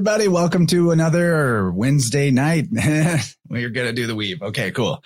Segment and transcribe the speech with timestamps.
[0.00, 0.28] Everybody.
[0.28, 2.68] Welcome to another Wednesday night.
[2.72, 4.40] We're going to do the weave.
[4.40, 5.04] Okay, cool.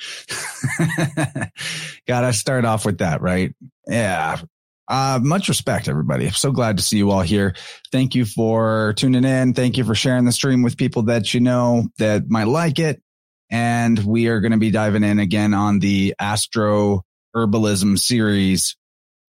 [2.07, 3.53] Got to start off with that, right?
[3.89, 4.41] Yeah.
[4.87, 6.29] Uh, much respect, everybody.
[6.29, 7.57] I'm so glad to see you all here.
[7.91, 9.53] Thank you for tuning in.
[9.53, 13.03] Thank you for sharing the stream with people that you know that might like it.
[13.51, 17.03] And we are going to be diving in again on the Astro
[17.35, 18.77] Herbalism series.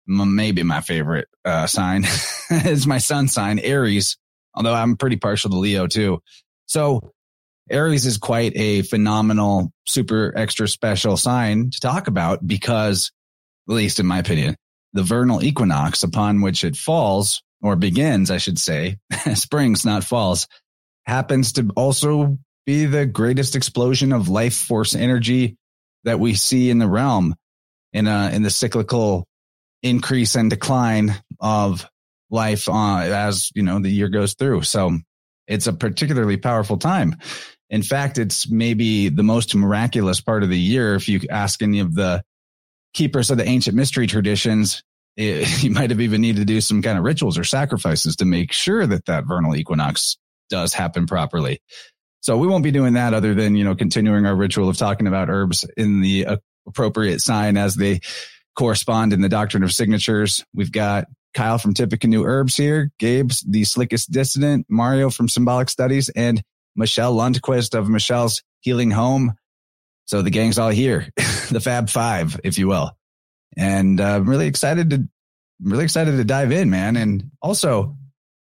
[0.07, 2.05] Maybe my favorite uh, sign
[2.51, 4.19] is my sun sign, Aries
[4.59, 6.21] although I'm pretty partial to Leo too.
[6.67, 7.13] So
[7.71, 13.13] Aries is quite a phenomenal, super extra special sign to talk about because,
[13.69, 14.57] at least in my opinion,
[14.95, 18.99] the vernal equinox upon which it falls or begins, I should say,
[19.35, 20.49] springs, not falls,
[21.07, 25.57] happens to also be the greatest explosion of life force energy
[26.05, 27.35] that we see in the realm
[27.93, 29.27] in a, in the cyclical
[29.83, 31.89] increase and decline of
[32.31, 34.63] life uh, as you know the year goes through.
[34.63, 34.99] So
[35.47, 37.17] it's a particularly powerful time.
[37.71, 40.95] In fact, it's maybe the most miraculous part of the year.
[40.95, 42.23] If you ask any of the
[42.95, 44.83] keepers of the ancient mystery traditions,
[45.17, 48.25] it, you might have even needed to do some kind of rituals or sacrifices to
[48.25, 50.17] make sure that that vernal equinox
[50.49, 51.61] does happen properly.
[52.21, 55.07] So we won't be doing that other than, you know, continuing our ritual of talking
[55.07, 56.27] about herbs in the
[56.67, 58.01] appropriate sign as they
[58.57, 60.45] correspond in the doctrine of signatures.
[60.53, 61.07] We've got
[61.39, 66.43] Kyle from Tippecanoe Herbs here, Gabe's the slickest dissident, Mario from Symbolic Studies, and
[66.75, 69.35] Michelle Lundquist of Michelle's Healing Home.
[70.07, 72.91] So the gang's all here, the Fab Five, if you will.
[73.57, 75.09] And uh, I'm really excited to,
[75.63, 76.97] really excited to dive in, man.
[76.97, 77.97] And also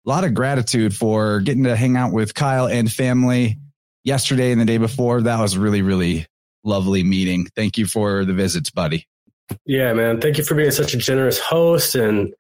[0.06, 3.60] a lot of gratitude for getting to hang out with Kyle and family
[4.06, 5.24] yesterday and the day before.
[5.24, 6.26] That was really, really
[6.64, 7.48] lovely meeting.
[7.54, 9.10] Thank you for the visits, buddy.
[9.66, 10.22] Yeah, man.
[10.22, 12.34] Thank you for being such a generous host and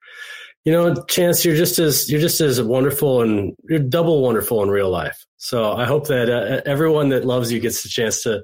[0.67, 4.69] you know, Chance, you're just as you're just as wonderful and you're double wonderful in
[4.69, 5.25] real life.
[5.37, 8.43] So I hope that uh, everyone that loves you gets the chance to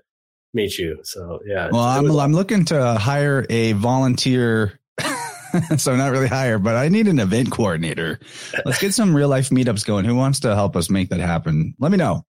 [0.53, 0.99] meet you.
[1.03, 1.67] So yeah.
[1.69, 4.79] Well, I'm was, I'm looking to hire a volunteer.
[5.77, 8.21] so not really hire, but I need an event coordinator.
[8.63, 10.05] Let's get some real life meetups going.
[10.05, 11.75] Who wants to help us make that happen?
[11.77, 12.23] Let me know.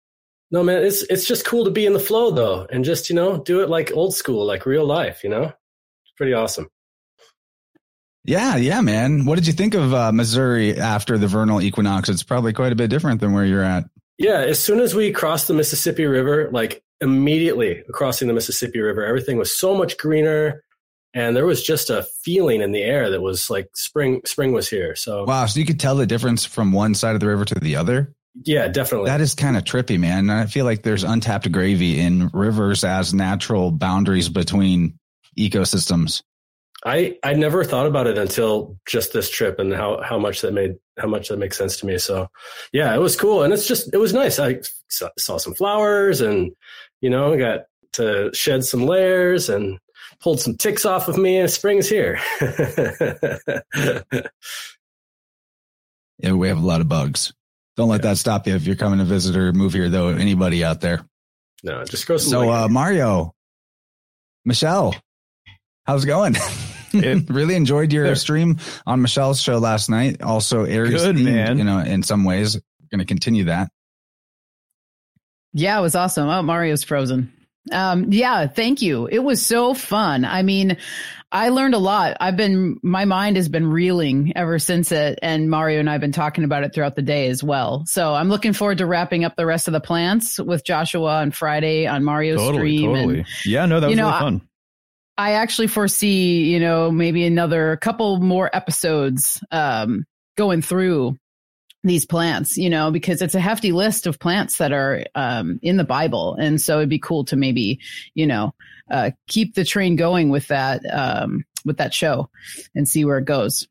[0.50, 3.14] No, man, it's it's just cool to be in the flow though, and just you
[3.14, 5.22] know do it like old school, like real life.
[5.22, 6.70] You know, it's pretty awesome.
[8.24, 9.24] Yeah, yeah, man.
[9.24, 12.08] What did you think of uh, Missouri after the vernal equinox?
[12.08, 13.84] It's probably quite a bit different than where you're at.
[14.18, 19.04] Yeah, as soon as we crossed the Mississippi River, like immediately crossing the Mississippi River,
[19.04, 20.62] everything was so much greener,
[21.12, 24.22] and there was just a feeling in the air that was like spring.
[24.24, 24.94] Spring was here.
[24.94, 27.54] So wow, so you could tell the difference from one side of the river to
[27.56, 28.14] the other.
[28.44, 29.10] Yeah, definitely.
[29.10, 30.30] That is kind of trippy, man.
[30.30, 34.98] I feel like there's untapped gravy in rivers as natural boundaries between
[35.36, 36.22] ecosystems.
[36.84, 40.52] I I never thought about it until just this trip and how how much that
[40.52, 41.98] made how much that makes sense to me.
[41.98, 42.28] So
[42.72, 44.38] yeah, it was cool and it's just it was nice.
[44.38, 46.52] I saw, some flowers and
[47.00, 47.60] you know got
[47.94, 49.78] to shed some layers and
[50.20, 52.18] pulled some ticks off of me and spring's here.
[56.18, 57.32] yeah, we have a lot of bugs.
[57.76, 58.10] Don't let yeah.
[58.10, 60.08] that stop you if you're coming to visit or move here though.
[60.08, 61.06] Anybody out there?
[61.62, 62.16] No, just go.
[62.16, 63.34] So uh, Mario,
[64.44, 64.96] Michelle,
[65.86, 66.34] how's it going?
[66.94, 70.22] It, really enjoyed your stream on Michelle's show last night.
[70.22, 71.58] Also, Aries, good themed, man.
[71.58, 72.60] You know, in some ways,
[72.92, 73.70] going to continue that.
[75.52, 76.28] Yeah, it was awesome.
[76.28, 77.32] Oh, Mario's frozen.
[77.70, 79.06] Um, yeah, thank you.
[79.06, 80.24] It was so fun.
[80.24, 80.78] I mean,
[81.30, 82.16] I learned a lot.
[82.20, 86.00] I've been, my mind has been reeling ever since it, and Mario and I have
[86.00, 87.84] been talking about it throughout the day as well.
[87.86, 91.30] So I'm looking forward to wrapping up the rest of the plants with Joshua on
[91.30, 92.94] Friday on Mario's totally, stream.
[92.94, 93.18] Totally.
[93.18, 94.48] And, yeah, no, that was know, really fun.
[95.22, 100.04] I actually foresee, you know, maybe another couple more episodes um,
[100.36, 101.16] going through
[101.84, 105.76] these plants, you know, because it's a hefty list of plants that are um, in
[105.76, 107.78] the Bible, and so it'd be cool to maybe,
[108.14, 108.52] you know,
[108.90, 112.28] uh, keep the train going with that um, with that show
[112.74, 113.68] and see where it goes.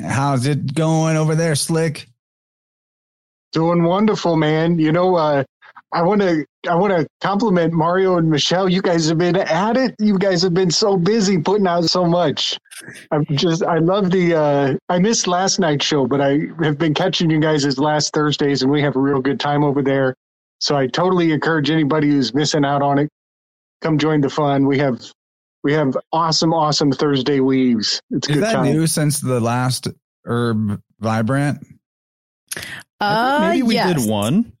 [0.00, 2.06] How's it going over there, Slick?
[3.50, 4.78] Doing wonderful, man.
[4.78, 5.42] You know, uh,
[5.92, 8.68] I want to I want to compliment Mario and Michelle.
[8.68, 9.94] You guys have been at it.
[9.98, 12.58] You guys have been so busy putting out so much.
[13.10, 16.92] I'm just I love the uh, I missed last night's show, but I have been
[16.92, 20.14] catching you guys as last Thursdays, and we have a real good time over there.
[20.60, 23.08] So I totally encourage anybody who's missing out on it,
[23.80, 24.66] come join the fun.
[24.66, 25.00] We have
[25.64, 28.02] we have awesome, awesome Thursday weaves.
[28.10, 28.72] It's Is good that time.
[28.72, 29.88] new since the last
[30.26, 31.66] herb Vibe Rant?
[33.00, 34.02] Uh, maybe we yes.
[34.02, 34.52] did one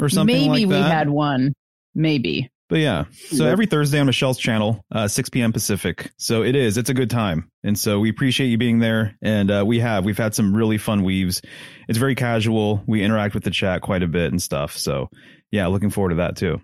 [0.00, 1.54] or something Maybe like we had one.
[1.94, 2.50] Maybe.
[2.70, 5.52] But yeah, so every Thursday on Michelle's channel, uh, 6 p.m.
[5.52, 6.10] Pacific.
[6.16, 7.50] So it is, it's a good time.
[7.62, 9.16] And so we appreciate you being there.
[9.20, 11.42] And uh, we have, we've had some really fun weaves.
[11.88, 12.82] It's very casual.
[12.86, 14.78] We interact with the chat quite a bit and stuff.
[14.78, 15.10] So
[15.50, 16.60] yeah, looking forward to that too.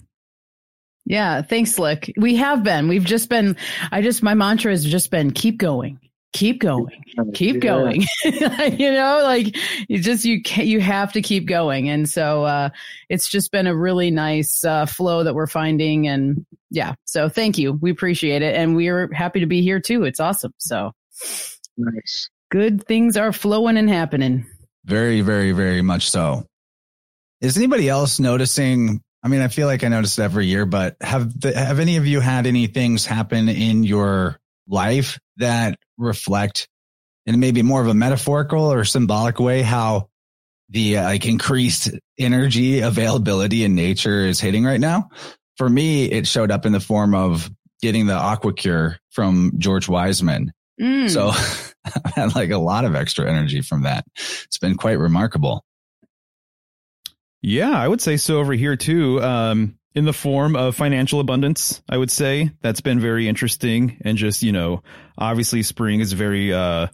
[1.04, 2.12] Yeah, thanks, Slick.
[2.16, 2.88] We have been.
[2.88, 3.56] We've just been,
[3.92, 6.00] I just, my mantra has just been keep going
[6.32, 7.04] keep going.
[7.34, 7.60] Keep yeah.
[7.60, 8.04] going.
[8.70, 9.56] You know like
[9.88, 11.88] you just you can you have to keep going.
[11.88, 12.70] And so uh
[13.08, 16.08] it's just been a really nice uh flow that we're finding.
[16.08, 17.72] And yeah so thank you.
[17.72, 18.54] We appreciate it.
[18.54, 20.04] And we're happy to be here too.
[20.04, 20.54] It's awesome.
[20.58, 20.92] So
[21.76, 22.30] nice.
[22.50, 24.46] good things are flowing and happening.
[24.84, 26.46] Very very very much so.
[27.40, 30.96] Is anybody else noticing I mean, I feel like I notice it every year, but
[31.02, 34.40] have the, have any of you had any things happen in your
[34.70, 36.68] life that reflect
[37.26, 40.08] in maybe more of a metaphorical or symbolic way how
[40.70, 45.10] the uh, like increased energy availability in nature is hitting right now.
[45.56, 47.50] For me, it showed up in the form of
[47.82, 50.52] getting the AquaCure from George Wiseman.
[50.80, 51.10] Mm.
[51.10, 51.30] So
[52.04, 54.04] I had like a lot of extra energy from that.
[54.16, 55.64] It's been quite remarkable.
[57.42, 59.22] Yeah, I would say so over here too.
[59.22, 63.98] Um, in the form of financial abundance, I would say that's been very interesting.
[64.02, 64.82] And just, you know,
[65.18, 66.88] obviously spring is a very, uh,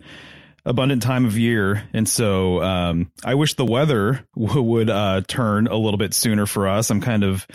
[0.65, 1.89] abundant time of year.
[1.93, 6.47] And so, um, I wish the weather w- would, uh, turn a little bit sooner
[6.47, 6.91] for us.
[6.91, 7.47] I'm kind of,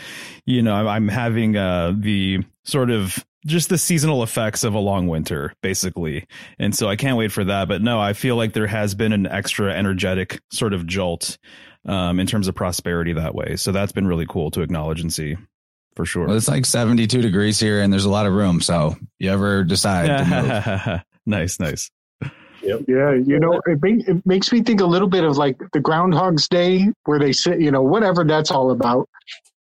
[0.45, 4.79] you know, I'm, I'm having, uh, the sort of, just the seasonal effects of a
[4.79, 6.27] long winter, basically.
[6.59, 7.67] And so I can't wait for that.
[7.67, 11.39] But no, I feel like there has been an extra energetic sort of jolt
[11.85, 13.55] um, in terms of prosperity that way.
[13.55, 15.37] So that's been really cool to acknowledge and see
[15.95, 16.27] for sure.
[16.27, 18.61] Well, it's like 72 degrees here and there's a lot of room.
[18.61, 21.89] So you ever decide nice, nice.
[22.63, 22.81] Yep.
[22.87, 25.79] Yeah, you know, it, make, it makes me think a little bit of like the
[25.79, 29.09] Groundhog's Day, where they sit, you know, whatever that's all about.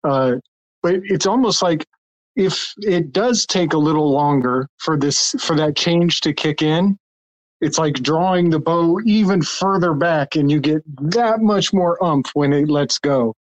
[0.03, 0.35] Uh,
[0.83, 1.85] but it's almost like
[2.35, 6.97] if it does take a little longer for this for that change to kick in,
[7.61, 12.29] it's like drawing the bow even further back and you get that much more umph
[12.33, 13.35] when it lets go.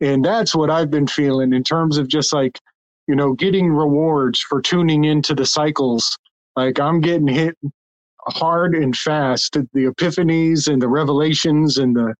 [0.00, 2.58] And that's what I've been feeling in terms of just like,
[3.06, 6.18] you know, getting rewards for tuning into the cycles.
[6.56, 7.56] Like I'm getting hit
[8.26, 9.54] hard and fast.
[9.54, 12.14] The epiphanies and the revelations and the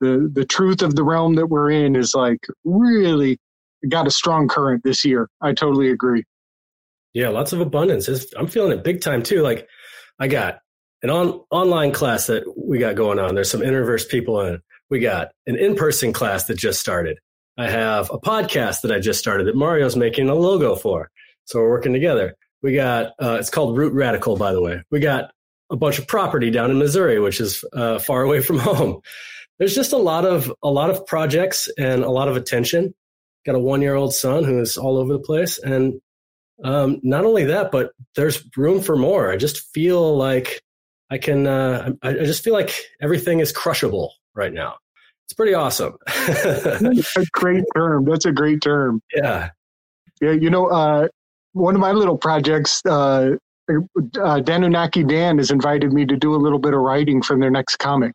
[0.00, 3.38] the the truth of the realm that we're in is like really
[3.88, 5.28] got a strong current this year.
[5.40, 6.24] I totally agree.
[7.14, 8.08] Yeah, lots of abundance.
[8.36, 9.42] I'm feeling it big time too.
[9.42, 9.68] Like
[10.18, 10.58] I got
[11.02, 13.34] an on, online class that we got going on.
[13.34, 14.60] There's some InnerVerse people in it.
[14.90, 17.18] We got an in-person class that just started.
[17.58, 21.10] I have a podcast that I just started that Mario's making a logo for.
[21.44, 22.34] So we're working together.
[22.62, 24.82] We got, uh, it's called Root Radical, by the way.
[24.90, 25.32] We got
[25.70, 29.00] a bunch of property down in Missouri, which is uh, far away from home.
[29.58, 32.94] There's just a lot of, a lot of projects and a lot of attention.
[33.44, 35.58] Got a one year old son who is all over the place.
[35.58, 36.00] And
[36.62, 39.32] um, not only that, but there's room for more.
[39.32, 40.62] I just feel like
[41.12, 44.76] I can, uh, I, I just feel like everything is crushable right now.
[45.26, 45.98] It's pretty awesome.
[46.26, 48.06] That's a great term.
[48.06, 49.02] That's a great term.
[49.14, 49.50] Yeah.
[50.22, 50.30] Yeah.
[50.30, 51.08] You know, uh,
[51.52, 53.32] one of my little projects, uh,
[53.68, 57.50] uh, Danunaki Dan has invited me to do a little bit of writing for their
[57.50, 58.14] next comic.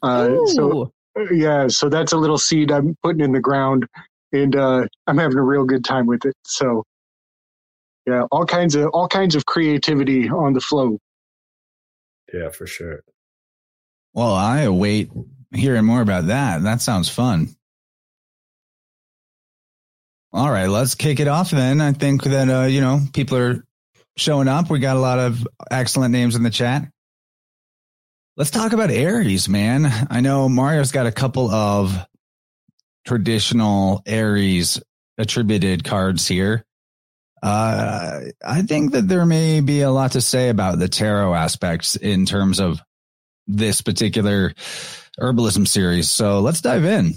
[0.00, 0.92] Uh, so
[1.32, 3.86] yeah, so that's a little seed I'm putting in the ground,
[4.32, 6.34] and uh, I'm having a real good time with it.
[6.44, 6.84] So
[8.06, 10.98] yeah, all kinds of all kinds of creativity on the flow.
[12.32, 13.04] Yeah, for sure.
[14.14, 15.10] Well, I await
[15.52, 16.62] hearing more about that.
[16.62, 17.48] That sounds fun.
[20.32, 21.80] All right, let's kick it off then.
[21.80, 23.64] I think that uh, you know, people are
[24.16, 24.70] showing up.
[24.70, 26.88] We got a lot of excellent names in the chat.
[28.36, 29.86] Let's talk about Aries, man.
[30.08, 31.94] I know Mario's got a couple of
[33.06, 34.80] traditional Aries
[35.18, 36.64] attributed cards here.
[37.42, 41.96] Uh, I think that there may be a lot to say about the tarot aspects
[41.96, 42.80] in terms of
[43.46, 44.54] this particular
[45.20, 46.10] herbalism series.
[46.10, 47.14] So let's dive in.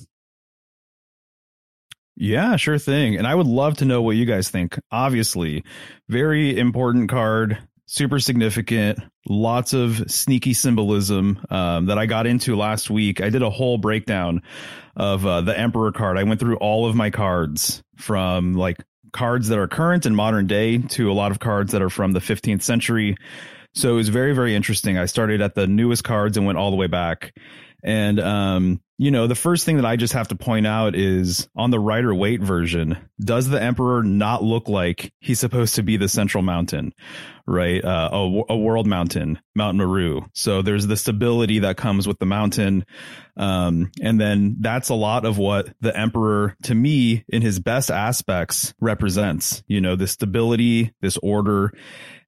[2.17, 3.17] Yeah, sure thing.
[3.17, 4.79] And I would love to know what you guys think.
[4.89, 5.63] Obviously,
[6.07, 12.89] very important card, super significant, lots of sneaky symbolism um, that I got into last
[12.89, 13.21] week.
[13.21, 14.43] I did a whole breakdown
[14.95, 16.17] of uh, the Emperor card.
[16.17, 18.77] I went through all of my cards from like
[19.15, 22.11] cards that are current and modern day to a lot of cards that are from
[22.11, 23.15] the 15th century.
[23.73, 24.97] So it was very, very interesting.
[24.97, 27.33] I started at the newest cards and went all the way back.
[27.85, 31.47] And, um, you know, the first thing that I just have to point out is
[31.55, 35.95] on the Rider Waite version, does the Emperor not look like he's supposed to be
[35.95, 36.93] the central mountain,
[37.45, 37.83] right?
[37.83, 40.21] Uh, a, a world mountain, Mount Meru.
[40.33, 42.85] So there's the stability that comes with the mountain.
[43.37, 47.91] Um, and then that's a lot of what the Emperor, to me, in his best
[47.91, 51.71] aspects, represents, you know, the stability, this order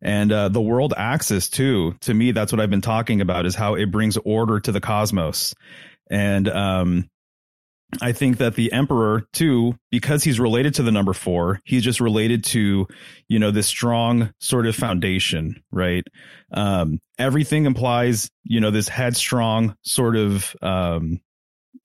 [0.01, 3.55] and uh, the world axis too to me that's what i've been talking about is
[3.55, 5.53] how it brings order to the cosmos
[6.09, 7.09] and um,
[8.01, 12.01] I think that the emperor too, because he's related to the number four, he's just
[12.01, 12.87] related to,
[13.29, 16.03] you know, this strong sort of foundation, right?
[16.51, 21.21] Um, everything implies, you know, this headstrong sort of, um,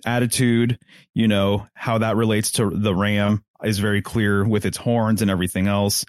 [0.04, 0.78] attitude,
[1.14, 5.30] you know, how that relates to the ram is very clear with its horns and
[5.30, 6.04] everything else.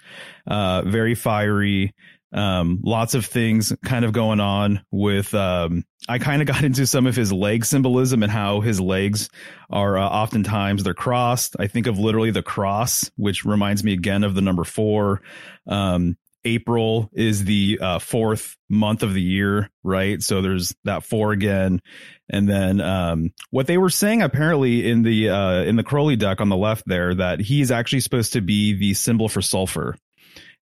[0.46, 1.94] Uh, very fiery.
[2.32, 6.86] Um, lots of things kind of going on with, um, I kind of got into
[6.86, 9.30] some of his leg symbolism and how his legs
[9.70, 11.54] are uh, oftentimes they're crossed.
[11.60, 15.22] I think of literally the cross, which reminds me again of the number four.
[15.68, 20.22] Um, April is the uh, fourth month of the year, right?
[20.22, 21.80] So there's that four again.
[22.28, 26.40] And then um, what they were saying apparently in the uh, in the Crowley deck
[26.40, 29.96] on the left there that he's actually supposed to be the symbol for sulfur.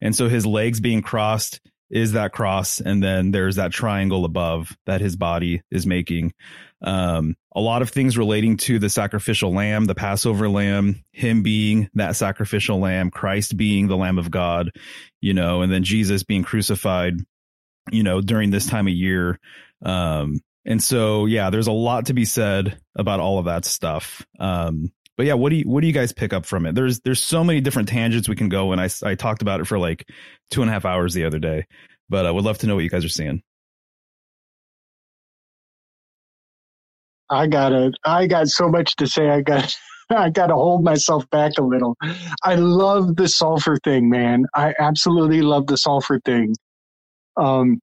[0.01, 1.61] And so his legs being crossed
[1.91, 2.81] is that cross.
[2.81, 6.33] And then there's that triangle above that his body is making.
[6.83, 11.89] Um, a lot of things relating to the sacrificial lamb, the Passover lamb, him being
[11.95, 14.71] that sacrificial lamb, Christ being the lamb of God,
[15.21, 17.15] you know, and then Jesus being crucified,
[17.91, 19.39] you know, during this time of year.
[19.85, 24.25] Um, and so, yeah, there's a lot to be said about all of that stuff.
[24.39, 26.75] Um, but yeah, what do you what do you guys pick up from it?
[26.75, 29.67] There's there's so many different tangents we can go, and I I talked about it
[29.67, 30.09] for like
[30.51, 31.67] two and a half hours the other day,
[32.09, 33.43] but I would love to know what you guys are seeing.
[37.33, 39.31] I gotta, I got so much to say.
[39.31, 39.77] I got,
[40.11, 41.97] I gotta hold myself back a little.
[42.45, 44.45] I love the sulfur thing, man.
[44.55, 46.55] I absolutely love the sulfur thing.
[47.37, 47.81] Um,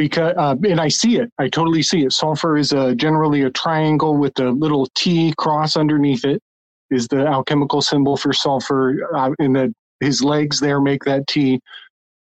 [0.00, 1.30] because uh, and I see it.
[1.38, 2.12] I totally see it.
[2.12, 6.42] Sulfur is a, generally a triangle with a little T cross underneath it.
[6.90, 11.60] Is the alchemical symbol for sulfur, uh, and the his legs there make that T.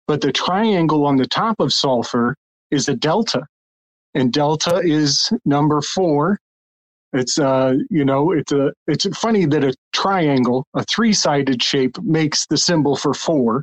[0.09, 2.35] But the triangle on the top of sulfur
[2.71, 3.43] is a delta,
[4.17, 6.39] and delta is number four.
[7.13, 12.47] It's uh, you know, it's a it's funny that a triangle, a three-sided shape, makes
[12.47, 13.63] the symbol for four,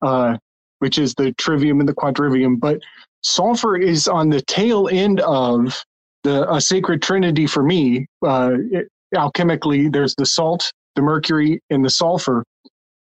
[0.00, 0.38] uh,
[0.78, 2.58] which is the trivium and the quadrivium.
[2.58, 2.80] But
[3.22, 5.84] sulfur is on the tail end of
[6.22, 8.06] the a sacred trinity for me.
[8.24, 12.44] Uh, it, alchemically, there's the salt, the mercury, and the sulfur.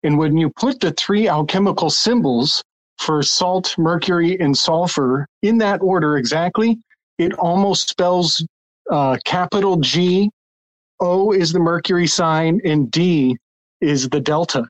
[0.02, 2.62] And when you put the three alchemical symbols
[3.00, 6.78] for salt, mercury, and sulfur in that order exactly,
[7.18, 8.46] it almost spells
[8.90, 10.30] uh, capital G.
[11.00, 13.36] O is the mercury sign, and D
[13.80, 14.68] is the delta.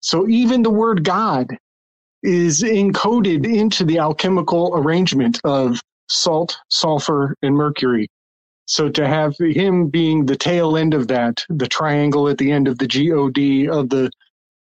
[0.00, 1.48] So even the word God
[2.22, 8.08] is encoded into the alchemical arrangement of salt, sulfur, and mercury.
[8.66, 12.68] So to have him being the tail end of that, the triangle at the end
[12.68, 14.10] of the God of the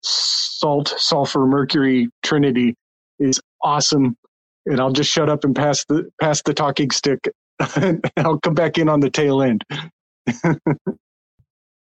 [0.03, 2.75] salt, sulfur, mercury trinity
[3.22, 4.18] is awesome.
[4.66, 7.30] And I'll just shut up and pass the pass the talking stick.
[8.18, 9.63] I'll come back in on the tail end.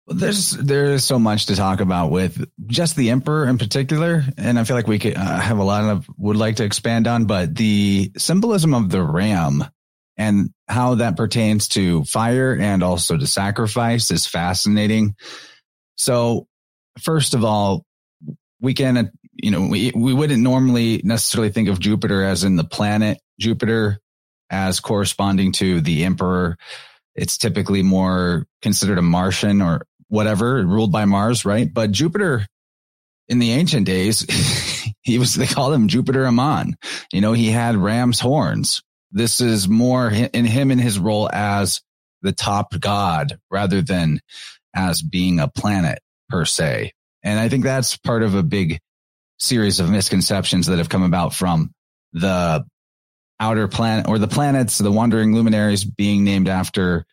[0.07, 4.63] There's there's so much to talk about with just the emperor in particular, and I
[4.63, 7.25] feel like we could uh, have a lot of would like to expand on.
[7.25, 9.63] But the symbolism of the ram
[10.17, 15.15] and how that pertains to fire and also to sacrifice is fascinating.
[15.95, 16.47] So,
[16.99, 17.85] first of all,
[18.59, 22.63] we can you know we we wouldn't normally necessarily think of Jupiter as in the
[22.63, 23.99] planet Jupiter
[24.49, 26.57] as corresponding to the emperor.
[27.15, 31.73] It's typically more considered a Martian or whatever, ruled by Mars, right?
[31.73, 32.45] But Jupiter
[33.31, 34.25] in the ancient days,
[35.01, 36.75] he was, they called him Jupiter Ammon.
[37.13, 38.83] You know, he had ram's horns.
[39.11, 41.81] This is more in him in his role as
[42.21, 44.19] the top god rather than
[44.75, 45.99] as being a planet
[46.29, 46.91] per se.
[47.23, 48.79] And I think that's part of a big
[49.41, 51.71] series of misconceptions that have come about from
[52.13, 52.63] the
[53.39, 57.05] outer planet or the planets, the wandering luminaries being named after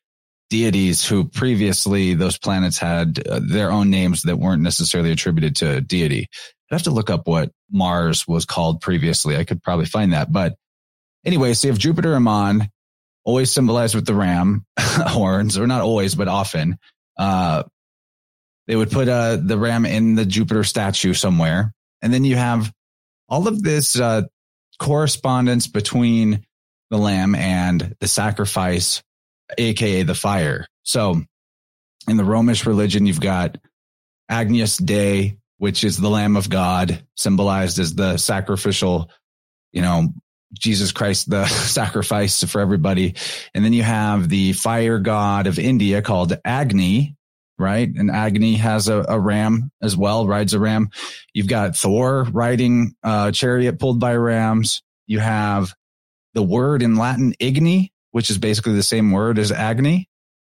[0.51, 5.81] deities who previously those planets had uh, their own names that weren't necessarily attributed to
[5.81, 6.29] deity.
[6.71, 9.37] I'd have to look up what Mars was called previously.
[9.37, 10.31] I could probably find that.
[10.31, 10.55] But
[11.25, 12.69] anyway, so you have Jupiter Ammon,
[13.25, 16.79] always symbolized with the ram horns, or not always, but often.
[17.17, 17.62] Uh,
[18.67, 21.73] they would put uh, the ram in the Jupiter statue somewhere.
[22.03, 22.73] And then you have
[23.29, 24.23] all of this uh,
[24.79, 26.47] correspondence between
[26.91, 29.03] the lamb and the sacrifice
[29.57, 30.67] aka the fire.
[30.83, 31.23] So
[32.09, 33.59] in the Romish religion, you've got
[34.29, 39.11] Agnus Dei, which is the Lamb of God, symbolized as the sacrificial,
[39.73, 40.09] you know,
[40.55, 43.15] Jesus Christ, the sacrifice for everybody.
[43.55, 47.17] And then you have the fire god of India called Agni,
[47.59, 47.88] right?
[47.88, 50.90] And Agni has a, a ram as well, rides a ram.
[51.35, 54.83] You've got Thor riding a chariot pulled by rams.
[55.07, 55.75] You have
[56.35, 60.09] the word in Latin igni, which is basically the same word as Agni.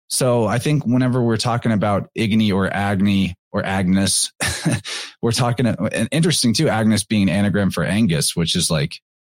[0.09, 4.31] So I think whenever we're talking about igni or Agni or Agnes,
[5.21, 8.93] we're talking, and interesting too, Agnes being an anagram for Angus, which is like,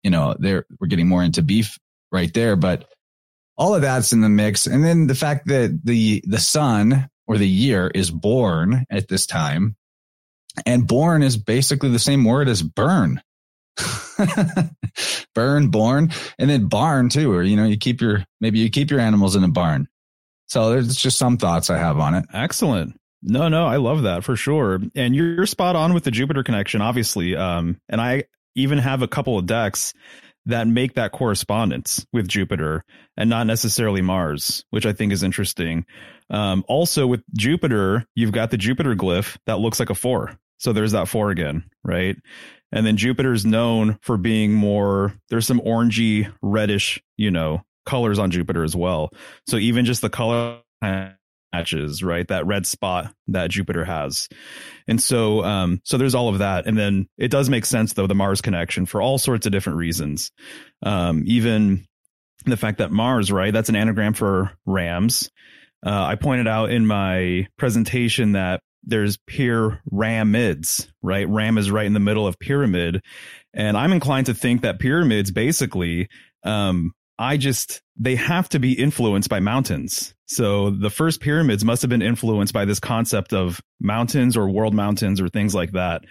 [0.04, 1.78] you know, there we're getting more into beef
[2.12, 2.86] right there, but
[3.58, 4.68] all of that's in the mix.
[4.68, 9.28] And then the fact that the, the sun or the year is born at this
[9.28, 9.78] time
[10.66, 13.22] and born is basically the same word as burn.
[15.36, 18.90] burn, born, and then barn too, or, you know, you keep your, maybe you keep
[18.90, 19.88] your animals in a barn.
[20.48, 22.26] So there's just some thoughts I have on it.
[22.34, 23.00] Excellent.
[23.22, 24.80] No, no, I love that for sure.
[24.96, 27.36] And you're, spot on with the Jupiter connection, obviously.
[27.36, 28.24] Um, and I
[28.56, 29.94] even have a couple of decks
[30.48, 32.84] that make that correspondence with Jupiter
[33.16, 35.86] and not necessarily Mars, which I think is interesting.
[36.30, 40.38] Um, also with Jupiter, you've got the Jupiter glyph that looks like a four.
[40.58, 42.18] So there's that four again, right?
[42.72, 48.30] And then Jupiter's known for being more, there's some orangey, reddish, you know, colors on
[48.30, 49.10] Jupiter as well.
[49.48, 52.28] So even just the color matches, right?
[52.28, 54.28] That red spot that Jupiter has.
[54.88, 56.68] And so, um, so there's all of that.
[56.68, 59.80] And then it does make sense though, the Mars connection for all sorts of different
[59.80, 60.32] reasons.
[60.84, 61.86] Um, even
[62.46, 63.52] the fact that Mars, right?
[63.52, 65.32] That's an anagram for rams.
[65.86, 71.28] Uh, I pointed out in my presentation that there's pyramids, right?
[71.28, 73.02] Ram is right in the middle of pyramid.
[73.54, 76.10] And I'm inclined to think that pyramids basically,
[76.44, 80.14] um, I just, they have to be influenced by mountains.
[80.30, 84.76] So the first pyramids must have been influenced by this concept of mountains or world
[84.76, 86.04] mountains or things like that.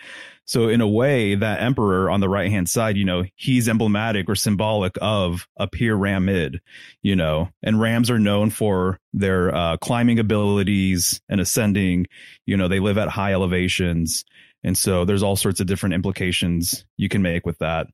[0.45, 4.29] So in a way, that emperor on the right hand side, you know, he's emblematic
[4.29, 6.61] or symbolic of a pyramid,
[7.01, 12.07] you know, and rams are known for their uh, climbing abilities and ascending.
[12.45, 14.25] You know, they live at high elevations.
[14.65, 17.87] And so there's all sorts of different implications you can make with that.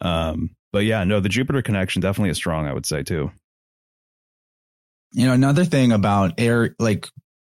[0.00, 3.32] Um, but yeah, no, the Jupiter connection definitely is strong, I would say too.
[5.12, 7.08] You know, another thing about air, like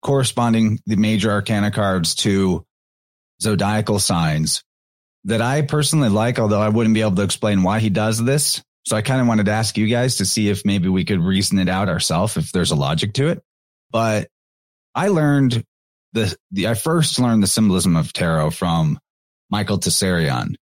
[0.02, 2.64] corresponding the major arcana cards to
[3.40, 4.62] zodiacal signs
[5.24, 8.62] that I personally like, although I wouldn't be able to explain why he does this.
[8.86, 11.20] So I kind of wanted to ask you guys to see if maybe we could
[11.20, 13.42] reason it out ourselves, if there's a logic to it.
[13.90, 14.28] But
[14.94, 15.64] I learned
[16.12, 18.98] the, the I first learned the symbolism of tarot from
[19.50, 20.56] Michael Tsarion.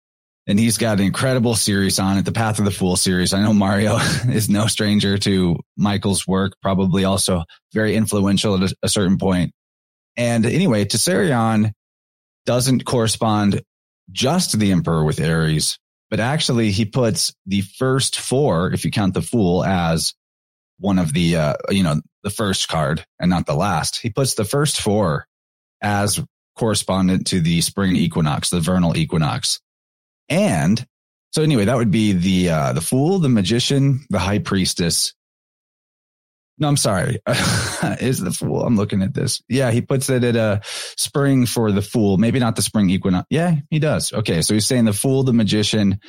[0.49, 3.35] And he's got an incredible series on it, the Path of the Fool series.
[3.35, 3.97] I know Mario
[4.29, 9.53] is no stranger to Michael's work, probably also very influential at a, certain point.
[10.17, 11.73] And anyway, Tsarion
[12.47, 13.61] doesn't correspond
[14.11, 18.91] just to the emperor with Aries, but actually he puts the first four, if you
[18.91, 20.15] count the fool as
[20.79, 24.01] one of the, uh, you know, the first card and not the last.
[24.01, 25.27] He puts the first four
[25.83, 26.25] as
[26.57, 29.61] correspondent to the spring equinox, the vernal equinox.
[30.29, 30.85] And
[31.33, 35.15] so anyway, that would be the, uh, the fool, the magician, the high priestess,
[36.59, 37.21] no, I'm sorry.
[38.01, 38.65] is the fool?
[38.65, 39.43] I'm looking at this.
[39.49, 42.19] Yeah, he puts it at a spring for the fool.
[42.19, 43.27] Maybe not the spring equinox.
[43.31, 44.13] Yeah, he does.
[44.13, 46.01] Okay, so he's saying the fool, the magician,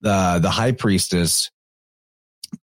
[0.00, 1.50] the the high priestess,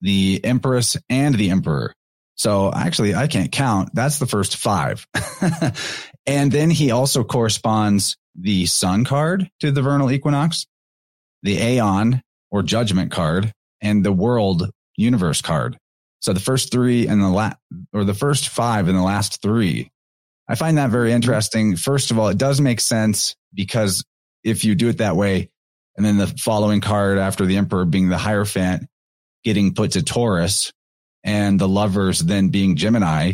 [0.01, 1.93] the empress, and the emperor.
[2.35, 3.89] So actually, I can't count.
[3.93, 5.07] That's the first five.
[6.27, 10.67] and then he also corresponds the sun card to the vernal equinox,
[11.43, 15.77] the aeon or judgment card, and the world universe card.
[16.19, 17.57] So the first three and the last,
[17.93, 19.89] or the first five and the last three.
[20.47, 21.75] I find that very interesting.
[21.75, 24.03] First of all, it does make sense because
[24.43, 25.49] if you do it that way,
[25.95, 28.87] and then the following card after the emperor being the Hierophant
[29.43, 30.71] getting put to Taurus
[31.23, 33.33] and the lovers then being Gemini,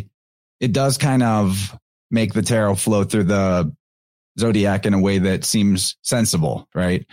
[0.60, 1.78] it does kind of
[2.10, 3.76] make the tarot flow through the
[4.40, 7.06] zodiac in a way that seems sensible, right?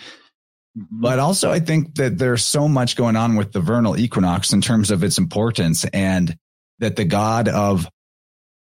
[0.79, 1.01] Mm-hmm.
[1.01, 4.61] But also, I think that there's so much going on with the vernal equinox in
[4.61, 6.37] terms of its importance and
[6.81, 7.89] that the God of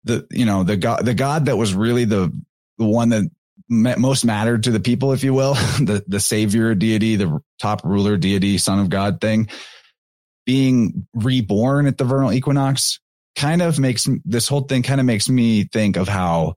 [0.05, 2.33] the, you know, the God, the God that was really the,
[2.79, 3.31] the one that
[3.99, 8.17] most mattered to the people, if you will, the, the savior deity, the top ruler
[8.17, 9.49] deity, son of God thing
[10.45, 13.01] being reborn at the vernal equinox
[13.37, 16.55] kind of makes this whole thing kind of makes me think of how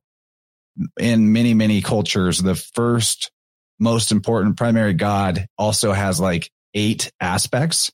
[1.00, 3.32] in many, many cultures, the first
[3.80, 7.92] most important primary God also has like eight aspects,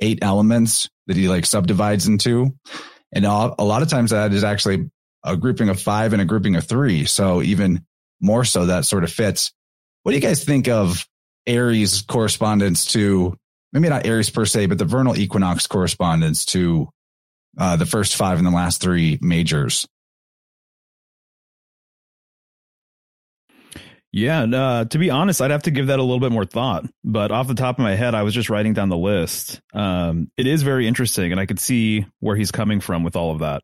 [0.00, 2.54] eight elements that he like subdivides into.
[3.12, 4.90] And a lot of times that is actually
[5.24, 7.04] a grouping of five and a grouping of three.
[7.04, 7.84] So even
[8.20, 9.52] more so that sort of fits.
[10.02, 11.06] What do you guys think of
[11.46, 13.36] Aries correspondence to
[13.72, 16.88] maybe not Aries per se, but the vernal equinox correspondence to
[17.58, 19.86] uh, the first five and the last three majors?
[24.12, 26.84] Yeah, uh, to be honest, I'd have to give that a little bit more thought.
[27.02, 29.62] But off the top of my head, I was just writing down the list.
[29.72, 33.32] Um, it is very interesting, and I could see where he's coming from with all
[33.32, 33.62] of that.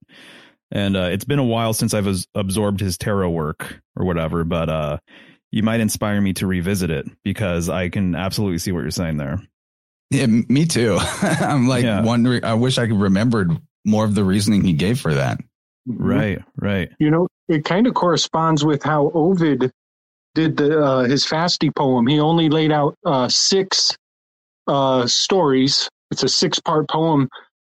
[0.71, 4.71] And uh, it's been a while since I've absorbed his tarot work or whatever, but
[4.71, 4.99] uh,
[5.51, 9.19] you might inspire me to revisit it because I can absolutely see what you're saying
[9.19, 9.41] there.
[10.11, 10.99] Yeah, me too.
[11.23, 12.03] I'm like yeah.
[12.03, 12.45] wondering.
[12.45, 13.53] I wish I could remembered
[13.85, 15.39] more of the reasoning he gave for that.
[15.87, 16.91] Right, right.
[16.99, 19.73] You know, it kind of corresponds with how Ovid
[20.35, 22.07] did the uh, his Fasti poem.
[22.07, 23.97] He only laid out uh, six
[24.67, 25.89] uh, stories.
[26.11, 27.29] It's a six part poem,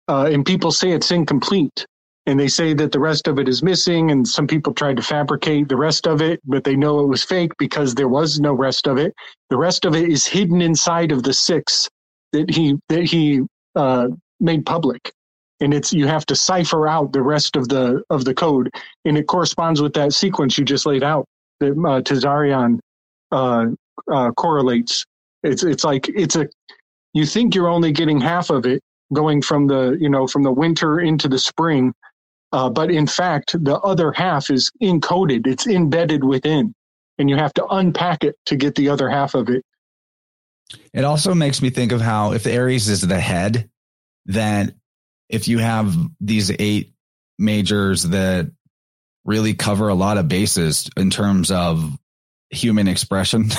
[0.08, 1.86] uh, and people say it's incomplete.
[2.28, 5.04] And they say that the rest of it is missing, and some people tried to
[5.04, 8.52] fabricate the rest of it, but they know it was fake because there was no
[8.54, 9.14] rest of it.
[9.52, 11.88] The rest of it is hidden inside of the six
[12.32, 13.44] that he that he
[13.76, 14.08] uh,
[14.40, 15.12] made public
[15.60, 18.70] and it's you have to cipher out the rest of the of the code
[19.06, 21.26] and it corresponds with that sequence you just laid out
[21.60, 22.80] that uh, Tsarion
[23.32, 23.66] uh,
[24.12, 25.06] uh, correlates.
[25.44, 26.48] It's it's like it's a
[27.14, 28.82] you think you're only getting half of it
[29.14, 31.94] going from the you know from the winter into the spring,
[32.52, 35.48] uh, but in fact the other half is encoded.
[35.48, 36.74] It's embedded within,
[37.18, 39.64] and you have to unpack it to get the other half of it.
[40.94, 43.70] It also makes me think of how if Aries is the head,
[44.26, 44.76] then
[45.30, 46.94] if you have these eight
[47.38, 48.52] majors that
[49.26, 51.98] really cover a lot of bases in terms of
[52.50, 53.50] human expression,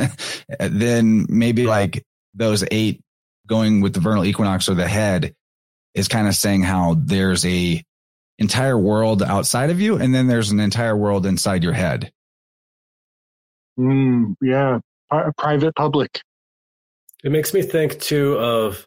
[0.58, 2.04] then maybe like
[2.34, 3.00] those eight
[3.46, 5.34] going with the vernal equinox or the head
[5.94, 7.82] is kind of saying how there's a
[8.38, 12.10] entire world outside of you and then there's an entire world inside your head.
[13.78, 14.80] Mm, yeah,
[15.38, 16.20] private public.
[17.24, 18.86] It makes me think too of,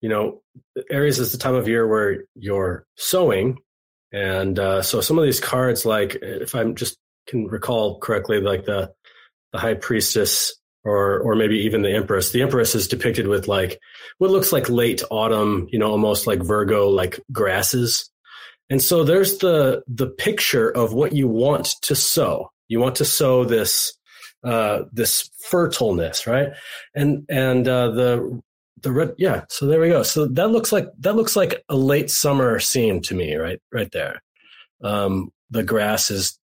[0.00, 0.42] you know,
[0.90, 3.58] Aries is the time of year where you're sowing
[4.14, 6.96] and uh, so some of these cards, like if I'm just
[7.26, 8.92] can recall correctly, like the
[9.52, 12.30] the high priestess or or maybe even the empress.
[12.30, 13.80] The empress is depicted with like
[14.18, 18.08] what looks like late autumn, you know, almost like Virgo like grasses.
[18.70, 22.52] And so there's the the picture of what you want to sow.
[22.68, 23.98] You want to sow this
[24.44, 26.50] uh, this fertileness, right?
[26.94, 28.42] And and uh, the
[28.84, 30.04] the red yeah so there we go.
[30.04, 33.90] So that looks like that looks like a late summer scene to me right right
[33.90, 34.22] there.
[34.82, 36.38] Um, the grass is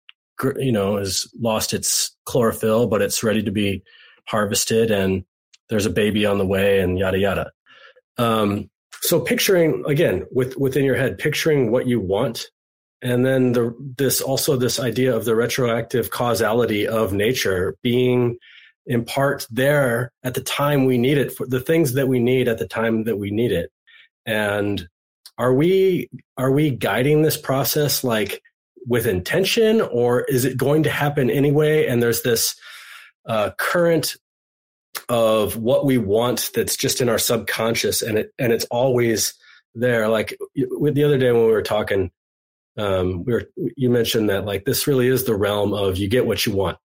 [0.57, 3.83] you know has lost its chlorophyll but it's ready to be
[4.27, 5.25] harvested and
[5.69, 7.51] there's a baby on the way and yada yada.
[8.17, 8.69] Um,
[9.01, 12.49] so picturing again with within your head picturing what you want
[13.01, 18.37] and then the this also this idea of the retroactive causality of nature being
[18.87, 22.47] in part there at the time we need it for the things that we need
[22.47, 23.69] at the time that we need it.
[24.25, 24.87] And
[25.37, 28.41] are we are we guiding this process like
[28.87, 31.85] with intention or is it going to happen anyway?
[31.85, 32.55] And there's this
[33.25, 34.15] uh, current
[35.09, 39.33] of what we want that's just in our subconscious and it and it's always
[39.75, 40.07] there.
[40.07, 42.09] Like with the other day when we were talking
[42.77, 46.25] um, we were you mentioned that like this really is the realm of you get
[46.25, 46.77] what you want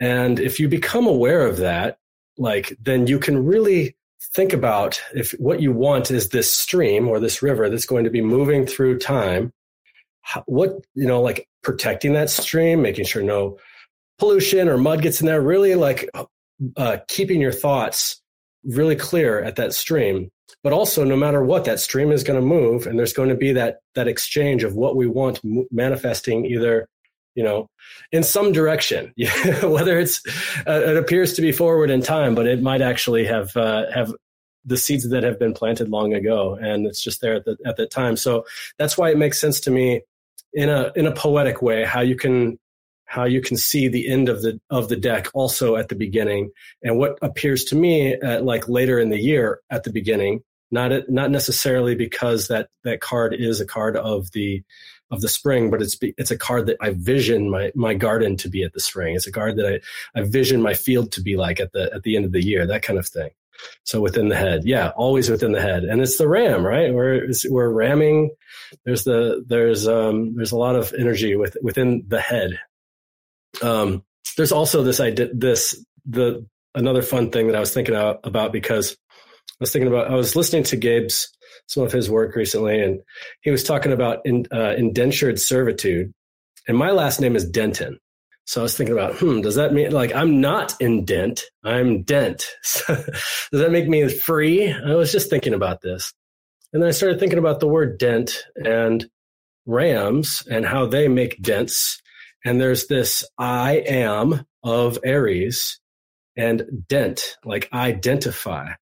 [0.00, 1.98] and if you become aware of that,
[2.38, 3.96] like, then you can really
[4.34, 8.10] think about if what you want is this stream or this river that's going to
[8.10, 9.52] be moving through time,
[10.46, 13.58] what, you know, like protecting that stream, making sure no
[14.18, 16.10] pollution or mud gets in there, really like
[16.76, 18.20] uh, keeping your thoughts
[18.64, 20.30] really clear at that stream.
[20.62, 23.36] But also, no matter what, that stream is going to move, and there's going to
[23.36, 26.88] be that that exchange of what we want manifesting either
[27.36, 27.68] you know,
[28.10, 29.12] in some direction.
[29.62, 30.20] Whether it's
[30.66, 34.12] uh, it appears to be forward in time, but it might actually have uh, have
[34.64, 37.76] the seeds that have been planted long ago, and it's just there at the at
[37.76, 38.16] that time.
[38.16, 38.44] So
[38.78, 40.00] that's why it makes sense to me
[40.52, 42.58] in a in a poetic way how you can
[43.04, 46.50] how you can see the end of the of the deck also at the beginning,
[46.82, 50.42] and what appears to me at like later in the year at the beginning.
[50.72, 54.64] Not not necessarily because that that card is a card of the
[55.10, 58.48] of the spring, but it's it's a card that I vision my my garden to
[58.48, 59.14] be at the spring.
[59.14, 62.02] It's a card that I I vision my field to be like at the at
[62.02, 63.30] the end of the year, that kind of thing.
[63.84, 66.92] So within the head, yeah, always within the head, and it's the ram, right?
[66.92, 68.30] We're we're ramming.
[68.84, 72.58] There's the there's um there's a lot of energy with within the head.
[73.62, 74.04] Um,
[74.36, 78.96] there's also this idea this the another fun thing that I was thinking about because
[79.52, 80.10] I was thinking about.
[80.10, 81.32] I was listening to Gabe's
[81.66, 83.00] some of his work recently, and
[83.42, 86.12] he was talking about in, uh, indentured servitude.
[86.68, 87.98] And my last name is Denton.
[88.46, 91.42] So I was thinking about, hmm, does that mean like I'm not in dent?
[91.64, 92.46] I'm dent.
[92.86, 93.06] does
[93.52, 94.72] that make me free?
[94.72, 96.12] I was just thinking about this.
[96.72, 99.08] And then I started thinking about the word dent and
[99.66, 102.00] rams and how they make dents.
[102.44, 105.80] And there's this I am of Aries
[106.36, 108.74] and dent, like identify.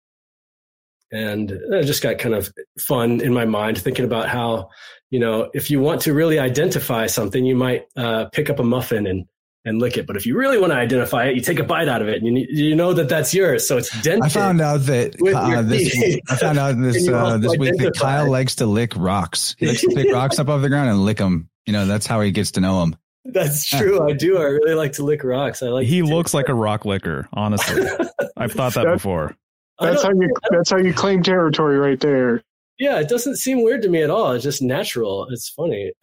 [1.14, 4.70] And it just got kind of fun in my mind thinking about how,
[5.10, 8.64] you know, if you want to really identify something, you might uh, pick up a
[8.64, 9.26] muffin and
[9.64, 10.06] and lick it.
[10.06, 12.22] But if you really want to identify it, you take a bite out of it,
[12.22, 13.66] and you you know that that's yours.
[13.66, 14.24] So it's dented.
[14.24, 16.20] I found out that uh, this.
[16.28, 19.54] I found out this uh, this week that Kyle likes to lick rocks.
[19.58, 21.48] He likes to pick rocks up off the ground and lick them.
[21.66, 22.96] You know, that's how he gets to know them.
[23.24, 24.06] That's true.
[24.06, 24.36] I do.
[24.36, 25.62] I really like to lick rocks.
[25.62, 25.86] I like.
[25.86, 27.26] He looks like a rock licker.
[27.32, 27.82] Honestly,
[28.36, 29.34] I've thought that, that before.
[29.80, 30.32] That's how you.
[30.50, 32.42] That's how you claim territory, right there.
[32.78, 34.32] Yeah, it doesn't seem weird to me at all.
[34.32, 35.28] It's just natural.
[35.30, 35.92] It's funny.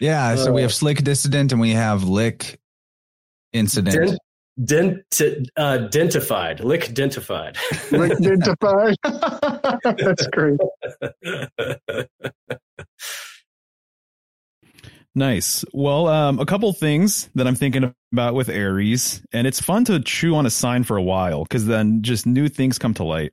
[0.00, 2.58] yeah, so uh, we have uh, slick dissident and we have lick
[3.52, 4.18] incident.
[4.64, 7.58] Dent, dent uh, dentified, lick dentified.
[7.92, 8.96] lick dentified.
[9.84, 10.58] That's great.
[15.18, 15.64] Nice.
[15.72, 19.98] Well, um, a couple things that I'm thinking about with Aries, and it's fun to
[19.98, 23.32] chew on a sign for a while because then just new things come to light.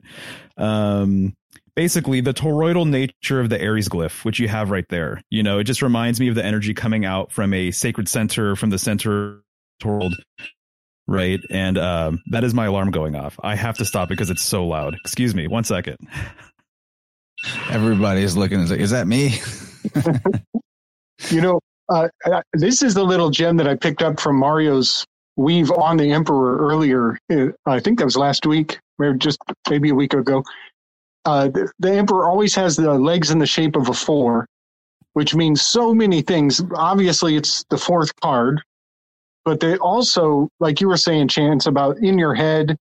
[0.58, 1.36] Um,
[1.76, 5.60] basically, the toroidal nature of the Aries glyph, which you have right there, you know,
[5.60, 8.80] it just reminds me of the energy coming out from a sacred center, from the
[8.80, 9.43] center
[9.86, 10.15] world,
[11.06, 11.39] right?
[11.52, 13.39] And um, that is my alarm going off.
[13.43, 14.95] I have to stop because it's so loud.
[15.06, 15.98] Excuse me, one second.
[17.69, 18.62] Everybody's looking.
[18.62, 19.36] Is that me?
[21.30, 22.08] you know, uh,
[22.54, 26.58] this is the little gem that I picked up from Mario's weave on the Emperor
[26.58, 27.17] earlier.
[27.32, 29.38] Uh, I think that was last week, or just
[29.69, 30.43] maybe a week ago.
[31.26, 34.45] Uh, the, the, Emperor always has the legs in the shape of a four,
[35.13, 36.62] which means so many things.
[36.76, 38.62] Obviously, it's the fourth card,
[39.43, 42.78] but they also, like you were saying, Chance, about in your head.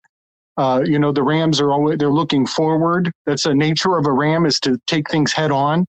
[0.57, 3.11] Uh, you know, the Rams are always they're looking forward.
[3.27, 5.85] That's the nature of a ram is to take things head on.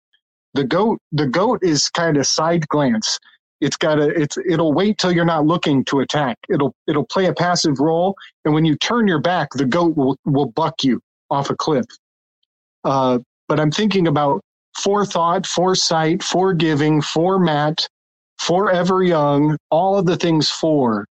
[0.55, 3.19] The goat, the goat is kind of side glance.
[3.61, 6.37] It's got a, it's, it'll wait till you're not looking to attack.
[6.49, 8.15] It'll, it'll play a passive role.
[8.45, 11.85] And when you turn your back, the goat will, will buck you off a cliff.
[12.85, 14.41] Uh, but I'm thinking about
[14.79, 17.87] forethought, foresight, forgiving, format,
[18.39, 21.05] forever young, all of the things for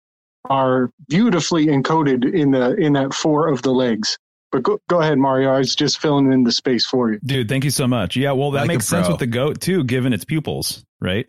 [0.49, 4.17] are beautifully encoded in the in that four of the legs.
[4.53, 5.51] But go, go ahead, Mario.
[5.51, 7.19] I was just filling in the space for you.
[7.25, 8.15] Dude, thank you so much.
[8.15, 11.27] Yeah, well, that like makes sense with the goat too, given its pupils, right?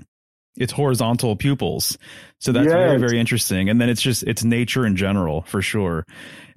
[0.58, 1.96] It's horizontal pupils.
[2.40, 2.74] So that's yes.
[2.74, 3.70] very, very interesting.
[3.70, 6.04] And then it's just, it's nature in general for sure.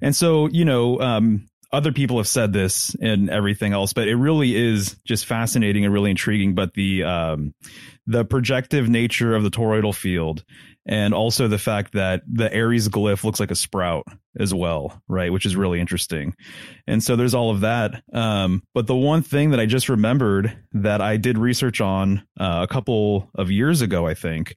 [0.02, 4.16] And so, you know, um, other people have said this and everything else, but it
[4.16, 6.54] really is just fascinating and really intriguing.
[6.54, 7.54] But the, um,
[8.06, 10.44] the projective nature of the toroidal field
[10.88, 14.06] and also the fact that the Aries glyph looks like a sprout
[14.40, 15.30] as well, right?
[15.30, 16.34] Which is really interesting.
[16.86, 18.02] And so there's all of that.
[18.12, 22.66] Um, but the one thing that I just remembered that I did research on uh,
[22.68, 24.56] a couple of years ago, I think,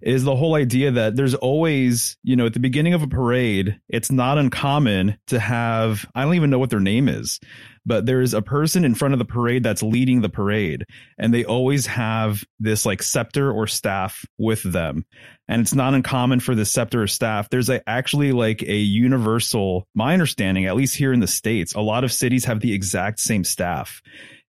[0.00, 3.78] is the whole idea that there's always, you know, at the beginning of a parade,
[3.88, 7.40] it's not uncommon to have, I don't even know what their name is,
[7.86, 10.84] but there's a person in front of the parade that's leading the parade
[11.18, 15.06] and they always have this like scepter or staff with them.
[15.48, 17.48] And it's not uncommon for the scepter or staff.
[17.48, 21.80] There's a, actually like a universal my understanding at least here in the states a
[21.80, 24.02] lot of cities have the exact same staff.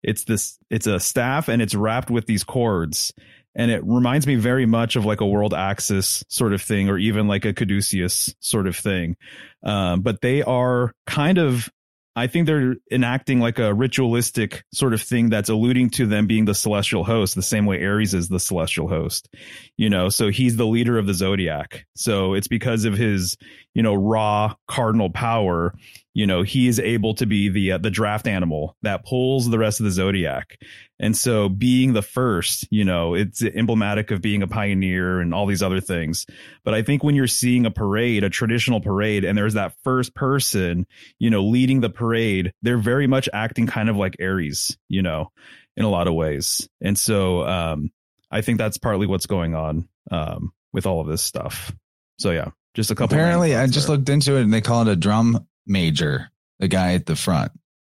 [0.01, 3.13] It's this it's a staff and it's wrapped with these cords
[3.56, 6.98] and it reminds me very much of like a world axis sort of thing or
[6.98, 9.15] even like a caduceus sort of thing
[9.63, 11.70] um, but they are kind of
[12.18, 16.46] I think they're enacting like a ritualistic sort of thing that's alluding to them being
[16.46, 19.28] the celestial host, the same way Aries is the celestial host.
[19.76, 21.86] You know, so he's the leader of the zodiac.
[21.96, 23.36] So it's because of his,
[23.74, 25.74] you know, raw cardinal power
[26.15, 29.60] you know he is able to be the uh, the draft animal that pulls the
[29.60, 30.58] rest of the zodiac.
[30.97, 35.45] And so being the first you know it's emblematic of being a pioneer and all
[35.45, 36.25] these other things.
[36.63, 40.15] But i think when you're seeing a parade a traditional parade and there's that first
[40.15, 40.88] person
[41.19, 45.32] you know leading the parade they're very much acting kind of like aries you know
[45.78, 46.67] in a lot of ways.
[46.82, 47.91] And so um
[48.32, 51.75] i think that's partly what's going on um with all of this stuff.
[52.17, 53.95] So yeah just a couple apparently i just there.
[53.95, 57.51] looked into it and they call it a drum major, the guy at the front,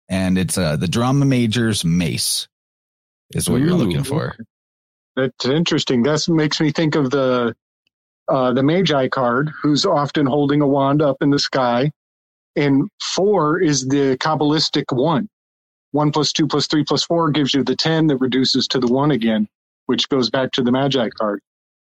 [0.09, 2.47] and it's uh, the drum major's mace
[3.33, 3.65] is what Ooh.
[3.65, 4.35] you're looking for.
[5.15, 6.03] That's interesting.
[6.03, 7.55] That makes me think of the
[8.29, 11.91] uh, the Magi card, who's often holding a wand up in the sky.
[12.55, 15.27] and four is the Kabbalistic one.
[15.91, 18.87] One plus two plus three plus four gives you the 10 that reduces to the
[18.87, 19.47] one again,
[19.87, 21.41] which goes back to the Magi card.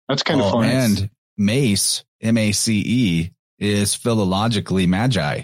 [0.09, 0.65] That's kind of Oh, fun.
[0.67, 5.43] And Mace, M A C E, is philologically magi.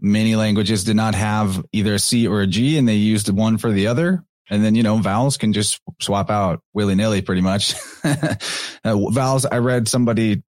[0.00, 3.58] Many languages did not have either a C or a G, and they used one
[3.58, 4.24] for the other.
[4.50, 7.74] And then, you know, vowels can just swap out willy nilly pretty much.
[8.04, 8.36] uh,
[8.84, 10.42] vowels, I read somebody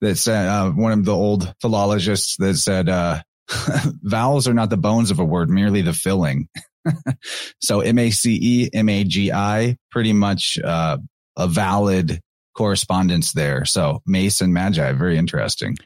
[0.00, 3.22] that said, uh, one of the old philologists that said, uh,
[4.02, 6.48] vowels are not the bones of a word, merely the filling.
[7.60, 10.98] so M A C E, M A G I, pretty much, uh,
[11.36, 12.20] a valid
[12.54, 13.64] correspondence there.
[13.64, 15.76] So Mace and Magi, very interesting.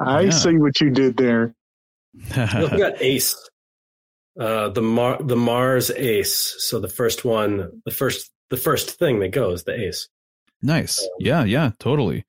[0.00, 0.30] I Yeah.
[0.30, 1.54] see what you did there.
[2.36, 3.36] Also got Ace,
[4.38, 6.54] uh, the Mar- the Mars Ace.
[6.58, 10.08] So the first one, the first the first thing that goes, the Ace.
[10.62, 11.06] Nice.
[11.18, 12.24] Yeah, yeah, totally.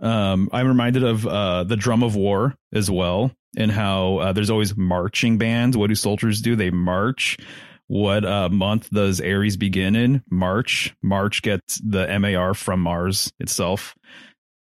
[0.00, 4.50] Um, I'm reminded of uh, the Drum of War as well, and how uh, there's
[4.50, 5.76] always marching bands.
[5.76, 6.54] What do soldiers do?
[6.54, 7.38] They march.
[7.86, 10.22] What uh, month does Aries begin in?
[10.30, 10.94] March.
[11.02, 13.94] March gets the MAR from Mars itself.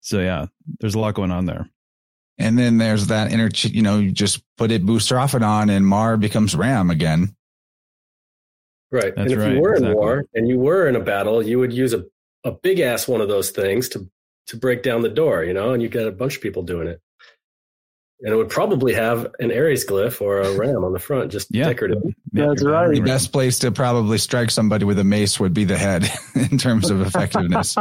[0.01, 0.45] So yeah,
[0.79, 1.67] there's a lot going on there.
[2.39, 6.55] And then there's that inner, you know, you just put it boustrophedon and Mar becomes
[6.55, 7.35] Ram again.
[8.91, 9.13] Right.
[9.15, 11.59] That's and if right, you were in war and you were in a battle, you
[11.59, 12.05] would use a,
[12.43, 14.09] a big ass one of those things to
[14.47, 16.87] to break down the door, you know, and you got a bunch of people doing
[16.87, 16.99] it.
[18.21, 21.47] And it would probably have an Aries glyph or a ram on the front, just
[21.53, 21.65] Yeah.
[21.65, 22.01] decorative.
[22.33, 22.91] That's right.
[22.91, 26.57] The best place to probably strike somebody with a mace would be the head in
[26.57, 27.75] terms of effectiveness.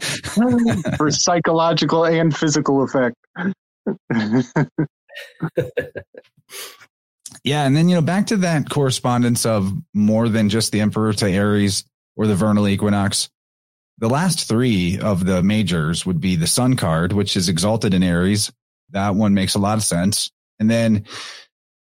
[0.98, 3.16] For psychological and physical effect.
[7.44, 11.12] Yeah, and then you know back to that correspondence of more than just the Emperor
[11.14, 11.84] to Aries
[12.16, 13.30] or the vernal equinox.
[13.98, 18.02] The last three of the majors would be the Sun card, which is exalted in
[18.02, 18.52] Aries.
[18.90, 20.30] That one makes a lot of sense.
[20.58, 21.04] And then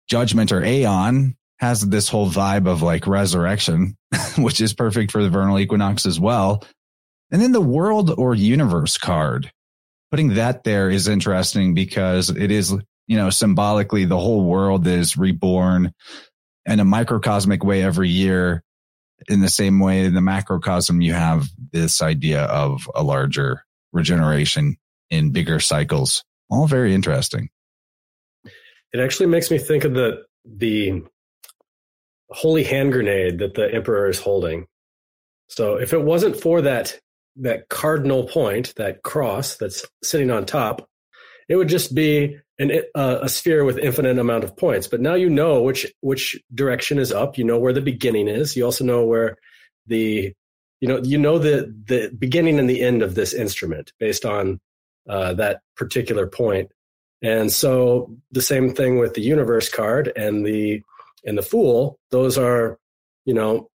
[0.08, 3.96] Judgment or Aeon has this whole vibe of like resurrection,
[4.38, 6.64] which is perfect for the vernal equinox as well.
[7.30, 9.50] And then the World or Universe card,
[10.12, 12.72] putting that there is interesting because it is
[13.06, 15.92] you know, symbolically, the whole world is reborn
[16.64, 18.62] in a microcosmic way every year.
[19.28, 24.76] In the same way, in the macrocosm, you have this idea of a larger regeneration
[25.10, 26.24] in bigger cycles.
[26.48, 27.50] All very interesting.
[28.92, 31.02] It actually makes me think of the the
[32.30, 34.66] holy hand grenade that the emperor is holding.
[35.48, 36.98] So if it wasn't for that
[37.36, 40.88] that cardinal point, that cross that's sitting on top,
[41.48, 44.86] it would just be an uh, a sphere with infinite amount of points.
[44.86, 47.38] But now you know which which direction is up.
[47.38, 48.56] You know where the beginning is.
[48.56, 49.36] You also know where
[49.86, 50.32] the
[50.80, 54.60] you know you know the the beginning and the end of this instrument based on
[55.08, 56.70] uh, that particular point.
[57.22, 60.82] And so the same thing with the universe card and the
[61.24, 61.98] and the fool.
[62.10, 62.78] Those are,
[63.24, 63.70] you know,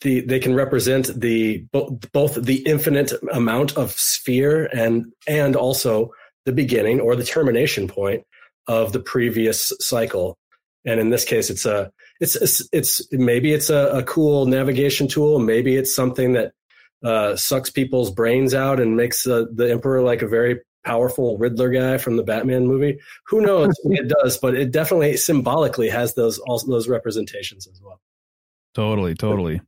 [0.00, 6.10] the they can represent the both both the infinite amount of sphere and and also
[6.46, 8.24] the beginning or the termination point
[8.66, 10.38] of the previous cycle.
[10.84, 11.90] And in this case, it's a
[12.20, 15.38] it's it's, it's maybe it's a, a cool navigation tool.
[15.38, 16.52] Maybe it's something that
[17.04, 21.70] uh, sucks people's brains out and makes uh, the emperor like a very powerful Riddler
[21.70, 22.98] guy from the Batman movie.
[23.26, 28.00] Who knows it does, but it definitely symbolically has those also those representations as well.
[28.74, 29.60] Totally, totally.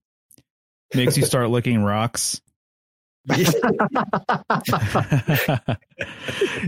[0.95, 2.41] Makes you start licking rocks.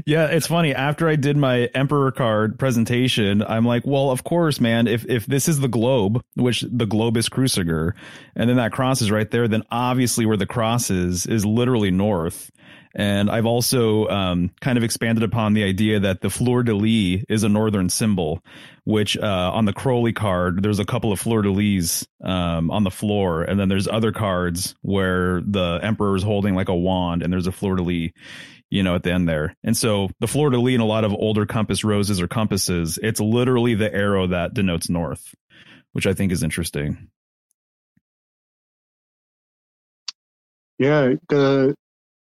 [0.07, 0.72] yeah, it's funny.
[0.72, 4.87] After I did my Emperor card presentation, I'm like, well, of course, man.
[4.87, 7.97] If if this is the globe, which the globus cruciger,
[8.37, 11.91] and then that cross is right there, then obviously where the cross is is literally
[11.91, 12.53] north.
[12.95, 17.24] And I've also um, kind of expanded upon the idea that the fleur de lis
[17.28, 18.40] is a northern symbol,
[18.84, 22.84] which uh, on the Crowley card, there's a couple of fleur de lis um, on
[22.84, 23.42] the floor.
[23.42, 27.49] And then there's other cards where the emperor is holding like a wand and there's
[27.49, 28.11] a fleur de lis,
[28.70, 29.57] you know, at the end there.
[29.64, 32.99] And so the fleur de lis in a lot of older compass roses or compasses,
[33.03, 35.34] it's literally the arrow that denotes north,
[35.92, 37.09] which I think is interesting.
[40.78, 41.74] Yeah, the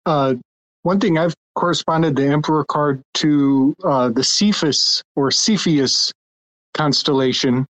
[0.06, 0.36] uh,
[0.84, 6.12] one thing I've corresponded the Emperor card to uh, the Cephas or Cepheus
[6.74, 7.66] constellation,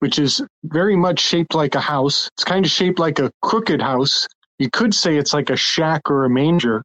[0.00, 2.28] which is very much shaped like a house.
[2.36, 4.26] It's kind of shaped like a crooked house.
[4.58, 6.82] You could say it's like a shack or a manger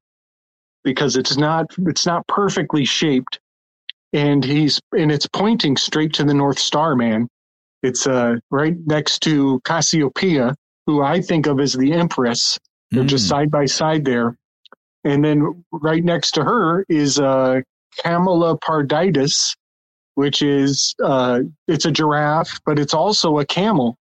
[0.83, 3.39] because it's not it's not perfectly shaped.
[4.13, 7.27] And he's and it's pointing straight to the North Star, man.
[7.83, 10.55] It's uh right next to Cassiopeia,
[10.87, 12.57] who I think of as the Empress.
[12.91, 13.29] They're just Mm.
[13.29, 14.35] side by side there.
[15.03, 17.61] And then right next to her is uh,
[18.03, 19.55] Camelopardalis,
[20.15, 23.97] which is uh, it's a giraffe, but it's also a camel.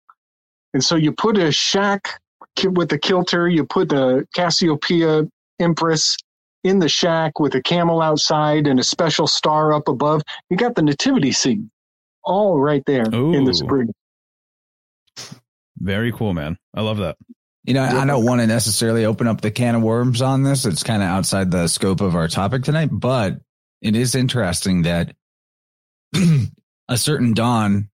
[0.73, 2.19] And so you put a shack
[2.63, 5.23] with the kilter, you put the Cassiopeia
[5.59, 6.17] Empress
[6.63, 10.21] in the shack with a camel outside and a special star up above.
[10.49, 11.71] You got the nativity scene
[12.23, 13.33] all right there Ooh.
[13.33, 13.93] in the spring.
[15.79, 16.57] Very cool, man.
[16.73, 17.15] I love that.
[17.65, 20.65] You know, I don't want to necessarily open up the can of worms on this.
[20.65, 23.41] It's kind of outside the scope of our topic tonight, but
[23.81, 25.13] it is interesting that
[26.87, 27.89] a certain Don,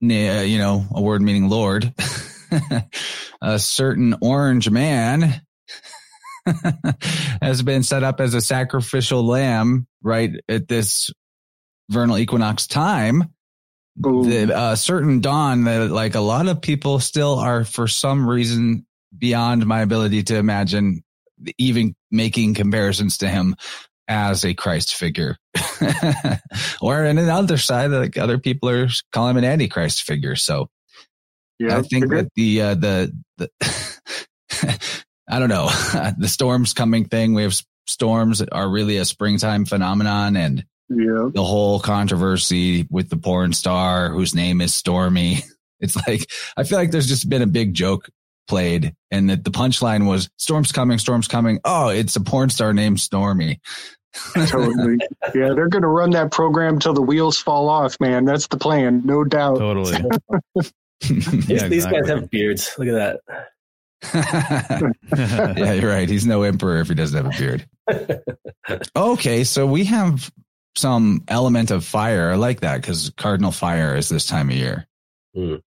[0.00, 1.92] you know, a word meaning Lord,
[3.42, 5.42] a certain orange man
[7.42, 11.10] has been set up as a sacrificial lamb right at this
[11.90, 13.32] vernal equinox time
[13.96, 18.86] the uh, certain dawn that like a lot of people still are for some reason
[19.16, 21.02] beyond my ability to imagine
[21.58, 23.56] even making comparisons to him
[24.08, 25.36] as a Christ figure.
[26.80, 30.36] or on the other side, like other people are calling him an antichrist figure.
[30.36, 30.68] So
[31.58, 33.50] yeah, I think that the, uh, the, the,
[35.28, 35.66] I don't know,
[36.18, 37.34] the storms coming thing.
[37.34, 41.28] We have storms are really a springtime phenomenon and yeah.
[41.32, 45.38] The whole controversy with the porn star whose name is Stormy.
[45.78, 48.08] It's like, I feel like there's just been a big joke
[48.48, 51.60] played and that the punchline was storm's coming, storm's coming.
[51.66, 53.60] Oh, it's a porn star named Stormy.
[54.34, 54.96] totally.
[55.34, 58.24] Yeah, they're going to run that program till the wheels fall off, man.
[58.24, 59.58] That's the plan, no doubt.
[59.58, 59.92] Totally.
[61.46, 62.74] yeah, these guys have beards.
[62.78, 63.20] Look at
[64.02, 64.92] that.
[65.56, 66.08] yeah, you're right.
[66.08, 67.66] He's no emperor if he doesn't have a beard.
[68.96, 70.30] Okay, so we have
[70.76, 72.30] some element of fire.
[72.30, 74.86] I like that because cardinal fire is this time of year.
[75.36, 75.60] Mm.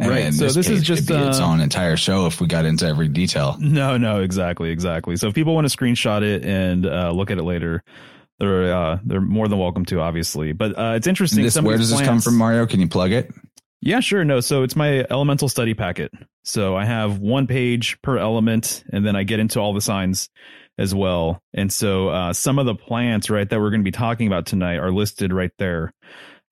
[0.00, 0.32] right.
[0.32, 3.08] So this, this is just uh, its own entire show if we got into every
[3.08, 3.56] detail.
[3.58, 5.16] No, no, exactly, exactly.
[5.16, 7.82] So if people want to screenshot it and uh, look at it later,
[8.38, 10.52] they're uh, they're more than welcome to, obviously.
[10.52, 11.42] But uh, it's interesting.
[11.42, 12.66] This, where does plants, this come from, Mario?
[12.66, 13.32] Can you plug it?
[13.80, 14.24] Yeah, sure.
[14.24, 16.12] No, so it's my elemental study packet.
[16.44, 20.30] So I have one page per element, and then I get into all the signs
[20.78, 21.42] as well.
[21.52, 24.46] And so uh, some of the plants, right, that we're going to be talking about
[24.46, 25.92] tonight are listed right there.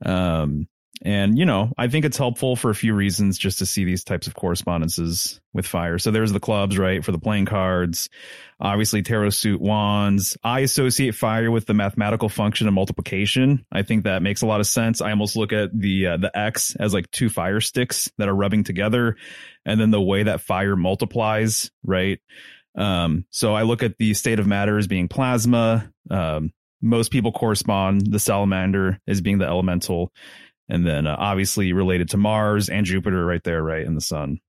[0.04, 0.68] Um,
[1.02, 4.02] and, you know, I think it's helpful for a few reasons just to see these
[4.02, 5.98] types of correspondences with fire.
[5.98, 8.08] So there's the clubs, right, for the playing cards.
[8.58, 10.38] Obviously, tarot suit wands.
[10.42, 13.66] I associate fire with the mathematical function of multiplication.
[13.70, 15.02] I think that makes a lot of sense.
[15.02, 18.34] I almost look at the uh, the X as like two fire sticks that are
[18.34, 19.16] rubbing together,
[19.66, 22.20] and then the way that fire multiplies, right?
[22.76, 25.90] Um, so I look at the state of matter as being plasma.
[26.10, 26.52] Um,
[26.82, 30.12] most people correspond the salamander as being the elemental,
[30.68, 34.40] and then uh, obviously related to Mars and Jupiter right there, right in the sun.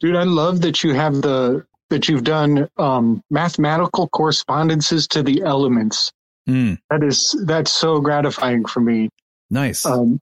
[0.00, 5.42] Dude, I love that you have the that you've done um, mathematical correspondences to the
[5.42, 6.10] elements.
[6.48, 6.78] Mm.
[6.90, 9.10] That is that's so gratifying for me.
[9.50, 9.84] Nice.
[9.84, 10.20] Um,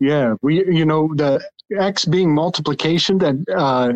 [0.00, 1.44] yeah, we you know the
[1.76, 3.92] x being multiplication that uh,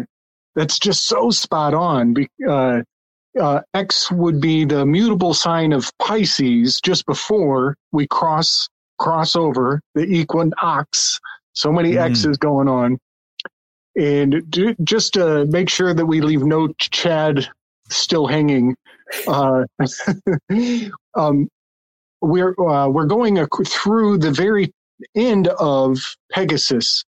[0.55, 2.15] that's just so spot on.
[2.49, 2.83] Uh,
[3.41, 9.81] uh, X would be the mutable sign of Pisces just before we cross cross over
[9.95, 11.19] the equinox.
[11.53, 12.11] So many mm.
[12.11, 12.99] X's going on,
[13.97, 17.49] and do, just to make sure that we leave no Chad
[17.91, 18.77] still hanging.
[19.27, 19.65] Uh,
[21.15, 21.49] um,
[22.21, 24.73] we're uh, we're going through the very
[25.17, 25.99] end of
[26.33, 27.05] Pegasus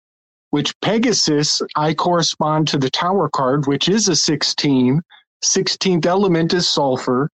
[0.53, 5.01] which Pegasus, I correspond to the tower card, which is a 16.
[5.43, 7.31] 16th element is sulfur.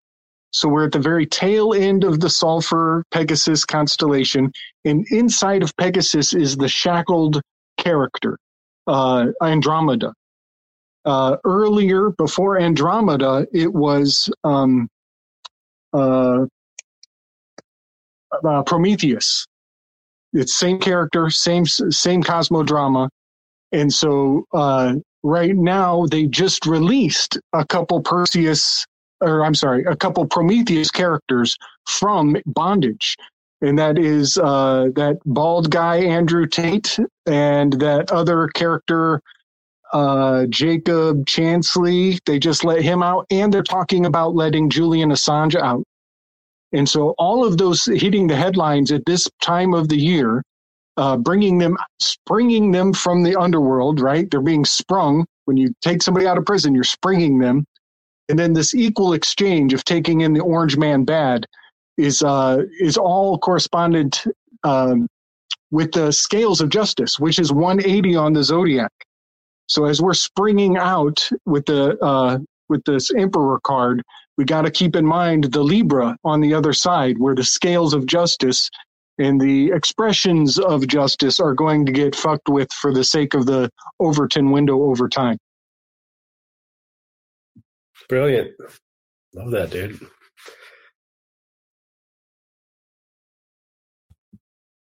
[0.52, 4.52] So we're at the very tail end of the sulfur Pegasus constellation.
[4.84, 7.42] And inside of Pegasus is the shackled
[7.78, 8.38] character,
[8.86, 10.14] uh, Andromeda.
[11.06, 14.90] Uh, earlier, before Andromeda, it was um,
[15.94, 16.46] uh,
[18.44, 19.48] uh Prometheus
[20.36, 23.10] it's same character, same same cosmodrama,
[23.72, 28.86] and so uh, right now they just released a couple Perseus,
[29.22, 31.58] or I'm sorry, a couple Prometheus characters
[31.88, 33.18] from Bondage,
[33.62, 39.22] and that is uh, that bald guy Andrew Tate and that other character
[39.94, 42.20] uh, Jacob Chansley.
[42.26, 45.84] They just let him out, and they're talking about letting Julian Assange out.
[46.76, 50.44] And so all of those hitting the headlines at this time of the year,
[50.98, 54.30] uh, bringing them, springing them from the underworld, right?
[54.30, 55.26] They're being sprung.
[55.46, 57.66] When you take somebody out of prison, you're springing them.
[58.30, 61.46] And then this equal exchange of taking in the orange man bad
[61.98, 64.20] is, uh, is all corresponded,
[64.64, 65.08] um,
[65.72, 68.92] with the scales of justice, which is 180 on the zodiac.
[69.68, 74.04] So as we're springing out with the, uh, with this Emperor card,
[74.38, 77.94] we got to keep in mind the Libra on the other side, where the scales
[77.94, 78.70] of justice
[79.18, 83.46] and the expressions of justice are going to get fucked with for the sake of
[83.46, 83.70] the
[84.00, 85.38] Overton window over time.
[88.10, 88.52] Brilliant.
[89.34, 90.00] Love that, dude.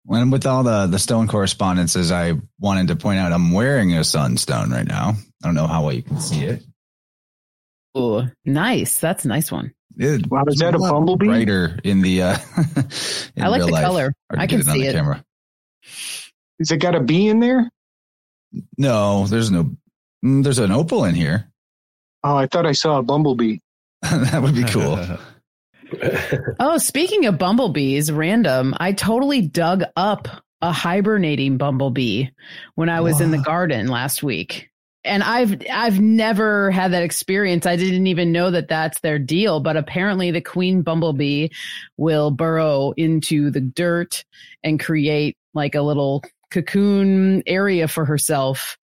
[0.09, 4.05] And with all the the stone correspondences, I wanted to point out I'm wearing a
[4.05, 5.15] sunstone right now.
[5.43, 6.63] I don't know how well you can see it.
[7.97, 8.99] Oh, nice.
[8.99, 9.73] That's a nice one.
[9.97, 11.27] It, Wow, is that a bumblebee?
[11.27, 12.23] Brighter in the.
[12.23, 12.37] Uh,
[13.37, 13.85] in I like real the life.
[13.85, 14.15] color.
[14.31, 14.93] Hard to I get can on see the it.
[14.93, 15.25] Camera.
[16.59, 17.71] Has it got a bee in there?
[18.77, 19.71] No, there's no.
[20.25, 21.51] mm, There's an opal in here.
[22.23, 23.59] Oh, I thought I saw a bumblebee.
[24.03, 24.99] that would be cool.
[26.59, 30.27] Oh, speaking of bumblebees, random, I totally dug up
[30.61, 32.27] a hibernating bumblebee
[32.75, 34.69] when I was in the garden last week.
[35.07, 37.65] And I've I've never had that experience.
[37.67, 41.49] I didn't even know that that's their deal, but apparently the queen bumblebee
[41.97, 44.25] will burrow into the dirt
[44.65, 48.77] and create like a little cocoon area for herself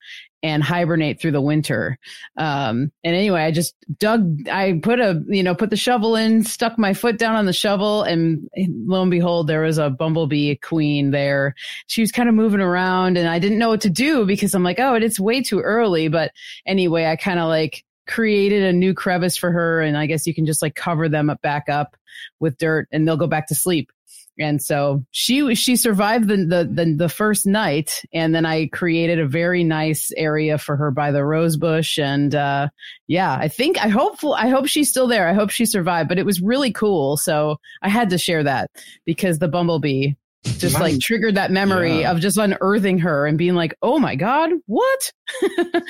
[0.43, 1.97] and hibernate through the winter.
[2.37, 6.43] Um, and anyway, I just dug, I put a, you know, put the shovel in,
[6.43, 10.55] stuck my foot down on the shovel and lo and behold, there was a bumblebee
[10.55, 11.55] queen there.
[11.87, 14.63] She was kind of moving around and I didn't know what to do because I'm
[14.63, 16.09] like, oh, it's way too early.
[16.09, 16.31] But
[16.65, 19.81] anyway, I kind of like created a new crevice for her.
[19.81, 21.95] And I guess you can just like cover them up back up
[22.41, 23.91] with dirt and they'll go back to sleep.
[24.39, 29.19] And so she she survived the, the the the first night, and then I created
[29.19, 32.69] a very nice area for her by the rose bush, and uh,
[33.07, 35.27] yeah, I think I hope I hope she's still there.
[35.27, 37.15] I hope she survived, but it was really cool.
[37.17, 38.71] So I had to share that
[39.05, 40.13] because the bumblebee
[40.43, 42.11] just like triggered that memory Yeah.
[42.11, 45.11] of just unearthing her and being like, oh my god, what?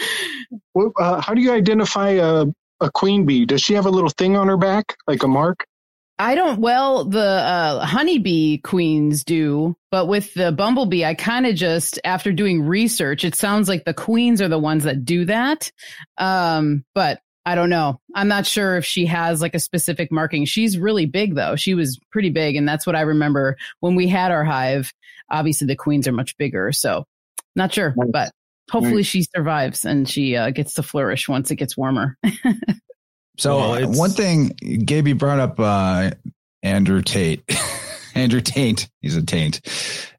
[0.76, 2.46] Well, uh, how do you identify a,
[2.82, 3.46] a queen bee?
[3.46, 5.66] Does she have a little thing on her back, like a mark?
[6.20, 6.60] I don't.
[6.60, 12.32] Well, the uh, honeybee queens do, but with the bumblebee, I kind of just after
[12.32, 15.72] doing research, it sounds like the queens are the ones that do that.
[16.18, 18.00] Um, but I don't know.
[18.16, 20.46] I'm not sure if she has like a specific marking.
[20.46, 21.56] She's really big though.
[21.56, 24.94] She was pretty big, and that's what I remember when we had our hive.
[25.32, 27.06] Obviously, the queens are much bigger, so
[27.56, 28.32] not sure, but
[28.70, 32.18] hopefully she survives and she uh, gets to flourish once it gets warmer.
[33.38, 34.50] So Well, one thing,
[34.86, 36.12] Gabe, you brought up uh,
[36.62, 37.44] Andrew Tate.
[38.16, 38.90] Andrew Taint.
[39.02, 39.60] He's a taint.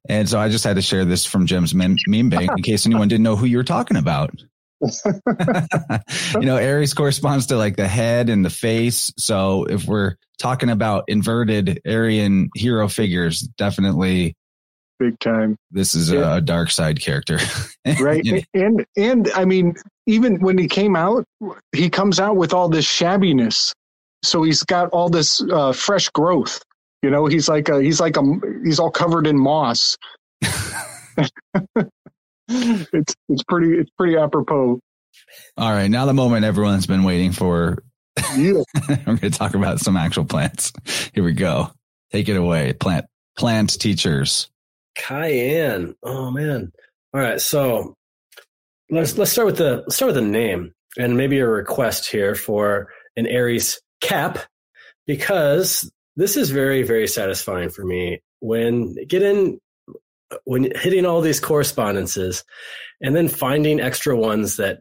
[0.08, 2.86] And so I just had to share this from Jim's mem- meme bank in case
[2.86, 4.34] anyone didn't know who you were talking about.
[4.80, 9.12] you know, Aries corresponds to like the head and the face.
[9.16, 14.34] So if we're talking about inverted Aryan hero figures, definitely
[15.00, 16.34] Big time, this is Yeah.
[16.34, 17.38] a, a dark side character.
[18.00, 18.24] right?
[18.24, 19.74] You know, and and I mean,
[20.06, 21.24] even when he came out,
[21.72, 23.72] he comes out with all this shabbiness.
[24.22, 26.62] So he's got all this uh, fresh growth.
[27.02, 28.22] You know, he's like a he's like a
[28.64, 29.96] he's all covered in moss.
[32.48, 34.80] it's it's pretty it's pretty apropos.
[35.56, 35.90] All right.
[35.90, 37.82] Now the moment everyone's been waiting for.
[38.36, 38.62] Yeah.
[38.88, 40.72] We're going to talk about some actual plants.
[41.12, 41.70] Here we go.
[42.12, 42.72] Take it away.
[42.72, 44.48] Plant, plant teachers.
[44.96, 45.94] Cayenne.
[46.02, 46.72] Oh man.
[47.12, 47.40] All right.
[47.40, 47.94] So
[48.90, 52.34] let's let's start with the let's start with the name and maybe a request here
[52.34, 54.38] for an Aries cap
[55.06, 59.58] because this is very very satisfying for me when getting
[60.44, 62.44] when hitting all these correspondences
[63.00, 64.80] and then finding extra ones that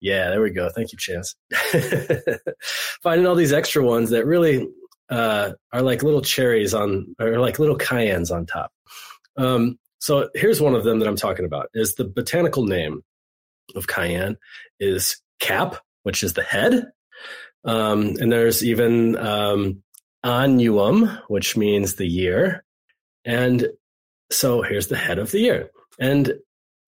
[0.00, 0.68] yeah there we go.
[0.68, 1.34] Thank you chance.
[3.02, 4.68] Finding all these extra ones that really
[5.10, 8.72] uh, are like little cherries on or like little cayennes on top.
[9.36, 13.02] Um, so here's one of them that I'm talking about is the botanical name
[13.76, 14.36] of cayenne
[14.80, 16.86] is cap, which is the head.
[17.64, 19.82] Um, and there's even um,
[20.24, 22.64] annuum, which means the year.
[23.24, 23.68] And
[24.30, 25.70] so here's the head of the year.
[25.98, 26.34] And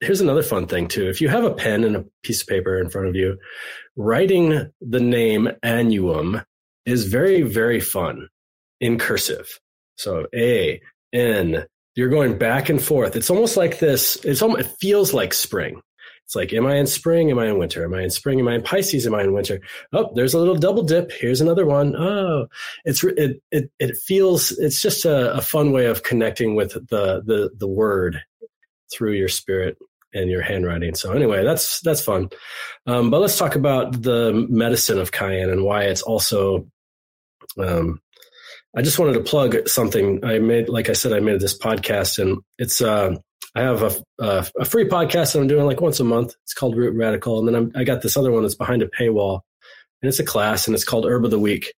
[0.01, 1.09] here's another fun thing too.
[1.09, 3.39] If you have a pen and a piece of paper in front of you,
[3.97, 6.45] writing the name annuum
[6.85, 8.29] is very, very fun
[8.81, 9.61] in cursive.
[9.97, 10.81] So A,
[11.13, 11.65] N,
[11.95, 13.15] you're going back and forth.
[13.15, 14.17] It's almost like this.
[14.25, 15.81] It's almost, it feels like spring.
[16.25, 17.31] It's like, am I in spring?
[17.31, 17.85] Am I in winter?
[17.85, 18.41] Am I in spring?
[18.41, 19.07] Am I in Pisces?
[19.07, 19.61] Am I in winter?
[19.93, 21.13] Oh, there's a little double dip.
[21.13, 21.95] Here's another one.
[21.97, 22.47] Oh,
[22.85, 24.53] it's it it it feels.
[24.53, 28.23] It's just a, a fun way of connecting with the the the word
[28.93, 29.77] through your spirit
[30.15, 30.95] and your handwriting.
[30.95, 32.31] So anyway, that's that's fun.
[32.87, 36.67] Um, but let's talk about the medicine of cayenne and why it's also
[37.59, 38.01] um,
[38.77, 40.69] I just wanted to plug something I made.
[40.69, 43.17] Like I said, I made this podcast, and it's uh,
[43.55, 46.35] I have a, a a free podcast that I'm doing like once a month.
[46.43, 48.89] It's called Root Radical, and then I'm, I got this other one that's behind a
[48.89, 49.41] paywall,
[50.03, 51.73] and it's a class, and it's called Herb of the Week.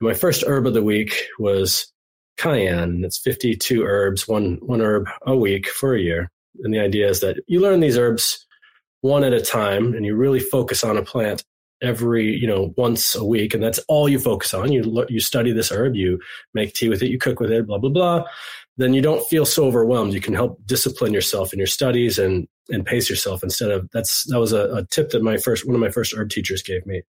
[0.00, 1.92] And my first herb of the week was
[2.36, 3.04] cayenne.
[3.04, 6.30] It's 52 herbs, one one herb a week for a year.
[6.62, 8.44] And the idea is that you learn these herbs
[9.02, 11.44] one at a time, and you really focus on a plant
[11.82, 15.50] every you know once a week and that's all you focus on you you study
[15.50, 16.20] this herb you
[16.52, 18.24] make tea with it you cook with it blah blah blah
[18.80, 20.12] then you don't feel so overwhelmed.
[20.12, 24.24] You can help discipline yourself in your studies and and pace yourself instead of that's
[24.30, 26.86] that was a, a tip that my first one of my first herb teachers gave
[26.86, 27.02] me.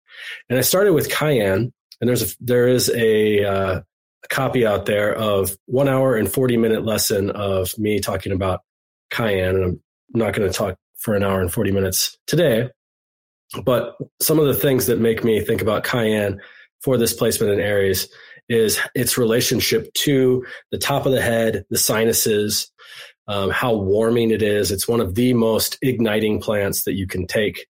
[0.49, 3.81] And i started with cayenne and there's a there is a, uh,
[4.23, 8.61] a copy out there of one hour and 40 minute lesson of me talking about
[9.09, 9.81] cayenne and i'm
[10.13, 12.69] not going to talk for an hour and 40 minutes today
[13.65, 16.39] but some of the things that make me think about cayenne
[16.81, 18.07] for this placement in Aries
[18.49, 22.71] is its relationship to the top of the head, the sinuses,
[23.27, 24.71] um, how warming it is.
[24.71, 27.67] It's one of the most igniting plants that you can take.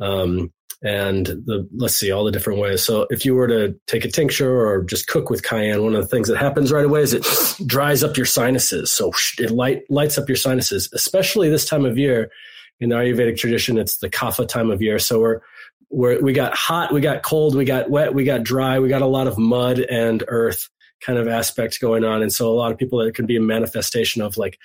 [0.00, 0.52] Um,
[0.82, 2.82] and the let's see all the different ways.
[2.84, 6.02] So if you were to take a tincture or just cook with cayenne, one of
[6.02, 7.26] the things that happens right away is it
[7.66, 8.92] dries up your sinuses.
[8.92, 12.30] So it light lights up your sinuses, especially this time of year
[12.80, 14.98] in the Ayurvedic tradition, it's the kapha time of year.
[14.98, 15.40] So we're,
[15.90, 19.02] we're, we got hot, we got cold, we got wet, we got dry, we got
[19.02, 20.68] a lot of mud and earth
[21.00, 22.22] kind of aspect going on.
[22.22, 24.58] And so a lot of people, it can be a manifestation of like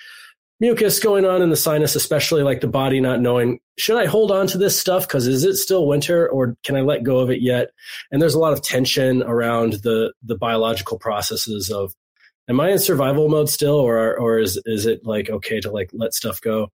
[0.60, 4.30] mucus going on in the sinus, especially like the body not knowing, should I hold
[4.30, 5.06] on to this stuff?
[5.08, 7.70] Cause is it still winter or can I let go of it yet?
[8.10, 11.94] And there's a lot of tension around the, the biological processes of,
[12.48, 13.76] am I in survival mode still?
[13.76, 16.70] Or, or is, is it like, okay to like let stuff go?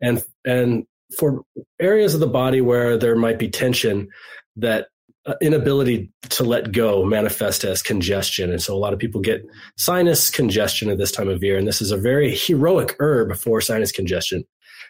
[0.00, 0.86] and and
[1.18, 1.42] for
[1.80, 4.08] areas of the body where there might be tension
[4.56, 4.88] that
[5.26, 8.50] uh, inability to let go manifest as congestion.
[8.50, 9.44] And so a lot of people get
[9.76, 13.60] sinus congestion at this time of year and this is a very heroic herb for
[13.60, 14.44] sinus congestion.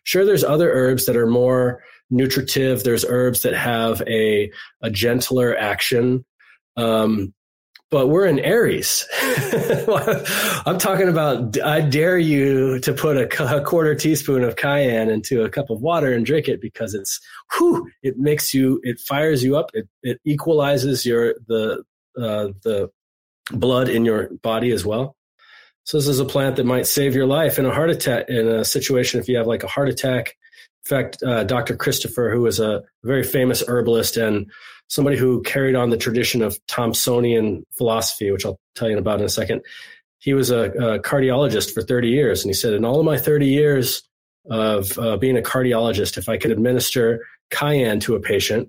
[0.05, 2.85] Sure there's other herbs that are more nutritive.
[2.85, 4.51] There's herbs that have a
[4.83, 6.25] a gentler action.
[6.77, 7.35] Um,
[7.91, 9.07] but we're in Aries.
[10.65, 15.43] I'm talking about, I dare you to put a, a, quarter teaspoon of cayenne into
[15.43, 17.21] a cup of water and drink it because it's,
[17.57, 19.71] whew, it makes you, it fires you up.
[19.75, 21.83] It, it equalizes your, the,
[22.17, 22.91] uh, the
[23.51, 25.17] blood in your body as well.
[25.83, 28.47] So this is a plant that might save your life in a heart attack, in
[28.47, 30.37] a situation if you have like a heart attack.
[30.85, 31.75] In fact, uh, Dr.
[31.75, 34.51] Christopher, who is a very famous herbalist and
[34.91, 39.25] somebody who carried on the tradition of Thomsonian philosophy, which I'll tell you about in
[39.25, 39.63] a second.
[40.19, 42.43] He was a, a cardiologist for 30 years.
[42.43, 44.03] And he said, in all of my 30 years
[44.51, 48.69] of uh, being a cardiologist, if I could administer cayenne to a patient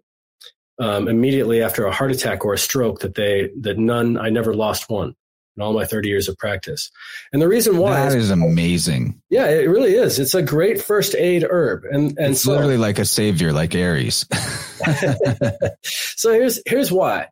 [0.79, 4.53] um, immediately after a heart attack or a stroke, that they, that none, I never
[4.53, 5.15] lost one
[5.55, 6.91] in all my 30 years of practice.
[7.33, 9.21] And the reason why that is, is amazing.
[9.29, 10.19] Yeah, it really is.
[10.19, 11.83] It's a great first aid herb.
[11.85, 14.25] And, and it's so, literally like a savior, like Aries.
[15.83, 17.27] so here's, here's why.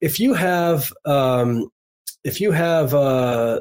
[0.00, 1.68] If you have, um,
[2.24, 3.60] if you have, uh,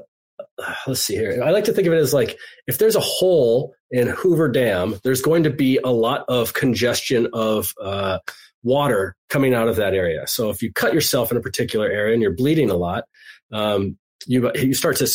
[0.87, 1.41] let's see here.
[1.43, 2.37] I like to think of it as like
[2.67, 7.27] if there's a hole in Hoover Dam, there's going to be a lot of congestion
[7.33, 8.19] of uh,
[8.63, 10.27] water coming out of that area.
[10.27, 13.05] So if you cut yourself in a particular area and you're bleeding a lot,
[13.51, 15.07] um, you you start to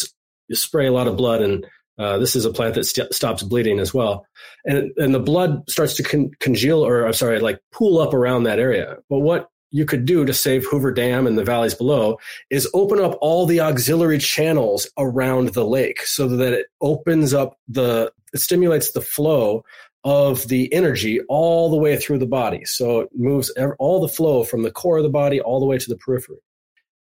[0.52, 1.66] spray a lot of blood, and
[1.98, 4.26] uh, this is a plant that st- stops bleeding as well,
[4.64, 8.44] and and the blood starts to con- congeal, or I'm sorry, like pool up around
[8.44, 8.96] that area.
[9.08, 12.18] But what you could do to save Hoover Dam and the valleys below
[12.48, 17.58] is open up all the auxiliary channels around the lake so that it opens up
[17.66, 19.64] the it stimulates the flow
[20.04, 22.64] of the energy all the way through the body.
[22.64, 25.78] So it moves all the flow from the core of the body all the way
[25.78, 26.38] to the periphery.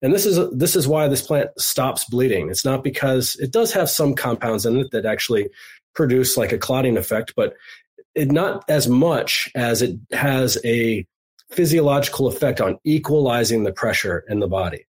[0.03, 2.51] And this is this is why this plant stops bleeding.
[2.51, 5.49] It's not because it does have some compounds in it that actually
[5.95, 7.55] produce like a clotting effect, but
[8.15, 11.07] it not as much as it has a
[11.51, 14.87] physiological effect on equalizing the pressure in the body.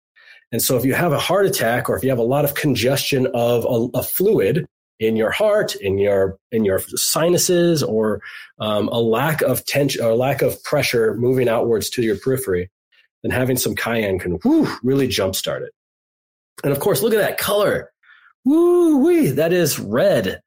[0.52, 2.54] And so if you have a heart attack or if you have a lot of
[2.54, 4.66] congestion of a, a fluid
[5.00, 8.20] in your heart, in your in your sinuses, or
[8.58, 12.70] um, a lack of tension or lack of pressure moving outwards to your periphery,
[13.22, 15.72] then having some cayenne can whew, really jumpstart it.
[16.64, 17.90] And of course, look at that color.
[18.44, 20.40] Woo wee, that is red.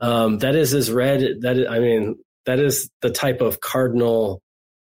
[0.00, 1.40] Um, that is as red.
[1.40, 2.16] That is, I mean,
[2.46, 4.42] that is the type of cardinal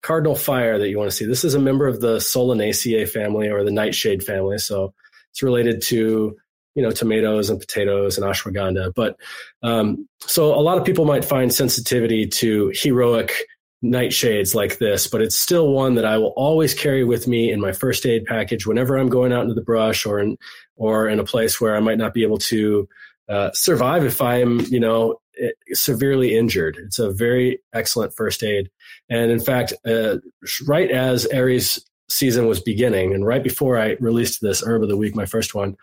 [0.02, 1.26] cardinal fire that you want to see.
[1.26, 4.58] This is a member of the Solanaceae family or the nightshade family.
[4.58, 4.94] So
[5.32, 6.36] it's related to
[6.74, 8.92] you know tomatoes and potatoes and ashwagandha.
[8.94, 9.16] But
[9.62, 13.32] um, so a lot of people might find sensitivity to heroic
[13.84, 17.60] nightshades like this, but it's still one that I will always carry with me in
[17.60, 20.36] my first aid package whenever I'm going out into the brush or in
[20.76, 22.88] or in a place where I might not be able to
[23.28, 25.20] uh, survive if I'm you know
[25.72, 26.76] severely injured.
[26.78, 28.70] It's a very excellent first aid,
[29.08, 30.16] and in fact, uh,
[30.66, 34.96] right as Aries season was beginning, and right before I released this herb of the
[34.96, 35.76] week, my first one,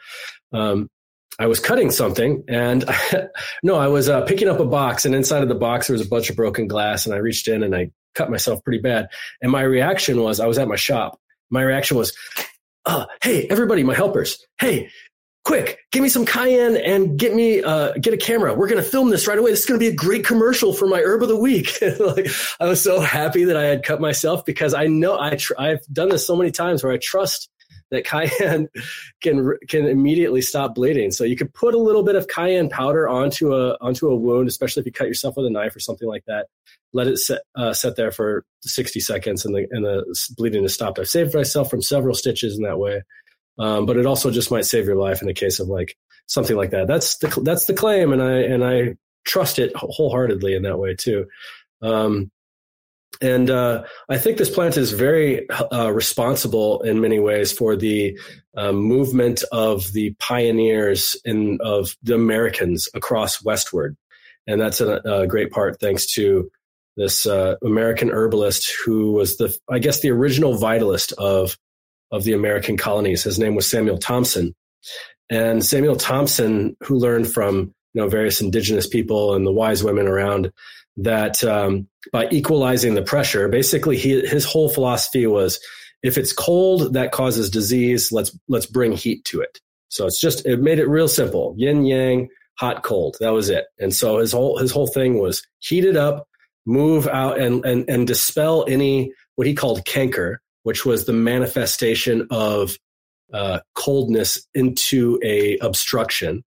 [0.52, 0.90] um,
[1.38, 2.86] I was cutting something, and
[3.64, 6.06] no, I was uh, picking up a box, and inside of the box there was
[6.06, 9.10] a bunch of broken glass, and I reached in and I cut myself pretty bad.
[9.42, 11.20] And my reaction was, I was at my shop.
[11.50, 12.16] My reaction was,
[12.86, 14.46] uh, "Hey, everybody, my helpers!
[14.60, 14.90] Hey,
[15.44, 18.54] quick, give me some cayenne and get me uh, get a camera.
[18.54, 19.52] We're gonna film this right away.
[19.52, 21.78] This is gonna be a great commercial for my herb of the week.
[22.00, 22.28] like,
[22.60, 25.86] I was so happy that I had cut myself because I know I tr- I've
[25.92, 27.50] done this so many times where I trust
[27.96, 28.70] that cayenne
[29.22, 31.12] can can immediately stop bleeding.
[31.12, 34.48] So you could put a little bit of cayenne powder onto a onto a wound,
[34.48, 36.48] especially if you cut yourself with a knife or something like that.
[36.94, 40.74] Let it set uh, set there for 60 seconds, and the and the bleeding is
[40.74, 41.00] stopped.
[41.00, 43.02] I've saved myself from several stitches in that way.
[43.58, 45.96] Um, but it also just might save your life in the case of like
[46.28, 46.88] something like that.
[46.88, 50.96] That's the that's the claim, and I and I trust it wholeheartedly in that way
[50.96, 51.26] too.
[51.82, 52.32] Um,
[53.22, 58.20] and uh, I think this plant is very uh, responsible in many ways for the
[58.56, 63.98] uh, movement of the pioneers in of the Americans across westward,
[64.48, 66.50] and that's a, a great part thanks to
[66.98, 71.58] this uh, American herbalist who was the I guess the original vitalist of
[72.12, 73.24] of the American colonies.
[73.24, 74.56] His name was Samuel Thomson.
[75.30, 80.08] And Samuel Thomson, who learned from you know various indigenous people and the wise women
[80.08, 80.52] around,
[80.98, 85.60] that um, by equalizing the pressure, basically he, his whole philosophy was,
[86.04, 88.12] if it's cold, that causes disease.
[88.12, 89.60] Let's let's bring heat to it.
[89.90, 92.30] So it's just it made it real simple: yin yang,
[92.60, 93.18] hot cold.
[93.20, 93.66] That was it.
[93.80, 96.28] And so his whole his whole thing was heat it up,
[96.66, 102.28] move out, and and and dispel any what he called canker, which was the manifestation
[102.30, 102.78] of
[103.34, 106.44] uh, coldness into a obstruction.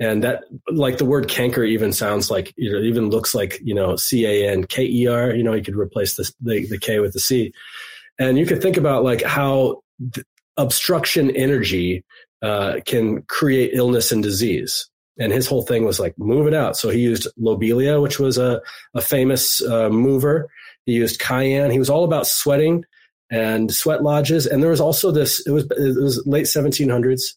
[0.00, 3.74] And that, like the word canker, even sounds like you know, even looks like you
[3.74, 5.34] know C A N K E R.
[5.34, 7.52] You know, you could replace the, the the K with the C,
[8.18, 9.82] and you could think about like how
[10.56, 12.04] obstruction energy
[12.42, 14.88] uh, can create illness and disease.
[15.20, 16.76] And his whole thing was like move it out.
[16.76, 18.62] So he used lobelia, which was a
[18.94, 20.48] a famous uh, mover.
[20.86, 21.72] He used cayenne.
[21.72, 22.84] He was all about sweating
[23.30, 24.46] and sweat lodges.
[24.46, 27.34] And there was also this, it was, it was late 1700s.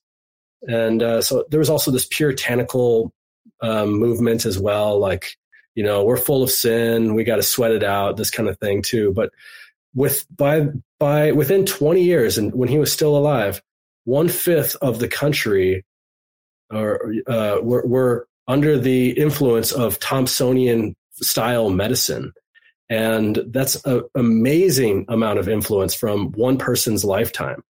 [0.63, 3.13] And uh, so there was also this puritanical
[3.61, 4.99] um, movement as well.
[4.99, 5.37] Like,
[5.75, 7.15] you know, we're full of sin.
[7.15, 9.11] We got to sweat it out, this kind of thing too.
[9.13, 9.31] But
[9.93, 10.67] with, by,
[10.99, 13.61] by within 20 years and when he was still alive,
[14.03, 15.85] one fifth of the country
[16.71, 22.33] or, uh, were, were under the influence of Thomsonian style medicine.
[22.89, 27.63] And that's an amazing amount of influence from one person's lifetime.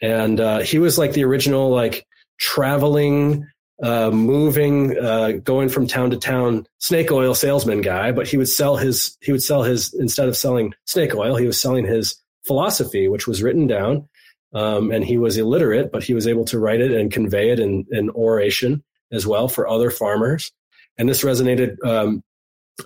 [0.00, 2.06] And uh, he was like the original, like
[2.38, 3.46] traveling,
[3.82, 8.12] uh, moving, uh, going from town to town snake oil salesman guy.
[8.12, 11.46] But he would sell his, he would sell his, instead of selling snake oil, he
[11.46, 12.16] was selling his
[12.46, 14.08] philosophy, which was written down.
[14.52, 17.58] Um, and he was illiterate, but he was able to write it and convey it
[17.58, 20.52] in, in oration as well for other farmers.
[20.96, 22.22] And this resonated um,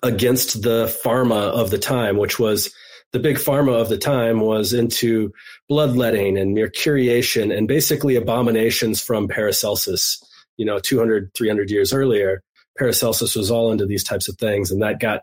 [0.02, 2.72] against the pharma of the time, which was
[3.12, 5.32] the big pharma of the time was into
[5.68, 10.22] bloodletting and mercuriation and basically abominations from Paracelsus,
[10.56, 12.42] you know, 200, 300 years earlier.
[12.76, 14.70] Paracelsus was all into these types of things.
[14.70, 15.22] And that got,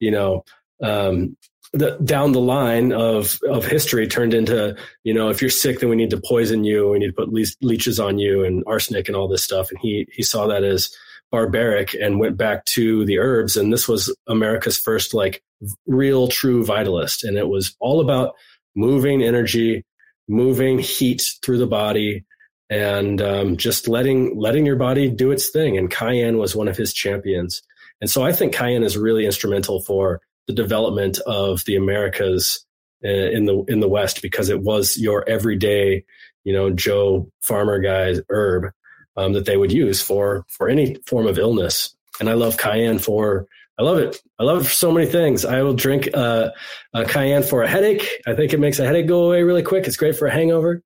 [0.00, 0.44] you know,
[0.82, 1.36] um,
[1.74, 4.74] the, down the line of, of history turned into,
[5.04, 6.88] you know, if you're sick, then we need to poison you.
[6.88, 9.70] We need to put le- leeches on you and arsenic and all this stuff.
[9.70, 10.90] And he, he saw that as,
[11.30, 13.56] barbaric and went back to the herbs.
[13.56, 15.42] And this was America's first like
[15.86, 17.24] real true vitalist.
[17.24, 18.34] And it was all about
[18.74, 19.84] moving energy,
[20.28, 22.24] moving heat through the body
[22.70, 25.76] and um, just letting letting your body do its thing.
[25.76, 27.62] And cayenne was one of his champions.
[28.00, 32.64] And so I think cayenne is really instrumental for the development of the Americas
[33.04, 36.04] uh, in the in the West because it was your everyday,
[36.44, 38.72] you know, Joe farmer guy's herb
[39.16, 41.94] um, that they would use for for any form of illness.
[42.20, 43.46] And I love cayenne for
[43.78, 44.20] I love it.
[44.40, 45.44] I love it for so many things.
[45.44, 46.50] I will drink uh,
[46.94, 48.20] a cayenne for a headache.
[48.26, 49.86] I think it makes a headache go away really quick.
[49.86, 50.82] It's great for a hangover.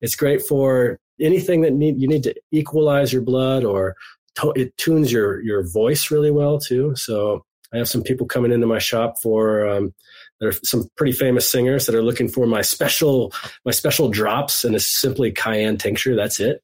[0.00, 3.96] It's great for anything that need you need to equalize your blood or
[4.36, 6.94] to, it tunes your your voice really well too.
[6.94, 9.92] So I have some people coming into my shop for um,
[10.40, 13.32] there are some pretty famous singers that are looking for my special
[13.64, 16.14] my special drops and it's simply cayenne tincture.
[16.14, 16.62] That's it.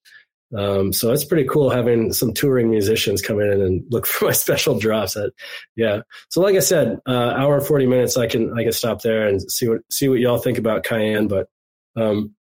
[0.56, 4.32] Um, so it's pretty cool having some touring musicians come in and look for my
[4.32, 5.16] special drops.
[5.16, 5.32] At,
[5.76, 6.00] yeah.
[6.30, 8.16] So like I said, uh, hour and forty minutes.
[8.16, 11.28] I can I can stop there and see what see what y'all think about cayenne.
[11.28, 11.48] But
[11.96, 12.34] um,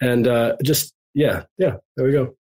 [0.00, 2.34] and uh, just yeah yeah there we go.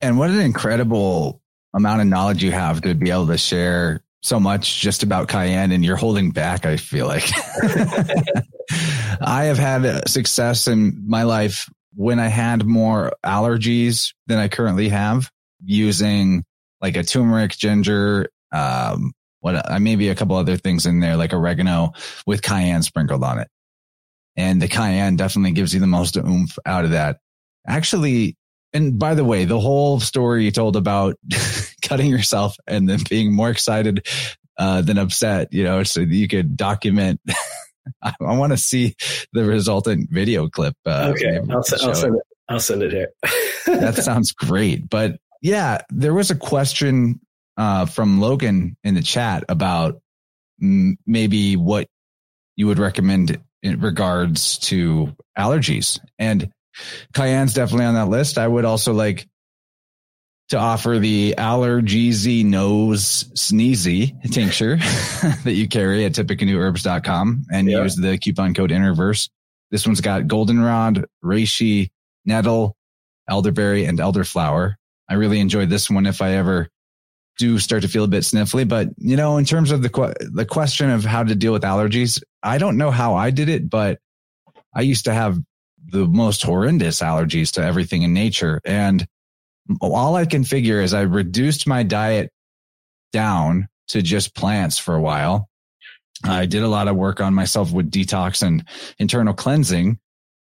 [0.00, 1.42] And what an incredible
[1.74, 5.72] amount of knowledge you have to be able to share so much just about cayenne
[5.72, 7.28] and you're holding back, I feel like.
[9.20, 11.68] I have had success in my life
[11.98, 15.32] when I had more allergies than I currently have
[15.64, 16.44] using
[16.80, 21.32] like a turmeric, ginger, um, what uh, maybe a couple other things in there like
[21.32, 21.94] oregano
[22.24, 23.48] with cayenne sprinkled on it.
[24.36, 27.18] And the cayenne definitely gives you the most oomph out of that.
[27.66, 28.36] Actually,
[28.72, 31.16] and by the way, the whole story you told about
[31.82, 34.06] cutting yourself and then being more excited
[34.56, 37.20] uh, than upset, you know, so you could document.
[38.02, 38.94] I, I want to see
[39.32, 40.74] the resultant video clip.
[40.84, 42.22] Uh, okay, I'll, I'll send it.
[42.48, 43.10] I'll send it here.
[43.66, 44.88] that sounds great.
[44.88, 47.20] But yeah, there was a question
[47.56, 50.00] uh, from Logan in the chat about
[50.62, 51.88] m- maybe what
[52.56, 56.00] you would recommend in regards to allergies.
[56.18, 56.52] And
[57.12, 58.38] cayenne's definitely on that list.
[58.38, 59.28] I would also like
[60.48, 64.76] to offer the Allergeezy Nose Sneezy tincture
[65.44, 67.82] that you carry at tippecanoeherbs.com and yeah.
[67.82, 69.28] use the coupon code InnerVerse.
[69.70, 71.90] This one's got goldenrod, reishi,
[72.24, 72.76] nettle,
[73.28, 74.74] elderberry, and elderflower.
[75.08, 76.68] I really enjoyed this one if I ever
[77.38, 78.66] do start to feel a bit sniffly.
[78.66, 82.22] But, you know, in terms of the, the question of how to deal with allergies,
[82.42, 83.98] I don't know how I did it, but
[84.74, 85.38] I used to have
[85.90, 88.60] the most horrendous allergies to everything in nature.
[88.64, 89.06] And
[89.80, 92.30] all I can figure is I reduced my diet
[93.12, 95.48] down to just plants for a while.
[96.24, 98.64] I did a lot of work on myself with detox and
[98.98, 99.98] internal cleansing.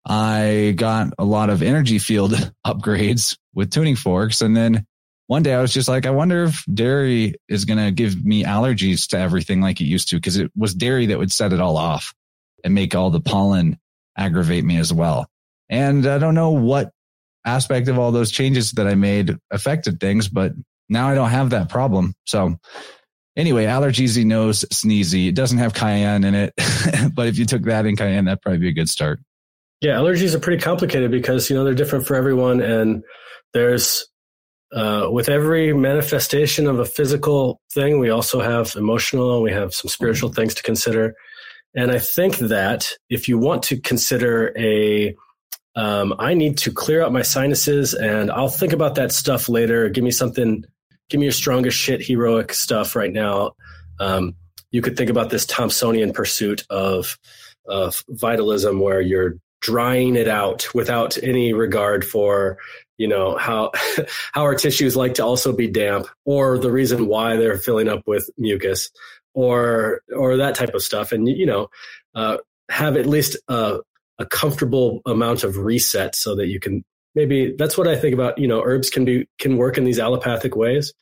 [0.06, 2.32] I got a lot of energy field
[2.66, 4.42] upgrades with tuning forks.
[4.42, 4.86] And then
[5.26, 8.44] one day I was just like, I wonder if dairy is going to give me
[8.44, 10.20] allergies to everything like it used to.
[10.20, 12.12] Cause it was dairy that would set it all off
[12.62, 13.78] and make all the pollen
[14.18, 15.26] aggravate me as well.
[15.70, 16.90] And I don't know what
[17.44, 20.52] aspect of all those changes that I made affected things, but
[20.88, 22.14] now I don't have that problem.
[22.24, 22.56] So
[23.36, 25.28] anyway, Allergeezy nose sneezy.
[25.28, 26.54] It doesn't have cayenne in it,
[27.14, 29.20] but if you took that in cayenne, that'd probably be a good start.
[29.80, 33.02] Yeah, allergies are pretty complicated because you know they're different for everyone, and
[33.52, 34.06] there's
[34.74, 39.88] uh, with every manifestation of a physical thing, we also have emotional, we have some
[39.88, 41.14] spiritual things to consider.
[41.76, 45.14] And I think that if you want to consider a
[45.76, 49.88] um, I need to clear out my sinuses and I'll think about that stuff later.
[49.88, 50.64] Give me something,
[51.08, 53.52] give me your strongest shit heroic stuff right now.
[53.98, 54.36] Um,
[54.70, 57.18] you could think about this Thomsonian pursuit of,
[57.66, 62.58] of vitalism where you're drying it out without any regard for,
[62.98, 63.72] you know, how,
[64.32, 68.02] how our tissues like to also be damp or the reason why they're filling up
[68.06, 68.90] with mucus
[69.32, 71.10] or, or that type of stuff.
[71.10, 71.68] And, you know,
[72.14, 73.80] uh, have at least a,
[74.18, 76.84] a comfortable amount of reset so that you can
[77.14, 79.98] maybe that's what I think about, you know, herbs can be can work in these
[79.98, 80.92] allopathic ways.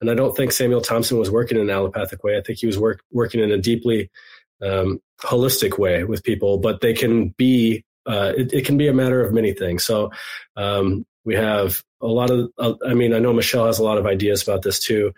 [0.00, 2.36] And I don't think Samuel Thomson was working in an allopathic way.
[2.36, 4.10] I think he was work, working in a deeply
[4.60, 8.92] um, holistic way with people, but they can be, uh, it, it, can be a
[8.92, 9.84] matter of many things.
[9.84, 10.10] So
[10.56, 13.96] um, we have a lot of, uh, I mean, I know Michelle has a lot
[13.96, 15.12] of ideas about this too.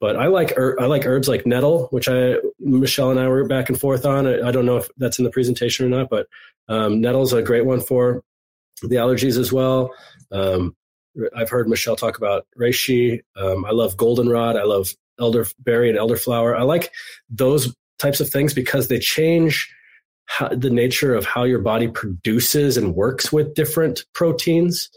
[0.00, 3.68] But I like I like herbs like nettle, which I Michelle and I were back
[3.68, 4.26] and forth on.
[4.26, 6.26] I, I don't know if that's in the presentation or not, but
[6.68, 8.22] um, nettle's a great one for
[8.82, 9.90] the allergies as well.
[10.32, 10.74] Um,
[11.36, 13.20] I've heard Michelle talk about reishi.
[13.36, 14.56] Um, I love goldenrod.
[14.56, 16.58] I love elderberry and elderflower.
[16.58, 16.92] I like
[17.28, 19.70] those types of things because they change
[20.24, 24.88] how, the nature of how your body produces and works with different proteins.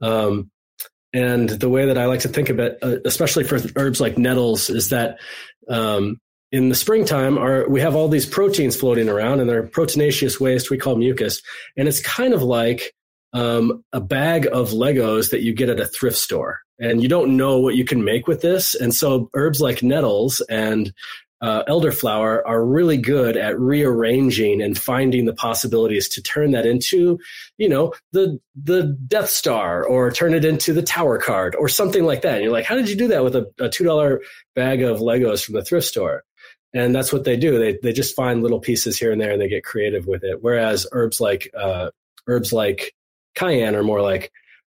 [0.00, 0.50] Um,
[1.12, 4.16] and the way that I like to think of it, uh, especially for herbs like
[4.16, 5.18] nettles, is that
[5.68, 6.18] um,
[6.50, 10.70] in the springtime, our, we have all these proteins floating around, and they're proteinaceous waste
[10.70, 11.42] we call mucus,
[11.76, 12.94] and it's kind of like
[13.32, 17.36] um, a bag of Legos that you get at a thrift store, and you don't
[17.36, 18.74] know what you can make with this.
[18.74, 20.92] And so, herbs like nettles and
[21.42, 27.18] uh, elderflower are really good at rearranging and finding the possibilities to turn that into,
[27.58, 32.04] you know, the the Death Star or turn it into the Tower card or something
[32.04, 32.36] like that.
[32.36, 34.22] And you're like, how did you do that with a, a two dollar
[34.54, 36.22] bag of Legos from the thrift store?
[36.72, 37.58] And that's what they do.
[37.58, 40.38] They they just find little pieces here and there and they get creative with it.
[40.42, 41.90] Whereas herbs like uh,
[42.28, 42.94] herbs like
[43.34, 44.30] cayenne are more like,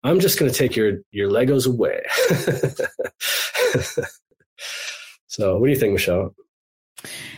[0.02, 2.04] I'm just going to take your your Legos away.
[5.26, 6.34] so, what do you think, Michelle?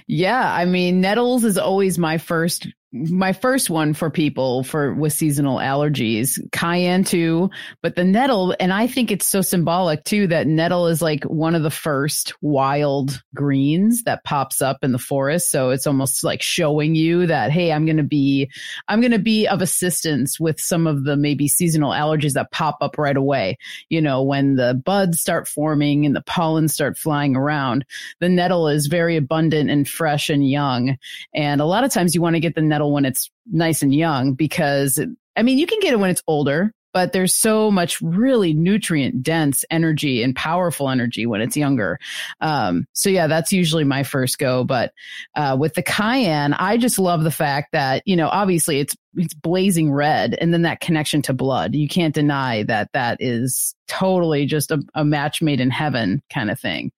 [0.07, 2.69] Yeah, I mean, nettles is always my first
[3.11, 7.51] my first one for people for with seasonal allergies, cayenne too,
[7.83, 11.55] but the nettle, and I think it's so symbolic too that nettle is like one
[11.55, 15.51] of the first wild greens that pops up in the forest.
[15.51, 18.51] So it's almost like showing you that, hey, I'm going to be,
[18.89, 22.79] I'm going to be of assistance with some of the maybe seasonal allergies that pop
[22.81, 23.59] up right away.
[23.89, 27.85] You know, when the buds start forming and the pollen start flying around,
[28.21, 30.97] the nettle is very abundant and fresh and young.
[31.35, 33.95] And a lot of times you want to get the nettle when it's nice and
[33.95, 34.99] young because
[35.37, 39.23] I mean, you can get it when it's older, but there's so much really nutrient
[39.23, 41.99] dense energy and powerful energy when it's younger.
[42.41, 44.65] Um, so yeah, that's usually my first go.
[44.65, 44.93] But
[45.35, 49.35] uh, with the cayenne, I just love the fact that you know, obviously it's it's
[49.35, 51.75] blazing red, and then that connection to blood.
[51.75, 56.51] You can't deny that that is totally just a, a match made in heaven kind
[56.51, 56.93] of thing.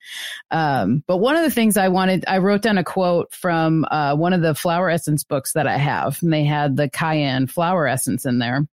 [0.51, 4.16] Um, but one of the things I wanted, I wrote down a quote from uh,
[4.16, 7.87] one of the flower essence books that I have, and they had the cayenne flower
[7.87, 8.66] essence in there.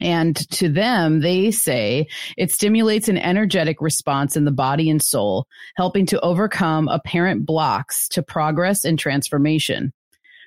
[0.00, 5.46] And to them, they say it stimulates an energetic response in the body and soul,
[5.76, 9.92] helping to overcome apparent blocks to progress and transformation.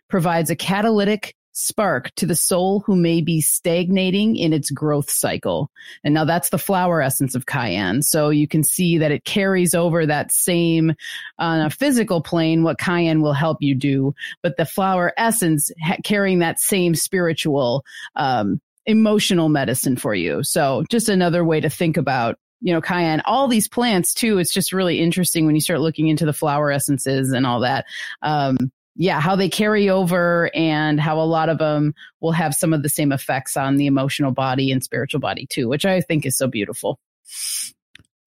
[0.10, 5.72] Provides a catalytic spark to the soul who may be stagnating in its growth cycle.
[6.03, 8.01] And now that's the flower essence of cayenne.
[8.01, 10.93] So you can see that it carries over that same
[11.39, 15.97] on a physical plane, what cayenne will help you do, but the flower essence ha-
[16.03, 17.86] carrying that same spiritual,
[18.18, 20.43] um, emotional medicine for you.
[20.43, 24.39] So just another way to think about you know, cayenne, all these plants too.
[24.39, 27.86] It's just really interesting when you start looking into the flower essences and all that.
[28.22, 28.58] Um,
[28.96, 32.82] yeah, how they carry over and how a lot of them will have some of
[32.82, 36.38] the same effects on the emotional body and spiritual body too, which I think is
[36.38, 37.00] so beautiful.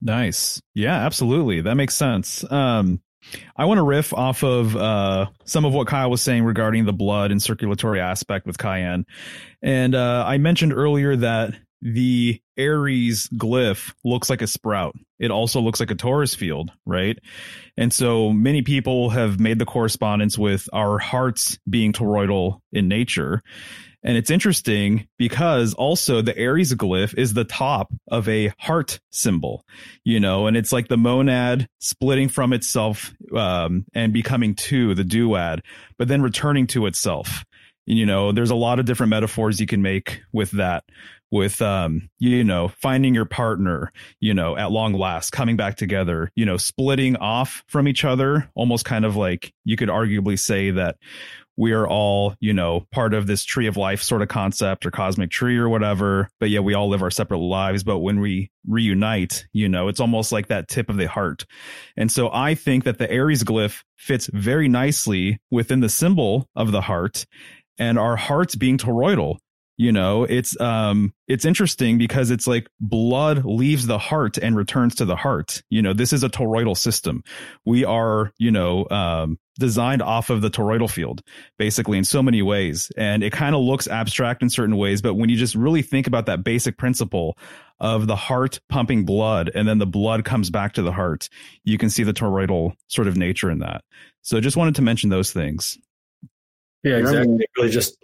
[0.01, 0.61] Nice.
[0.75, 1.63] Yeah, absolutely.
[1.63, 2.49] That makes sense.
[2.51, 3.01] Um,
[3.57, 6.93] I want to riff off of uh, some of what Kyle was saying regarding the
[6.93, 9.07] blood and circulatory aspect with cayenne.
[9.61, 14.97] And uh, I mentioned earlier that the Aries glyph looks like a sprout.
[15.19, 17.19] It also looks like a torus field, right?
[17.77, 23.43] And so many people have made the correspondence with our hearts being toroidal in nature.
[24.05, 29.65] And it's interesting because also the Aries glyph is the top of a heart symbol,
[30.05, 35.03] you know, and it's like the monad splitting from itself um, and becoming two, the
[35.03, 35.61] duad,
[35.99, 37.45] but then returning to itself.
[37.87, 40.85] You know, there's a lot of different metaphors you can make with that
[41.31, 46.31] with um you know finding your partner you know at long last coming back together
[46.35, 50.71] you know splitting off from each other almost kind of like you could arguably say
[50.71, 50.97] that
[51.59, 54.91] we are all you know part of this tree of life sort of concept or
[54.91, 56.31] cosmic tree or whatever.
[56.41, 57.83] But yeah we all live our separate lives.
[57.83, 61.45] But when we reunite you know it's almost like that tip of the heart.
[61.97, 66.71] And so i think that the aries glyph fits very nicely within the symbol of
[66.71, 67.27] the heart
[67.79, 69.39] and our hearts being toroidal
[69.79, 74.97] you know it's um it's interesting because it's like blood leaves the heart and returns
[74.97, 75.63] to the heart.
[75.71, 77.23] You know this is a toroidal system.
[77.65, 81.23] We are you know um designed off of the toroidal field
[81.59, 82.93] basically in so many ways.
[82.97, 86.07] And it kind of looks abstract in certain ways but when you just really think
[86.09, 87.39] about that basic principle
[87.81, 91.29] of the heart pumping blood and then the blood comes back to the heart
[91.63, 93.85] you can see the toroidal sort of nature in that.
[94.23, 95.79] So just wanted to mention those things.
[96.83, 97.37] Yeah, exactly.
[97.37, 97.97] It really just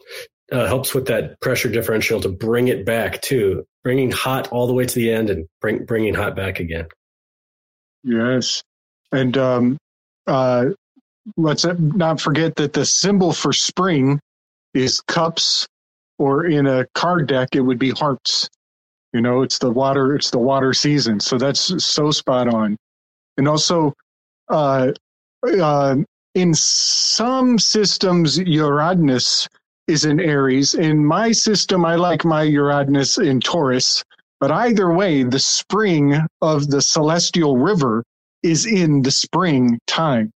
[0.55, 4.73] uh, helps with that pressure differential to bring it back too, bringing hot all the
[4.73, 6.87] way to the end and bring, bringing hot back again.
[8.05, 8.63] Yes.
[9.11, 9.79] And um,
[10.29, 10.67] uh,
[11.37, 14.21] let's not forget that the symbol for spring
[14.75, 15.67] is cups,
[16.19, 18.49] or in a card deck, it would be hearts.
[19.13, 21.19] You know, it's the water, it's the water season.
[21.19, 22.77] So that's so spot on.
[23.37, 23.93] And also,
[24.49, 24.93] uh,
[25.43, 25.97] uh,
[26.37, 29.49] in some systems, Uranus
[29.87, 30.75] is in Aries.
[30.75, 34.03] In my system, I like my Uranus in Taurus.
[34.41, 38.05] But either way, the spring of the celestial river
[38.43, 40.31] is in the spring time.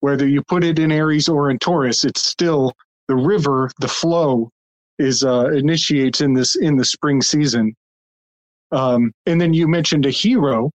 [0.00, 2.72] Whether you put it in Aries or in Taurus, it's still
[3.08, 4.50] the river, the flow
[4.98, 7.74] is uh, initiates in this in the spring season.
[8.70, 10.70] Um, and then you mentioned a hero,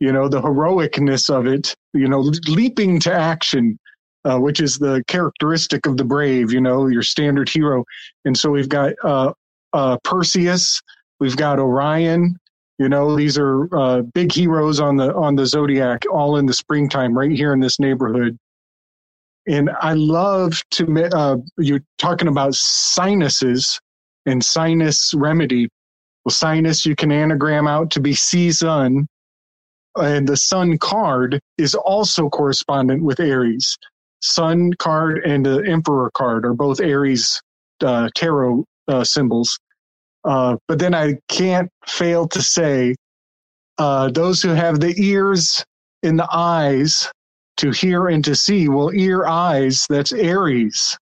[0.00, 3.78] you know, the heroicness of it, you know, leaping to action,
[4.24, 7.84] uh, which is the characteristic of the brave, you know, your standard hero.
[8.24, 9.32] And so we've got uh,
[9.72, 10.80] uh, Perseus,
[11.20, 12.36] we've got Orion.
[12.78, 16.52] You know, these are uh, big heroes on the on the zodiac, all in the
[16.52, 18.36] springtime, right here in this neighborhood.
[19.46, 23.78] And I love to uh, you're talking about sinuses
[24.26, 25.68] and sinus remedy.
[26.24, 29.06] Well, sinus you can anagram out to be sun,
[29.94, 33.78] and the sun card is also correspondent with Aries.
[34.24, 37.42] Sun card and the Emperor card are both Aries
[37.82, 39.58] uh, tarot uh, symbols.
[40.24, 42.94] Uh, but then I can't fail to say
[43.76, 45.62] uh, those who have the ears
[46.02, 47.10] in the eyes
[47.58, 48.66] to hear and to see.
[48.70, 50.96] Well, ear, eyes, that's Aries.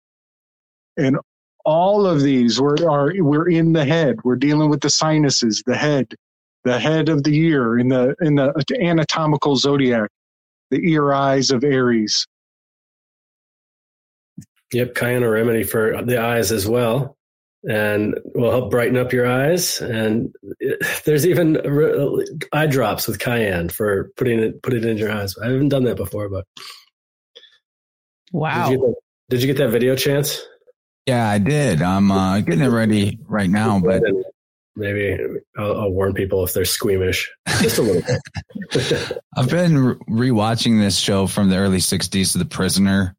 [0.96, 1.16] And
[1.64, 4.16] all of these we're, are, we're in the head.
[4.24, 6.12] We're dealing with the sinuses, the head,
[6.64, 10.10] the head of the ear in the, in the anatomical zodiac,
[10.72, 12.26] the ear eyes of Aries.
[14.72, 17.16] Yep, cayenne a remedy for the eyes as well,
[17.64, 19.80] and will help brighten up your eyes.
[19.80, 21.58] And it, there's even
[22.52, 25.36] eye drops with cayenne for putting it put it in your eyes.
[25.38, 26.46] I haven't done that before, but
[28.32, 28.70] wow.
[28.70, 28.94] Did you,
[29.28, 30.42] did you get that video chance?
[31.06, 31.82] Yeah, I did.
[31.82, 34.02] I'm uh, getting it ready right now, but
[34.76, 35.18] maybe
[35.58, 39.18] I'll, I'll, warn people if they're squeamish, just a little bit.
[39.36, 43.16] I've been re- rewatching this show from the early '60s, The Prisoner.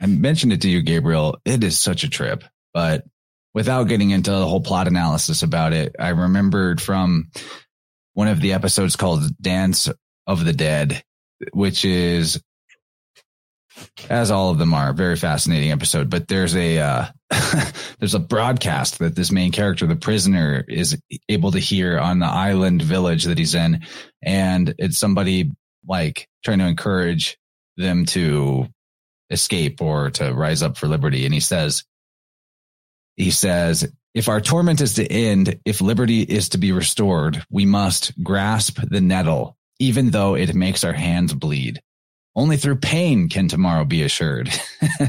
[0.00, 1.38] I mentioned it to you, Gabriel.
[1.44, 3.04] It is such a trip, but
[3.52, 7.30] without getting into the whole plot analysis about it, I remembered from
[8.14, 9.88] one of the episodes called Dance
[10.26, 11.02] of the Dead,
[11.52, 12.40] which is
[14.08, 16.10] as all of them are, very fascinating episode.
[16.10, 17.06] But there's a uh,
[17.98, 22.26] there's a broadcast that this main character, the prisoner, is able to hear on the
[22.26, 23.82] island village that he's in,
[24.22, 25.50] and it's somebody
[25.86, 27.38] like trying to encourage
[27.76, 28.66] them to
[29.30, 31.24] escape or to rise up for liberty.
[31.24, 31.84] And he says,
[33.16, 37.64] he says, if our torment is to end, if liberty is to be restored, we
[37.64, 41.80] must grasp the nettle, even though it makes our hands bleed.
[42.34, 44.50] Only through pain can tomorrow be assured.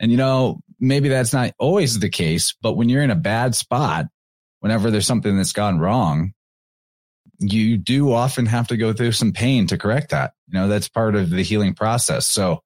[0.00, 3.54] and you know, maybe that's not always the case, but when you're in a bad
[3.54, 4.06] spot,
[4.60, 6.32] whenever there's something that's gone wrong,
[7.38, 10.32] you do often have to go through some pain to correct that.
[10.48, 12.26] You know, that's part of the healing process.
[12.26, 12.62] So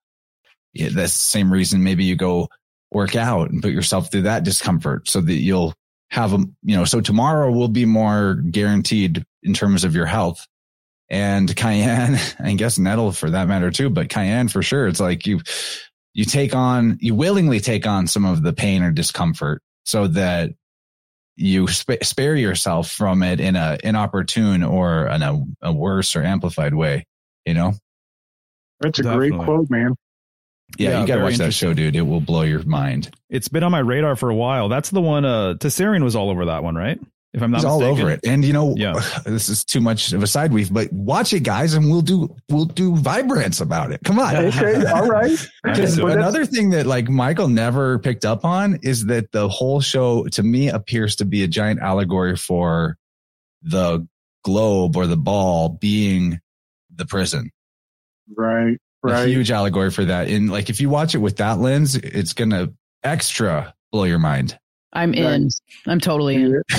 [0.72, 2.48] yeah, that's the same reason maybe you go
[2.90, 5.74] work out and put yourself through that discomfort so that you'll
[6.10, 10.46] have a, you know, so tomorrow will be more guaranteed in terms of your health
[11.08, 14.88] and cayenne, I guess nettle for that matter too, but cayenne for sure.
[14.88, 15.40] It's like you,
[16.14, 20.50] you take on, you willingly take on some of the pain or discomfort so that
[21.36, 26.22] you sp- spare yourself from it in a inopportune or in a, a worse or
[26.22, 27.06] amplified way,
[27.46, 27.72] you know?
[28.80, 29.30] That's a Definitely.
[29.30, 29.94] great quote, man.
[30.78, 31.96] Yeah, yeah you got to watch that show, dude.
[31.96, 33.10] It will blow your mind.
[33.28, 34.68] It's been on my radar for a while.
[34.68, 36.98] That's the one, uh, Tsarion was all over that one, right?
[37.32, 37.84] If I'm not He's mistaken.
[37.84, 38.20] all over it.
[38.24, 39.00] And you know, yeah.
[39.24, 42.34] this is too much of a side weave, but watch it, guys, and we'll do
[42.48, 44.00] we'll do Vibe Rants about it.
[44.04, 44.34] Come on.
[44.34, 45.38] Okay, all right.
[45.62, 50.24] Because another thing that like Michael never picked up on is that the whole show
[50.28, 52.96] to me appears to be a giant allegory for
[53.62, 54.06] the
[54.42, 56.40] globe or the ball being
[56.92, 57.50] the prison.
[58.36, 58.78] Right.
[59.02, 59.24] Right.
[59.24, 60.28] A huge allegory for that.
[60.28, 62.72] And like if you watch it with that lens, it's gonna
[63.02, 64.58] extra blow your mind.
[64.92, 65.48] I'm in.
[65.86, 66.62] I'm totally in.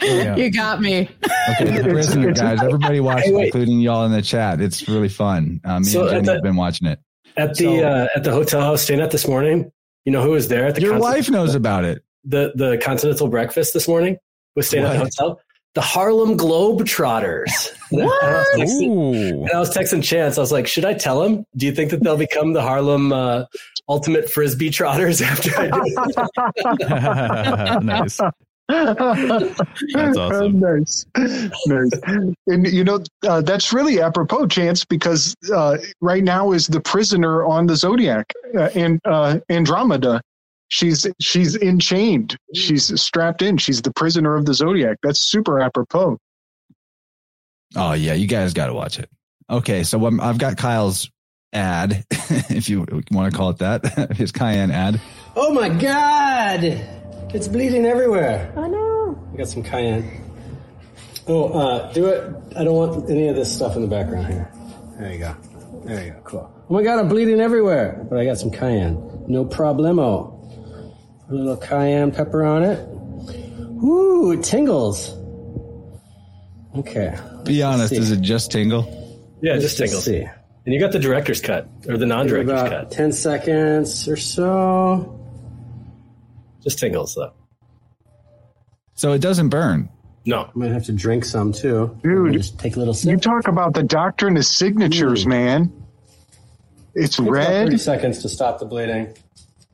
[0.00, 0.36] yeah.
[0.36, 1.10] You got me.
[1.50, 2.62] Okay, the prisoner guys.
[2.62, 4.60] Everybody watch it, including y'all in the chat.
[4.60, 5.60] It's really fun.
[5.64, 7.00] Uh, me so and Jenny the, have been watching it
[7.36, 9.70] at the so, uh, at the hotel I was staying at this morning.
[10.04, 10.82] You know who was there at the?
[10.82, 12.02] Your wife knows about it.
[12.24, 14.18] The the continental breakfast this morning
[14.54, 14.96] was staying what?
[14.96, 15.40] at the hotel.
[15.74, 17.50] The Harlem Globetrotters.
[17.92, 18.24] What?
[18.24, 20.38] And I, texting, and I was texting Chance.
[20.38, 21.44] I was like, should I tell him?
[21.58, 23.44] Do you think that they'll become the Harlem uh,
[23.88, 25.80] ultimate frisbee trotters after I do.
[27.86, 28.18] nice.
[28.68, 30.60] that's awesome.
[30.60, 31.04] nice,
[31.66, 31.90] nice.
[32.46, 37.44] And you know uh, that's really apropos, Chance, because uh, right now is the prisoner
[37.44, 40.22] on the Zodiac uh, and uh, Andromeda.
[40.72, 42.38] She's she's enchained.
[42.54, 43.58] She's strapped in.
[43.58, 44.96] She's the prisoner of the Zodiac.
[45.02, 46.16] That's super apropos.
[47.76, 49.10] Oh yeah, you guys got to watch it.
[49.50, 51.10] Okay, so um, I've got Kyle's
[51.52, 54.98] ad, if you want to call it that, his cayenne ad.
[55.36, 56.64] Oh my God!
[57.34, 58.50] It's bleeding everywhere.
[58.56, 60.24] i know I got some cayenne.
[61.28, 62.34] Oh, uh, do it.
[62.56, 64.50] I don't want any of this stuff in the background here.
[64.98, 65.36] There you go.
[65.84, 66.20] There you go.
[66.24, 66.64] Cool.
[66.70, 68.06] Oh my God, I'm bleeding everywhere.
[68.08, 69.26] But I got some cayenne.
[69.28, 70.38] No problemo.
[71.32, 72.78] A little cayenne pepper on it.
[73.82, 75.16] Ooh, it tingles.
[76.76, 77.18] Okay.
[77.44, 78.84] Be honest, is it just tingle?
[79.40, 80.04] Yeah, just tingles.
[80.04, 80.20] See.
[80.20, 82.90] And you got the director's cut or the non-director's cut.
[82.90, 85.26] Ten seconds or so.
[86.62, 87.32] Just tingles though.
[88.92, 89.88] So it doesn't burn.
[90.26, 91.98] No, I might have to drink some too.
[92.02, 93.10] Dude, just take a little sip.
[93.10, 95.30] You talk about the doctrine of signatures, Ooh.
[95.30, 95.72] man.
[96.94, 97.68] It's it red.
[97.68, 99.16] Thirty seconds to stop the bleeding.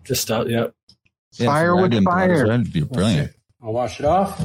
[0.05, 0.47] Just stop.
[0.47, 0.73] Yep.
[1.33, 2.47] Yeah, fire with fire.
[2.47, 3.33] That'd be brilliant.
[3.63, 4.39] I'll wash it off.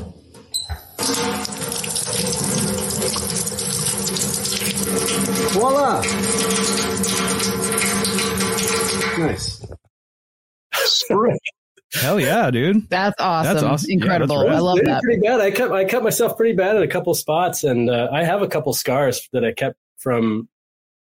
[5.53, 6.01] Voila!
[9.17, 9.65] Nice.
[10.73, 11.37] Spring.
[11.93, 12.89] Hell yeah, dude.
[12.89, 13.53] That's awesome.
[13.53, 13.89] That's awesome.
[13.89, 14.49] Yeah, that's Incredible.
[14.49, 15.03] I love They that.
[15.03, 15.41] Pretty bad.
[15.41, 18.41] I cut I cut myself pretty bad in a couple spots, and uh, I have
[18.41, 20.49] a couple scars that I kept from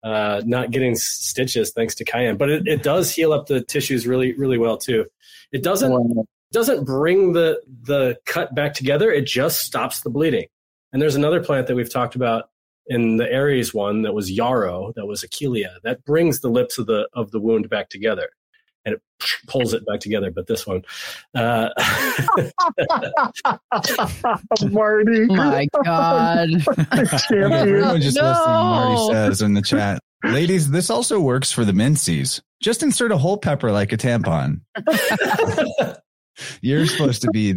[0.05, 2.37] uh, not getting stitches thanks to cayenne.
[2.37, 5.07] But it, it does heal up the tissues really really well too.
[5.53, 9.11] It doesn't doesn't bring the the cut back together.
[9.11, 10.47] It just stops the bleeding.
[10.93, 12.51] And there's another plant that we've talked about
[12.87, 16.87] in the Aries one that was yarrow, that was Achillea, that brings the lips of
[16.87, 18.29] the of the wound back together.
[18.85, 19.03] And it
[19.49, 20.31] pulls it back together.
[20.31, 20.83] But this one,
[21.35, 21.71] uh,
[24.71, 25.27] Marty.
[25.27, 26.49] My God.
[27.33, 28.29] Everyone just No.
[28.29, 30.01] listening, Marty says in the chat.
[30.25, 32.41] Ladies, this also works for the menses.
[32.63, 34.61] Just insert a whole pepper like a tampon.
[36.61, 37.55] You're supposed to be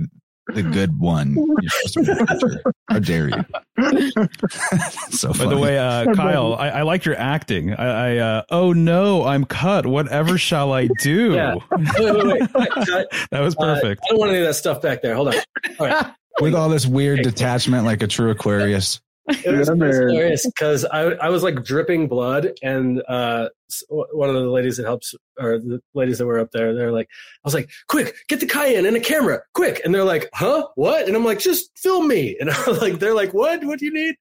[0.47, 1.35] the good one.
[1.35, 2.73] You're supposed to be the.
[2.89, 3.43] How dare you?
[5.11, 5.49] so funny.
[5.49, 7.73] By the way, uh, Kyle, I, I like your acting.
[7.73, 9.85] I, I uh, oh no, I'm cut.
[9.85, 11.33] Whatever shall I do?
[11.33, 11.55] Yeah.
[11.99, 12.49] wait, wait, wait.
[12.51, 13.13] Cut, cut.
[13.31, 14.01] That was Uh, perfect.
[14.05, 15.13] I don't want any of that stuff back there.
[15.15, 15.35] Hold on.
[15.79, 16.13] All right.
[16.41, 19.01] with all this weird detachment like a true Aquarius.
[19.29, 19.91] It was, Yeah, it was man.
[19.91, 23.49] hilarious because I, I was like dripping blood, and uh,
[23.89, 27.07] one of the ladies that helps, or the ladies that were up there, they're like,
[27.09, 29.81] I was like, quick, get the cayenne and a camera, quick.
[29.85, 31.07] And they're like, huh, what?
[31.07, 32.35] And I'm like, just film me.
[32.41, 33.63] And I'm like, they're like, what?
[33.63, 34.15] What do you need?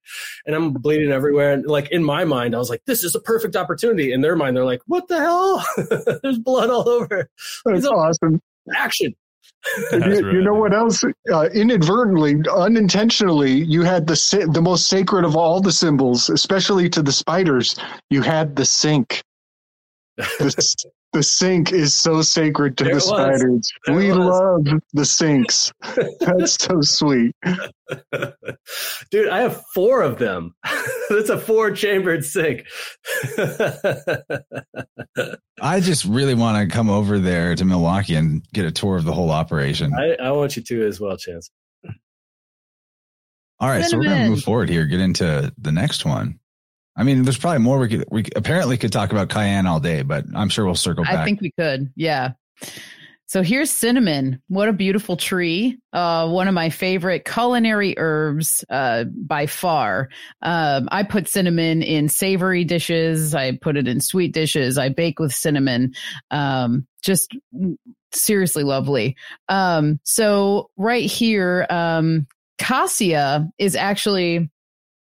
[0.45, 1.53] And I'm bleeding everywhere.
[1.53, 4.11] And like in my mind, I was like, this is a perfect opportunity.
[4.11, 5.65] In their mind, they're like, what the hell?
[6.21, 7.29] There's blood all over.
[7.65, 8.41] That's awesome.
[8.75, 9.15] Action.
[9.91, 11.03] You, you know what else?
[11.31, 17.01] Uh, inadvertently, unintentionally, you had the the most sacred of all the symbols, especially to
[17.01, 17.75] the spiders.
[18.09, 19.21] You had the sink.
[20.17, 23.71] The, the sink is so sacred to There the spiders.
[23.87, 24.17] We was.
[24.17, 25.71] love the sinks.
[26.19, 27.35] That's so sweet.
[29.11, 30.55] Dude, I have four of them.
[31.09, 32.65] That's a four chambered sink.
[35.61, 39.05] I just really want to come over there to Milwaukee and get a tour of
[39.05, 39.93] the whole operation.
[39.93, 41.49] I, I want you to as well, Chance.
[43.61, 46.38] All right, so we're going to move forward here, get into the next one.
[46.99, 50.01] I mean, there's probably more we could, we apparently could talk about cayenne all day,
[50.01, 51.13] but I'm sure we'll circle back.
[51.13, 51.93] I think we could.
[51.95, 52.31] Yeah.
[53.25, 54.41] So here's cinnamon.
[54.49, 55.77] What a beautiful tree.
[55.93, 60.09] Uh, one of my favorite culinary herbs, uh, by far.
[60.41, 63.33] Um, I put cinnamon in savory dishes.
[63.33, 64.77] I put it in sweet dishes.
[64.77, 65.93] I bake with cinnamon.
[66.31, 67.33] Um, just
[68.11, 69.15] seriously lovely.
[69.47, 72.27] Um, so right here, um,
[72.57, 74.49] cassia is actually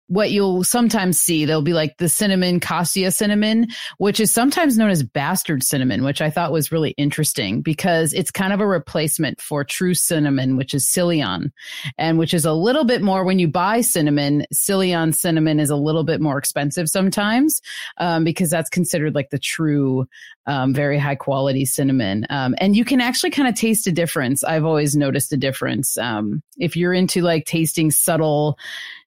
[0.08, 1.46] what you'll sometimes see.
[1.46, 3.68] they'll be like the cinnamon, cassia cinnamon,
[3.98, 8.32] which is sometimes known as bastard cinnamon, which I thought was really interesting because it's
[8.32, 11.52] kind of a replacement for true cinnamon, which is Ceylon,
[11.98, 15.76] and which is a little bit more when you buy cinnamon, Ceylon cinnamon is a
[15.76, 17.62] little bit more expensive sometimes
[17.98, 20.06] um, because that's considered like the true,
[20.46, 22.28] um, very high quality cinnamon.
[22.30, 24.44] Um, and you can actually kind of taste a difference.
[24.44, 25.98] I've always noticed a difference.
[25.98, 28.58] Um, if you're into like tasting subtle,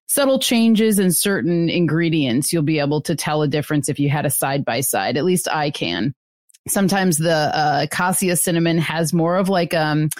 [0.08, 4.26] subtle changes in certain ingredients, you'll be able to tell a difference if you had
[4.26, 5.16] a side by side.
[5.16, 6.14] At least I can.
[6.68, 10.10] Sometimes the uh, cassia cinnamon has more of like um,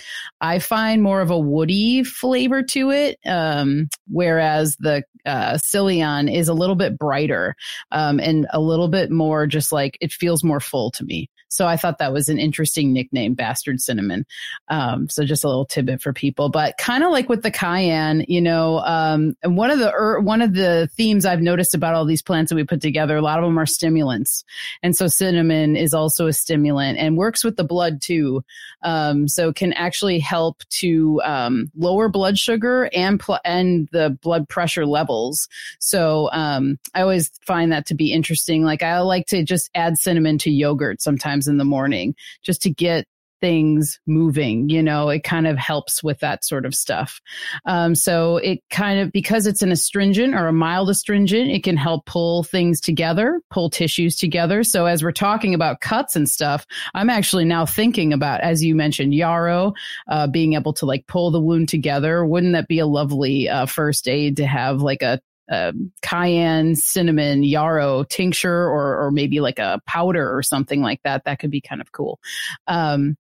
[0.41, 6.49] I find more of a woody flavor to it, um, whereas the uh, Ceylon is
[6.49, 7.55] a little bit brighter
[7.93, 11.29] um, and a little bit more just like it feels more full to me.
[11.51, 14.27] So I thought that was an interesting nickname, bastard cinnamon.
[14.69, 18.25] Um, so just a little tidbit for people, but kind of like with the cayenne,
[18.29, 21.95] you know, um, and one of the er, one of the themes I've noticed about
[21.95, 24.45] all these plants that we put together, a lot of them are stimulants,
[24.83, 28.43] and so cinnamon is also a stimulant and works with the blood too.
[28.83, 34.49] Um, so can actually help to um, lower blood sugar and pl- and the blood
[34.49, 35.49] pressure levels.
[35.81, 38.63] So um, I always find that to be interesting.
[38.63, 42.71] Like I like to just add cinnamon to yogurt sometimes in the morning just to
[42.71, 43.07] get
[43.41, 47.21] things moving you know it kind of helps with that sort of stuff
[47.67, 51.77] um, so it kind of because it's an astringent or a mild astringent it can
[51.77, 56.67] help pull things together pull tissues together so as we're talking about cuts and stuff
[56.95, 59.73] i'm actually now thinking about as you mentioned yarrow
[60.09, 63.67] uh, being able to like pull the wound together wouldn't that be a lovely uh,
[63.67, 65.21] first aid to have like a
[65.51, 71.25] um, cayenne, cinnamon, yarrow tincture, or or maybe like a powder or something like that.
[71.25, 72.21] That could be kind of cool.
[72.67, 73.17] Um,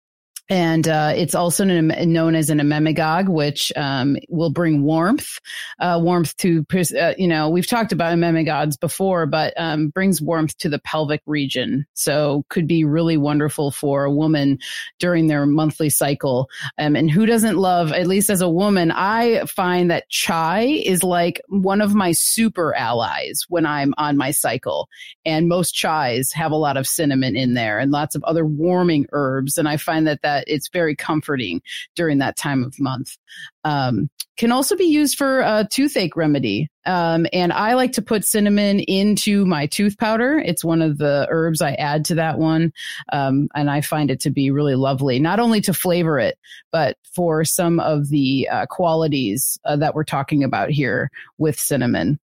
[0.48, 5.38] and uh, it's also known as an emmenagogue, which um, will bring warmth,
[5.78, 6.66] uh, warmth to
[6.98, 11.22] uh, you know we've talked about emmenagogues before, but um, brings warmth to the pelvic
[11.26, 11.86] region.
[11.94, 14.58] So could be really wonderful for a woman
[14.98, 16.48] during their monthly cycle.
[16.76, 21.04] Um, and who doesn't love, at least as a woman, I find that chai is
[21.04, 24.88] like one of my super allies when I'm on my cycle.
[25.24, 29.06] And most chais have a lot of cinnamon in there and lots of other warming
[29.12, 31.62] herbs, and I find that that it's very comforting
[31.94, 33.16] during that time of month.
[33.64, 36.68] Um, can also be used for a toothache remedy.
[36.86, 40.38] Um, and I like to put cinnamon into my tooth powder.
[40.38, 42.72] It's one of the herbs I add to that one.
[43.12, 46.38] Um, and I find it to be really lovely, not only to flavor it,
[46.72, 52.18] but for some of the uh, qualities uh, that we're talking about here with cinnamon.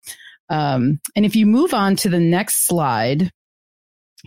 [0.51, 3.32] Um, and if you move on to the next slide,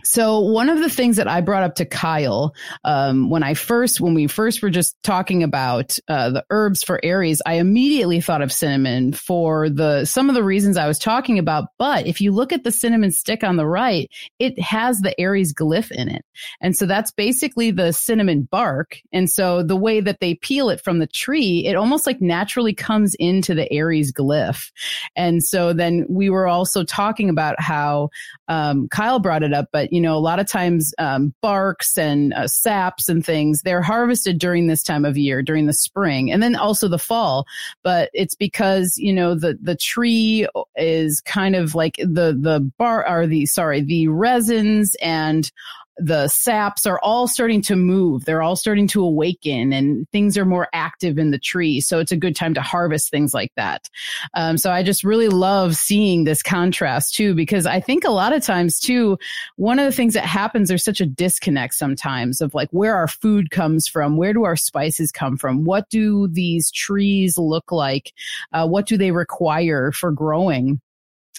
[0.04, 2.54] so one of the things that I brought up to Kyle
[2.84, 7.00] um, when I first, when we first were just talking about uh, the herbs for
[7.02, 11.38] Aries, I immediately thought of cinnamon for the some of the reasons I was talking
[11.38, 11.70] about.
[11.78, 15.52] But if you look at the cinnamon stick on the right, it has the Aries
[15.52, 16.24] glyph in it,
[16.60, 19.00] and so that's basically the cinnamon bark.
[19.12, 22.74] And so the way that they peel it from the tree, it almost like naturally
[22.74, 24.70] comes into the Aries glyph.
[25.16, 28.10] And so then we were also talking about how
[28.46, 32.32] um, Kyle brought it up, but you know, a lot of times um, barks and
[32.34, 36.42] uh, saps and things, they're harvested during this time of year, during the spring and
[36.42, 37.46] then also the fall.
[37.82, 40.46] But it's because, you know, the, the tree
[40.76, 45.50] is kind of like the, the bar or the, sorry, the resins and
[45.98, 48.24] the saps are all starting to move.
[48.24, 51.80] They're all starting to awaken and things are more active in the tree.
[51.80, 53.88] So it's a good time to harvest things like that.
[54.34, 58.32] Um, so I just really love seeing this contrast too, because I think a lot
[58.32, 59.18] of times too,
[59.56, 63.08] one of the things that happens, there's such a disconnect sometimes of like where our
[63.08, 64.16] food comes from.
[64.16, 65.64] Where do our spices come from?
[65.64, 68.12] What do these trees look like?
[68.52, 70.80] Uh, what do they require for growing?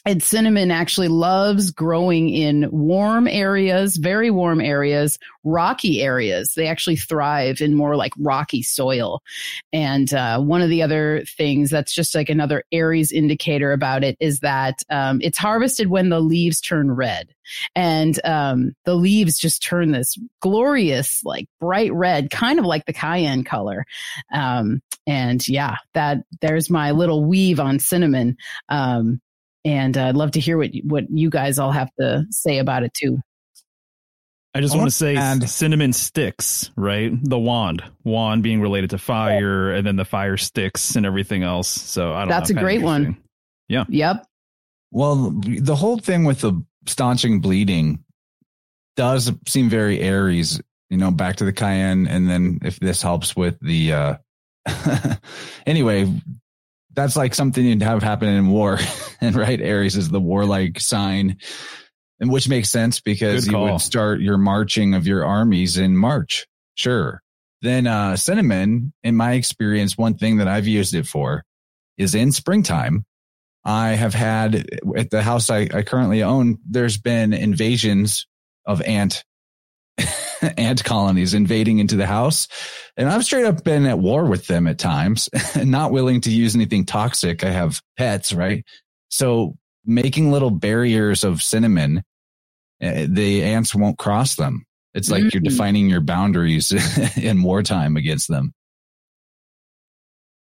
[0.06, 6.54] And cinnamon actually loves growing in warm areas, very warm areas, rocky areas.
[6.54, 9.22] They actually thrive in more like rocky soil.
[9.74, 14.16] And uh, one of the other things that's just like another Aries indicator about it
[14.20, 17.34] is that um, it's harvested when the leaves turn red.
[17.76, 22.94] And um, the leaves just turn this glorious, like bright red, kind of like the
[22.94, 23.86] cayenne color.
[24.32, 28.38] Um, and yeah, that there's my little weave on cinnamon.
[28.70, 29.20] Um,
[29.66, 32.84] and uh, I'd love to hear what what you guys all have to say about
[32.84, 33.20] it too.
[34.54, 37.12] I just want to say and cinnamon sticks, right?
[37.22, 41.68] The wand, wand being related to fire, and then the fire sticks and everything else.
[41.70, 42.30] So I don't.
[42.30, 43.18] That's know, a great one.
[43.68, 43.86] Yeah.
[43.88, 44.26] Yep.
[44.92, 48.04] Well, the whole thing with the staunching bleeding
[48.96, 50.60] does seem very Aries.
[50.90, 53.94] You know, back to the cayenne, and then if this helps with the.
[53.94, 54.16] uh
[55.68, 56.12] anyway,
[57.00, 58.78] that's like something you'd have happen in war.
[59.22, 61.38] and right, Aries is the warlike sign,
[62.20, 66.46] and which makes sense because you would start your marching of your armies in March.
[66.76, 67.22] Sure.
[67.62, 71.44] Then uh, cinnamon, in my experience, one thing that I've used it for
[71.98, 73.06] is in springtime.
[73.66, 74.66] I have had
[74.96, 78.26] at the house I, I currently own, there's been invasions
[78.66, 79.24] of ant
[80.58, 82.48] ant colonies invading into the house.
[82.98, 85.30] And I've straight up been at war with them at times,
[85.64, 87.44] not willing to use anything toxic.
[87.44, 88.66] I have pets, right?
[89.10, 89.56] So
[89.86, 92.04] making little barriers of cinnamon,
[92.82, 94.66] eh, the ants won't cross them.
[94.94, 95.30] It's like mm-hmm.
[95.34, 95.50] you're mm.
[95.50, 96.72] defining your boundaries
[97.18, 98.54] in wartime against them.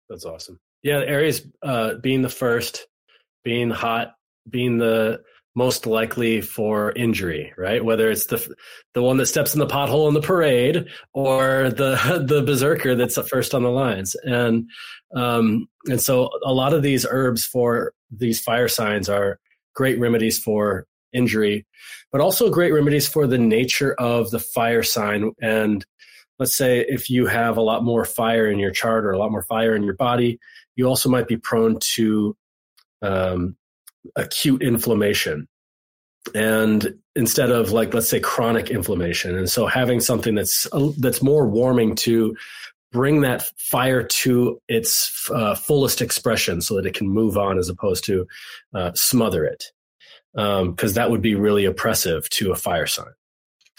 [0.09, 0.61] That's awesome.
[0.83, 2.87] Yeah, Aries uh, being the first,
[3.43, 4.15] being hot,
[4.49, 5.23] being the
[5.57, 7.83] most likely for injury, right?
[7.83, 8.55] Whether it's the
[8.93, 13.19] the one that steps in the pothole in the parade or the the berserker that's
[13.29, 14.69] first on the lines, and
[15.17, 19.41] um, and so a lot of these herbs for these fire signs are
[19.75, 21.67] great remedies for injury,
[22.13, 25.33] but also great remedies for the nature of the fire sign.
[25.41, 25.85] And
[26.39, 29.33] let's say if you have a lot more fire in your chart or a lot
[29.33, 30.39] more fire in your body,
[30.77, 32.37] you also might be prone to
[33.01, 33.57] um,
[34.17, 35.49] acute inflammation.
[36.35, 39.37] And instead of like let's say chronic inflammation.
[39.37, 42.37] And so having something that's uh, that's more warming to
[42.93, 47.69] bring that fire to its uh, fullest expression so that it can move on as
[47.69, 48.27] opposed to
[48.75, 49.65] uh, smother it.
[50.35, 53.13] Because um, that would be really oppressive to a fire sign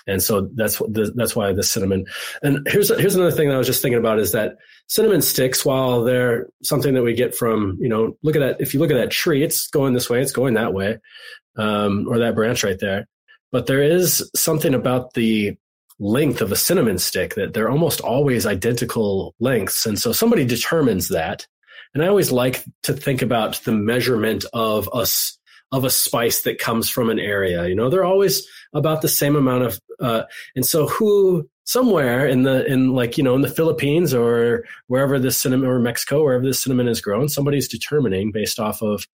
[0.07, 2.05] and so that's the, that's why the cinnamon
[2.41, 4.57] and here's here's another thing that I was just thinking about is that
[4.87, 8.73] cinnamon sticks while they're something that we get from you know look at that if
[8.73, 10.97] you look at that tree it's going this way it's going that way
[11.57, 13.07] um, or that branch right there
[13.51, 15.57] but there is something about the
[15.99, 19.85] length of a cinnamon stick that they're almost always identical lengths.
[19.85, 21.47] And so somebody determines that.
[21.93, 25.36] And I always like to think about the measurement of us
[25.71, 27.67] of a spice that comes from an area.
[27.67, 30.23] You know, they're always about the same amount of uh,
[30.55, 35.19] and so who somewhere in the in like you know in the Philippines or wherever
[35.19, 39.05] this cinnamon or Mexico wherever this cinnamon is grown, somebody's determining based off of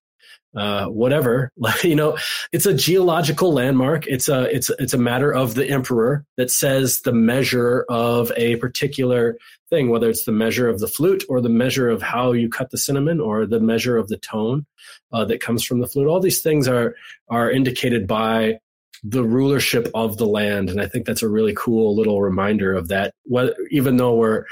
[0.55, 1.51] uh, whatever.
[1.83, 2.17] you know,
[2.51, 4.05] it's a geological landmark.
[4.07, 8.57] It's a it's it's a matter of the emperor that says the measure of a
[8.57, 9.37] particular
[9.69, 12.71] thing, whether it's the measure of the flute or the measure of how you cut
[12.71, 14.65] the cinnamon or the measure of the tone
[15.11, 16.07] uh, that comes from the flute.
[16.07, 16.95] All these things are
[17.29, 18.59] are indicated by
[19.03, 20.69] the rulership of the land.
[20.69, 23.13] And I think that's a really cool little reminder of that.
[23.23, 24.45] What, even though we're,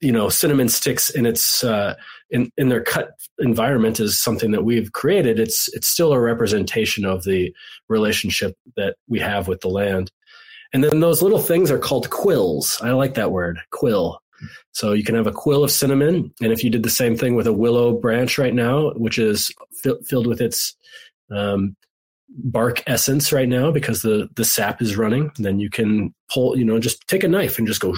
[0.00, 1.94] you know, cinnamon sticks in its, uh,
[2.30, 5.38] in, in their cut environment is something that we've created.
[5.38, 7.54] It's, it's still a representation of the
[7.88, 10.10] relationship that we have with the land.
[10.72, 12.80] And then those little things are called quills.
[12.82, 14.20] I like that word, quill.
[14.72, 16.34] So you can have a quill of cinnamon.
[16.42, 19.50] And if you did the same thing with a willow branch right now, which is
[19.82, 20.74] fi- filled with its
[21.30, 21.76] um,
[22.28, 26.64] bark essence right now because the the sap is running then you can pull you
[26.64, 27.94] know just take a knife and just go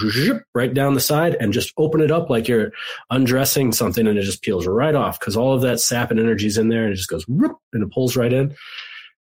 [0.53, 2.71] right down the side and just open it up like you're
[3.09, 6.45] undressing something and it just peels right off because all of that sap and energy
[6.45, 8.55] is in there and it just goes and it pulls right in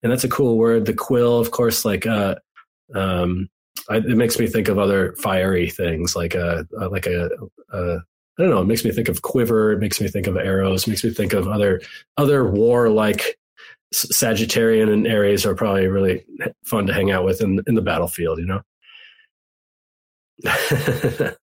[0.01, 2.35] and that's a cool word the quill of course like uh
[2.95, 3.47] um
[3.89, 7.29] I, it makes me think of other fiery things like a, a like a,
[7.71, 7.99] a
[8.37, 8.61] I don't know.
[8.61, 9.71] It makes me think of quiver.
[9.71, 10.85] It makes me think of arrows.
[10.85, 11.81] It makes me think of other
[12.17, 13.37] other war like
[13.95, 16.25] Sagittarian and Aries are probably really
[16.65, 18.39] fun to hang out with in in the battlefield.
[18.39, 18.61] You know.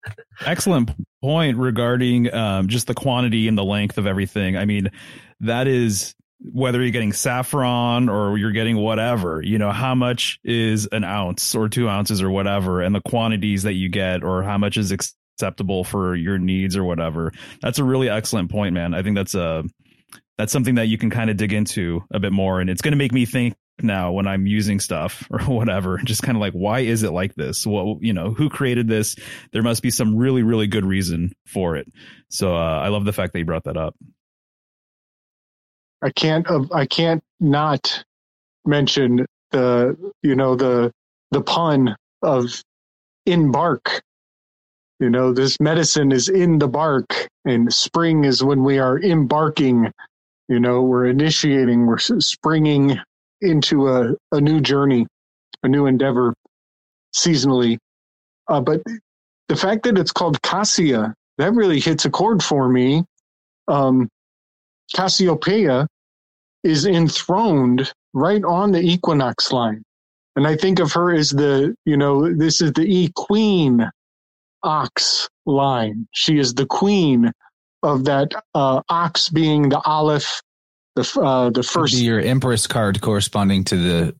[0.46, 0.92] Excellent
[1.22, 4.58] point regarding um, just the quantity and the length of everything.
[4.58, 4.92] I mean,
[5.40, 10.88] that is whether you're getting saffron or you're getting whatever, you know, how much is
[10.92, 14.58] an ounce or two ounces or whatever, and the quantities that you get or how
[14.58, 17.32] much is acceptable for your needs or whatever.
[17.62, 18.94] That's a really excellent point, man.
[18.94, 19.64] I think that's a
[20.42, 22.60] that's something that you can kind of dig into a bit more.
[22.60, 23.54] And it's going to make me think
[23.84, 27.36] now when I'm using stuff or whatever, just kind of like, why is it like
[27.36, 27.68] this?
[27.68, 29.16] Well, you know, who created this?
[29.52, 31.88] There must be some really, really good reason for it.
[32.32, 33.96] So uh, I love the fact that you brought that up.
[36.02, 38.04] I can't, uh, I can't not
[38.66, 40.92] mention the, you know, the,
[41.30, 42.64] the pun of
[43.28, 44.02] in bark.
[45.00, 49.92] You know, this medicine is in the bark and spring is when we are embarking
[50.48, 52.98] you know, we're initiating, we're springing
[53.42, 55.08] into a, a new journey,
[55.64, 56.34] a new endeavor
[57.16, 57.78] seasonally.
[58.48, 58.82] Uh, but
[59.48, 63.04] the fact that it's called Cassia, that really hits a chord for me.
[63.68, 64.10] Um,
[64.96, 65.88] Cassiopeia
[66.64, 69.84] is enthroned right on the equinox line.
[70.36, 73.90] And I think of her as the, you know, this is the E queen
[74.64, 76.08] ox line.
[76.12, 77.32] She is the queen
[77.84, 80.42] of that uh, ox being the Aleph,
[80.96, 84.16] the uh, the first your Empress card corresponding to the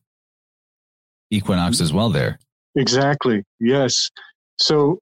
[1.30, 2.10] equinox as well.
[2.10, 2.38] There,
[2.76, 3.44] exactly.
[3.60, 4.10] Yes.
[4.58, 4.98] So,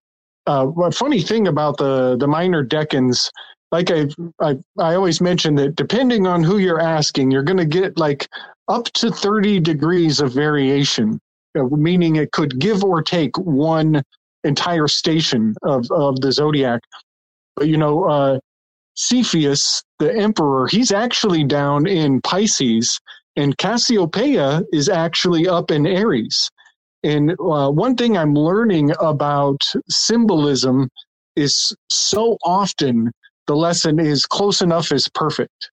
[0.46, 3.30] uh, a funny thing about the the minor decans,
[3.72, 4.08] like I
[4.40, 8.28] I I always mention that depending on who you're asking, you're going to get like
[8.68, 11.20] up to thirty degrees of variation,
[11.58, 14.02] uh, meaning it could give or take one
[14.44, 16.80] entire station of of the zodiac.
[17.56, 18.38] But you know, uh,
[18.94, 23.00] Cepheus, the emperor, he's actually down in Pisces,
[23.36, 26.50] and Cassiopeia is actually up in Aries.
[27.02, 30.90] And uh, one thing I'm learning about symbolism
[31.36, 33.10] is so often
[33.46, 35.70] the lesson is close enough is perfect.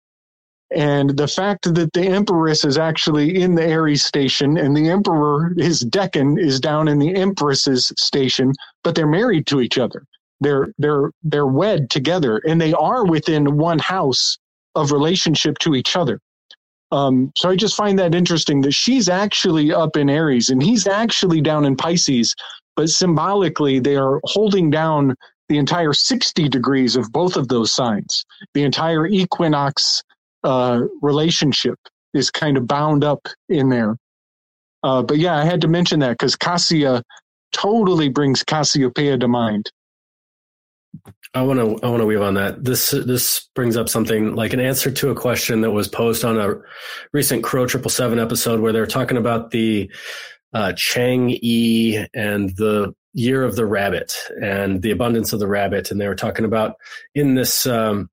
[0.75, 5.53] And the fact that the Empress is actually in the Aries station and the Emperor,
[5.59, 8.53] his decan, is down in the Empress's station,
[8.83, 10.05] but they're married to each other.
[10.43, 14.39] They're they're they're wed together, and they are within one house
[14.75, 16.19] of relationship to each other.
[16.91, 20.87] Um, so I just find that interesting that she's actually up in Aries and he's
[20.87, 22.35] actually down in Pisces,
[22.77, 25.17] but symbolically they are holding down
[25.49, 28.25] the entire 60 degrees of both of those signs.
[28.53, 30.03] The entire equinox
[30.45, 31.79] uh, relationship
[32.13, 33.97] is kind of bound up in there.
[34.83, 37.03] Uh, but yeah, I had to mention that because Cassia
[37.53, 39.71] totally brings Cassiopeia to mind.
[41.35, 42.63] I want to I want to weave on that.
[42.63, 46.39] This this brings up something like an answer to a question that was posed on
[46.39, 46.57] a
[47.13, 49.91] recent Crow Triple Seven episode where they're talking about the
[50.53, 56.01] uh, Chang'e and the year of the rabbit and the abundance of the rabbit, and
[56.01, 56.77] they were talking about
[57.15, 58.11] in this um,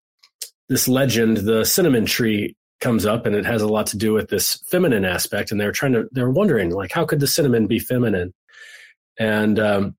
[0.69, 4.29] this legend the cinnamon tree comes up and it has a lot to do with
[4.29, 7.79] this feminine aspect, and they're trying to they're wondering like how could the cinnamon be
[7.79, 8.33] feminine?
[9.19, 9.95] and um,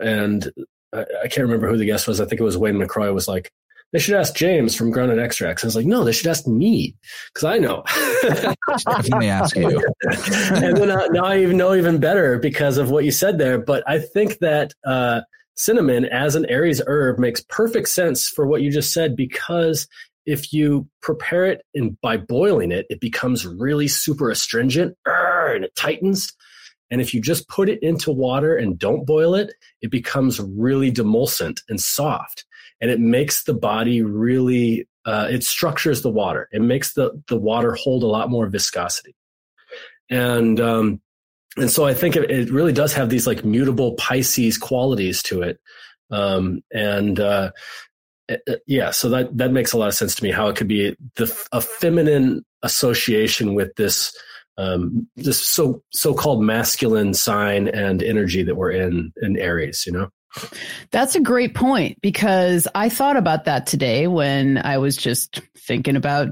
[0.00, 0.50] and
[0.92, 2.20] I, I can't remember who the guest was.
[2.20, 3.12] I think it was Wayne McCroy.
[3.12, 3.50] Was like,
[3.92, 5.62] they should ask James from Grounded Extracts.
[5.62, 6.94] I was like, no, they should ask me
[7.32, 7.84] because I know.
[8.22, 9.68] Definitely ask you.
[10.04, 13.58] and then I, now I even know even better because of what you said there.
[13.58, 15.20] But I think that uh,
[15.56, 19.86] cinnamon as an Aries herb makes perfect sense for what you just said because
[20.24, 25.74] if you prepare it in, by boiling it, it becomes really super astringent and it
[25.76, 26.32] tightens.
[26.92, 30.92] And if you just put it into water and don't boil it, it becomes really
[30.92, 32.44] demulcent and soft.
[32.82, 36.50] And it makes the body really uh, it structures the water.
[36.52, 39.16] It makes the the water hold a lot more viscosity.
[40.10, 41.00] And um,
[41.56, 45.42] and so i think it, it really does have these like mutable pisces qualities to
[45.42, 45.60] it.
[46.10, 47.52] Um, and uh,
[48.66, 50.94] yeah so that that makes a lot of sense to me how it could be
[51.16, 54.14] the a feminine association with this
[54.58, 60.08] um, this so so-called masculine sign and energy that we're in in aries you know?
[60.90, 65.96] That's a great point because I thought about that today when I was just thinking
[65.96, 66.28] about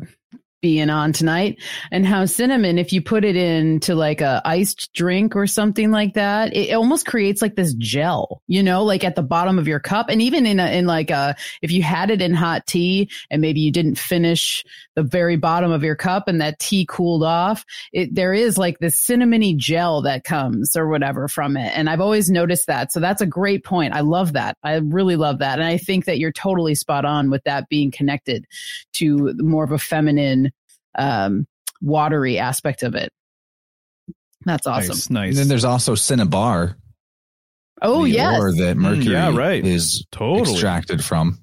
[0.61, 1.61] being on tonight.
[1.91, 6.15] And how cinnamon if you put it into like a iced drink or something like
[6.15, 9.81] that it almost creates like this gel you know like at the bottom of your
[9.81, 10.09] cup.
[10.09, 13.41] And even in a, in like a if you had it in hot tea and
[13.41, 14.65] maybe you didn't finish
[14.97, 18.78] the very bottom of your cup and that tea cooled off it there is like
[18.78, 21.73] this cinnamony gel that comes or whatever from it.
[21.77, 22.93] And I've always noticed that.
[22.93, 23.95] So that's a great point.
[23.95, 24.57] I love that.
[24.62, 25.59] I really love that.
[25.59, 28.47] And I think that you're totally spot on with that being connected
[28.95, 30.50] to more of a feminine
[30.97, 31.47] um,
[31.81, 33.11] watery aspect of it.
[34.45, 34.89] That's awesome.
[34.91, 35.29] Nice, nice.
[35.31, 36.77] And then there's also cinnabar.
[37.83, 39.65] Oh yeah, yes, ore that Mercury Mm, yeah, right.
[39.65, 40.53] is Totally.
[40.53, 41.43] extracted from.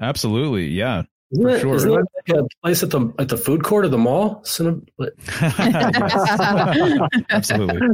[0.00, 0.66] Absolutely.
[0.68, 1.02] Yeah.
[1.32, 1.74] Isn't For it, sure.
[1.76, 4.42] isn't it like a place at the at the food court of the mall?
[4.44, 4.80] Cinna-
[7.30, 7.88] Absolutely.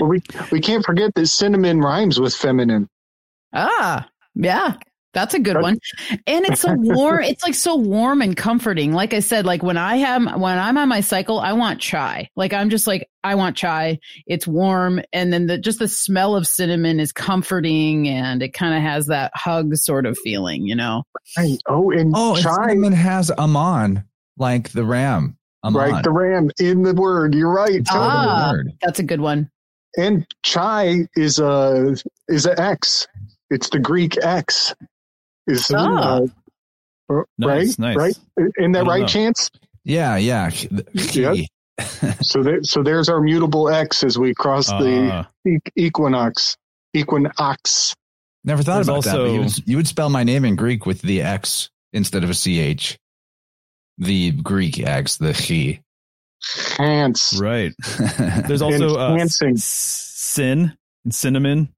[0.00, 0.22] Well, we
[0.52, 2.88] we can't forget that cinnamon rhymes with feminine.
[3.52, 4.74] ah, yeah.
[5.16, 5.78] That's a good one.
[6.26, 7.22] And it's so warm.
[7.22, 8.92] It's like so warm and comforting.
[8.92, 12.28] Like I said, like when I have, when I'm on my cycle, I want chai.
[12.36, 13.98] Like I'm just like, I want chai.
[14.26, 15.00] It's warm.
[15.14, 19.06] And then the, just the smell of cinnamon is comforting and it kind of has
[19.06, 21.02] that hug sort of feeling, you know?
[21.38, 21.56] Right.
[21.66, 24.04] Oh, and Oh, and cinnamon has Amon,
[24.36, 25.38] like the ram.
[25.64, 25.92] Amon.
[25.92, 26.04] right?
[26.04, 27.34] The ram in the word.
[27.34, 27.74] You're right.
[27.74, 28.50] It's over the Ah.
[28.52, 28.70] word.
[28.82, 29.50] That's a good one.
[29.96, 31.96] And chai is a
[32.28, 33.08] is an X.
[33.48, 34.74] It's the Greek X.
[35.46, 36.20] Is Ah.
[37.10, 37.78] uh, Nice, right?
[37.78, 37.96] nice.
[37.96, 38.16] Right?
[38.58, 39.06] In I that right know.
[39.06, 39.50] chance?
[39.84, 40.50] Yeah, yeah.
[40.92, 41.46] Yep.
[42.22, 46.56] So there, so there's our mutable X as we cross the Uh, e- equinox.
[46.94, 47.94] Equinox.
[48.44, 49.16] Never thought There's about that.
[49.18, 52.30] but You would, you would spell my name in Greek with the X instead of
[52.30, 52.96] a CH.
[53.98, 55.82] The Greek X, the chi.
[56.82, 57.38] Hands.
[57.40, 57.72] right.
[58.46, 59.56] There's also uh, Enhancing.
[59.56, 61.68] s- sin and cinnamon.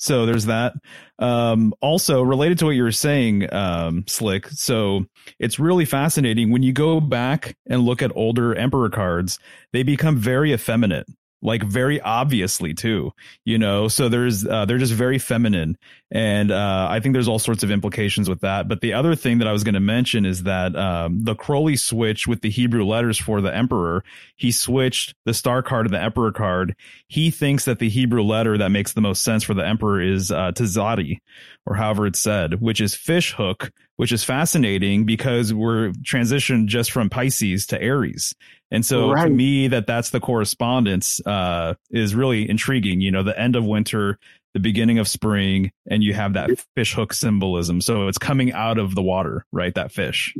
[0.00, 0.72] So there's that.
[1.18, 4.48] Um, also related to what you were saying, um, Slick.
[4.48, 5.04] So
[5.38, 9.38] it's really fascinating when you go back and look at older emperor cards,
[9.74, 11.06] they become very effeminate,
[11.42, 13.12] like very obviously too,
[13.44, 15.76] you know, so there's, uh, they're just very feminine.
[16.10, 18.68] And, uh, I think there's all sorts of implications with that.
[18.68, 21.76] But the other thing that I was going to mention is that, um, the Crowley
[21.76, 24.04] switch with the Hebrew letters for the emperor,
[24.36, 26.74] he switched the star card to the emperor card.
[27.08, 30.30] He thinks that the Hebrew letter that makes the most sense for the emperor is,
[30.30, 31.20] uh, Tzaddi
[31.66, 36.90] or however it's said, which is fish hook, which is fascinating because we're transitioned just
[36.90, 38.34] from Pisces to Aries.
[38.70, 43.00] And so to me, that that's the correspondence, uh, is really intriguing.
[43.00, 44.18] You know, the end of winter,
[44.54, 47.80] the beginning of spring, and you have that fish hook symbolism.
[47.80, 49.74] So it's coming out of the water, right?
[49.74, 50.34] That fish.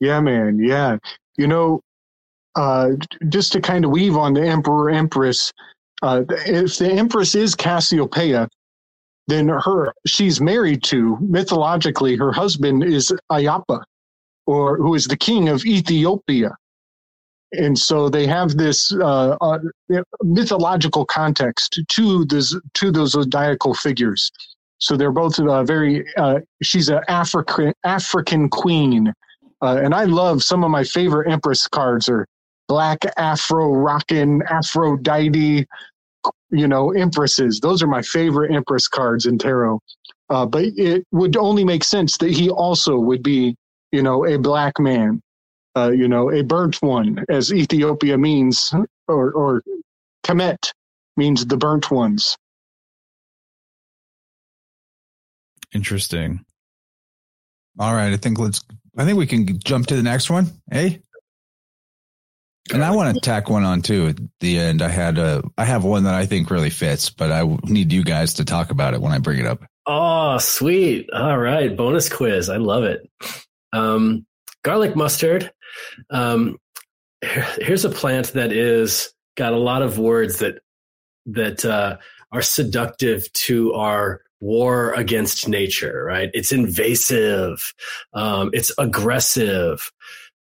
[0.00, 0.58] Yeah, man.
[0.58, 0.96] Yeah.
[1.36, 1.80] You know,
[2.56, 2.90] uh,
[3.28, 5.52] just to kind of weave on the emperor empress,
[6.02, 8.48] uh, if the empress is Cassiopeia,
[9.28, 13.84] then her she's married to mythologically her husband is Ayapa,
[14.46, 16.56] or who is the king of Ethiopia.
[17.52, 19.58] And so they have this uh, uh,
[20.22, 24.30] mythological context to this to those zodiacal figures.
[24.78, 26.04] So they're both uh, very.
[26.16, 29.12] Uh, she's an African African queen,
[29.62, 32.26] uh, and I love some of my favorite Empress cards are
[32.68, 35.66] black Afro rockin' Aphrodite,
[36.50, 37.58] you know, Empresses.
[37.58, 39.80] Those are my favorite Empress cards in tarot.
[40.30, 43.56] Uh, but it would only make sense that he also would be,
[43.90, 45.20] you know, a black man,
[45.76, 48.72] uh, you know, a burnt one, as Ethiopia means,
[49.08, 49.62] or or
[50.24, 50.72] Kemet
[51.16, 52.36] means the burnt ones.
[55.72, 56.44] Interesting.
[57.78, 58.12] All right.
[58.12, 58.60] I think let's,
[58.98, 60.50] I think we can jump to the next one.
[60.70, 61.00] Hey,
[62.72, 64.82] And I want to tack one on too at the end.
[64.82, 68.04] I had a, I have one that I think really fits, but I need you
[68.04, 69.64] guys to talk about it when I bring it up.
[69.86, 71.08] Oh, sweet.
[71.12, 71.74] All right.
[71.76, 72.48] Bonus quiz.
[72.50, 73.08] I love it.
[73.72, 74.26] Um,
[74.62, 75.50] garlic mustard.
[76.10, 76.58] Um,
[77.22, 80.60] here's a plant that is got a lot of words that,
[81.26, 81.96] that, uh,
[82.32, 86.30] are seductive to our war against nature, right?
[86.32, 87.74] It's invasive.
[88.14, 89.90] Um, it's aggressive.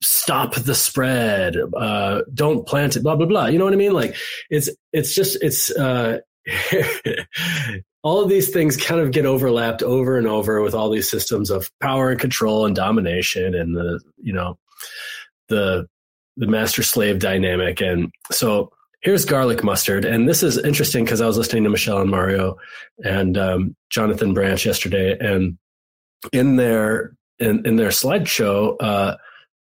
[0.03, 1.55] Stop the spread.
[1.75, 3.03] Uh, don't plant it.
[3.03, 3.45] Blah blah blah.
[3.47, 3.93] You know what I mean?
[3.93, 4.15] Like
[4.49, 6.19] it's it's just it's uh,
[8.03, 11.49] all of these things kind of get overlapped over and over with all these systems
[11.49, 14.57] of power and control and domination and the you know
[15.49, 15.87] the
[16.37, 18.71] the master slave dynamic and so
[19.01, 20.05] here's garlic mustard.
[20.05, 22.57] And this is interesting because I was listening to Michelle and Mario
[23.03, 25.57] and um, Jonathan Branch yesterday, and
[26.31, 29.17] in their in, in their slideshow, uh,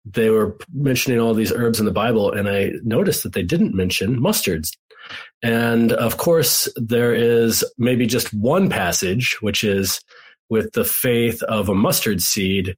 [0.07, 3.75] they were mentioning all these herbs in the Bible, and I noticed that they didn't
[3.75, 4.75] mention mustards.
[5.43, 10.01] And of course, there is maybe just one passage, which is
[10.49, 12.75] with the faith of a mustard seed,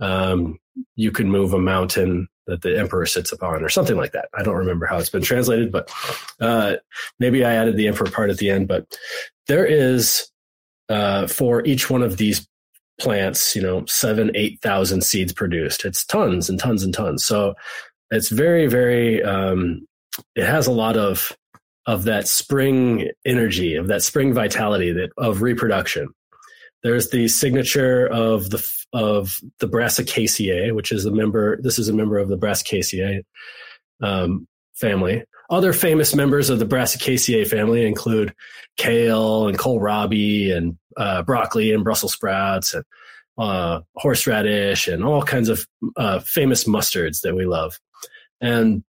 [0.00, 0.58] um,
[0.96, 4.28] you can move a mountain that the emperor sits upon or something like that.
[4.34, 5.90] I don't remember how it's been translated, but
[6.40, 6.76] uh,
[7.18, 8.68] maybe I added the emperor part at the end.
[8.68, 8.86] But
[9.46, 10.28] there is
[10.88, 12.46] uh, for each one of these
[13.00, 15.84] plants, you know, seven, eight thousand seeds produced.
[15.84, 17.24] It's tons and tons and tons.
[17.24, 17.54] So
[18.10, 19.22] it's very, very.
[19.22, 19.86] Um,
[20.34, 21.36] it has a lot of
[21.86, 26.08] of that spring energy, of that spring vitality, that of reproduction.
[26.82, 31.60] There's the signature of the of the Brassicaceae, which is a member.
[31.62, 33.22] This is a member of the Brassicaceae
[34.02, 35.24] um, family.
[35.50, 38.34] Other famous members of the Brassicaceae family include
[38.76, 42.84] kale and kohlrabi and uh, broccoli and Brussels sprouts and
[43.36, 45.66] uh, horseradish and all kinds of
[45.96, 47.78] uh, famous mustards that we love.
[48.40, 48.84] And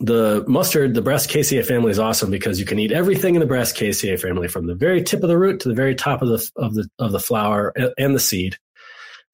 [0.00, 4.20] the mustard, the Brassicaceae family is awesome because you can eat everything in the Brassicaceae
[4.20, 6.74] family from the very tip of the root to the very top of the of
[6.74, 8.56] the of the flower and the seed.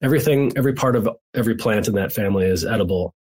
[0.01, 3.15] Everything, every part of every plant in that family is edible.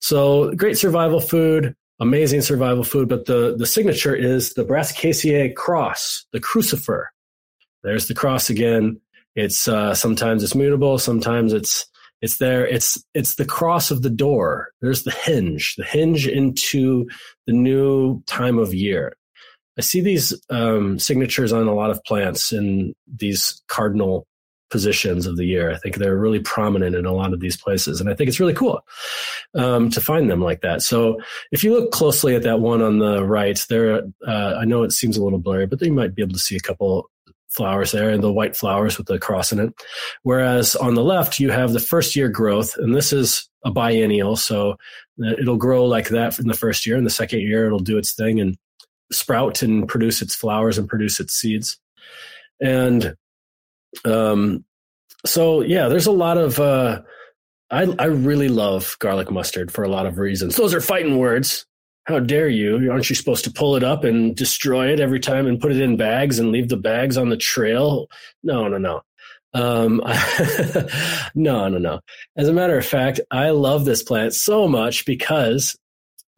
[0.00, 3.08] So great survival food, amazing survival food.
[3.08, 7.06] But the the signature is the Brassicaceae cross, the crucifer.
[7.82, 9.00] There's the cross again.
[9.34, 11.86] It's uh, sometimes it's mutable, sometimes it's
[12.22, 12.66] it's there.
[12.66, 14.70] It's it's the cross of the door.
[14.80, 17.08] There's the hinge, the hinge into
[17.46, 19.16] the new time of year.
[19.76, 24.26] I see these um, signatures on a lot of plants in these cardinal
[24.70, 25.70] positions of the year.
[25.70, 28.40] I think they're really prominent in a lot of these places, and I think it's
[28.40, 28.80] really cool
[29.54, 30.82] um, to find them like that.
[30.82, 31.20] So
[31.50, 34.92] if you look closely at that one on the right, there, uh, I know it
[34.92, 37.10] seems a little blurry, but you might be able to see a couple
[37.52, 39.72] flowers there and the white flowers with the cross in it.
[40.22, 44.36] Whereas on the left, you have the first year growth, and this is a biennial.
[44.36, 44.76] So
[45.38, 46.96] it'll grow like that in the first year.
[46.96, 48.56] In the second year, it'll do its thing and
[49.12, 51.78] sprout and produce its flowers and produce its seeds.
[52.60, 53.16] And
[54.04, 54.64] um,
[55.26, 56.58] so, yeah, there's a lot of.
[56.58, 57.02] Uh,
[57.70, 60.56] I, I really love garlic mustard for a lot of reasons.
[60.56, 61.64] Those are fighting words.
[62.04, 62.90] How dare you?
[62.90, 65.80] Aren't you supposed to pull it up and destroy it every time and put it
[65.80, 68.08] in bags and leave the bags on the trail?
[68.42, 69.02] No, no, no.
[69.54, 70.02] Um,
[71.34, 72.00] no, no, no.
[72.36, 75.76] As a matter of fact, I love this plant so much because,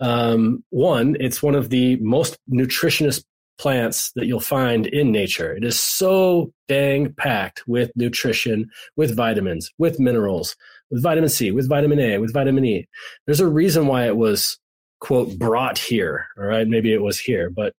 [0.01, 3.24] um, one, it's one of the most nutritious
[3.57, 5.57] plants that you'll find in nature.
[5.57, 10.57] It is so dang packed with nutrition, with vitamins, with minerals,
[10.91, 12.86] with vitamin C, with vitamin A, with vitamin E.
[13.27, 14.59] There's a reason why it was
[15.05, 16.66] quote brought here all right?
[16.66, 17.74] Maybe it was here but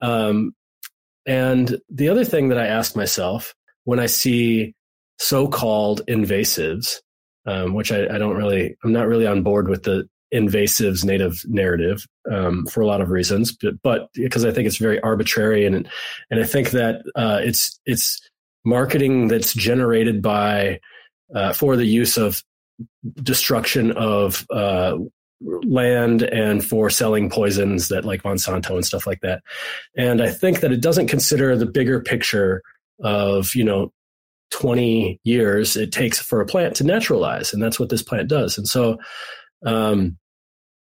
[0.00, 0.54] um
[1.26, 4.74] and the other thing that i ask myself when i see
[5.18, 7.00] so-called invasives
[7.46, 11.42] um, which I, I, don't really i'm not really on board with the invasives native
[11.46, 15.66] narrative um, for a lot of reasons but, but, because i think it's very arbitrary
[15.66, 15.88] and
[16.30, 18.20] and i think that uh, it's it's
[18.64, 20.78] marketing that's generated by
[21.34, 22.42] uh, for the use of
[23.22, 24.96] destruction of uh,
[25.40, 29.42] land and for selling poisons that like Monsanto and stuff like that.
[29.96, 32.62] And I think that it doesn't consider the bigger picture
[33.00, 33.92] of, you know,
[34.50, 37.52] 20 years it takes for a plant to naturalize.
[37.52, 38.58] And that's what this plant does.
[38.58, 38.98] And so,
[39.64, 40.16] um,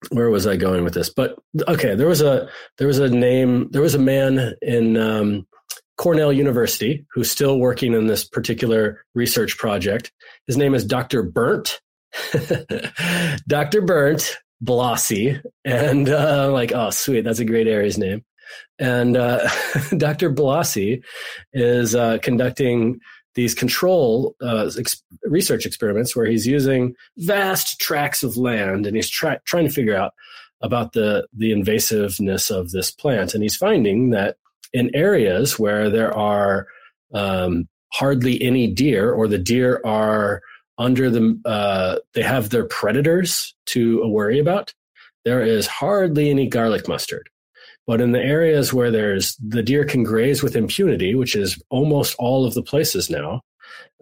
[0.10, 1.10] where was I going with this?
[1.10, 2.48] But okay, there was a,
[2.78, 5.48] there was a name, there was a man in, um,
[5.98, 10.12] Cornell University who's still working in this particular research project.
[10.46, 11.24] His name is Dr.
[11.24, 11.80] Bernd
[13.48, 13.82] Dr.
[13.82, 18.24] Burnt, Blossey, and uh, like, oh, sweet, that's a great Aries name.
[18.80, 19.48] And uh,
[19.98, 20.32] Dr.
[20.32, 21.04] Blossey
[21.54, 23.00] is uh, conducting
[23.36, 29.10] these control uh, ex- research experiments where he's using vast tracts of land and he's
[29.10, 30.14] trying to figure out
[30.62, 34.38] about the the invasiveness of this plant, and he's finding that
[34.74, 36.68] in areas where there are
[37.14, 40.42] um, hardly any deer, or the deer are
[40.78, 44.74] under the uh, they have their predators to worry about,
[45.24, 47.30] there is hardly any garlic mustard.
[47.88, 52.16] But in the areas where there's the deer can graze with impunity, which is almost
[52.18, 53.42] all of the places now,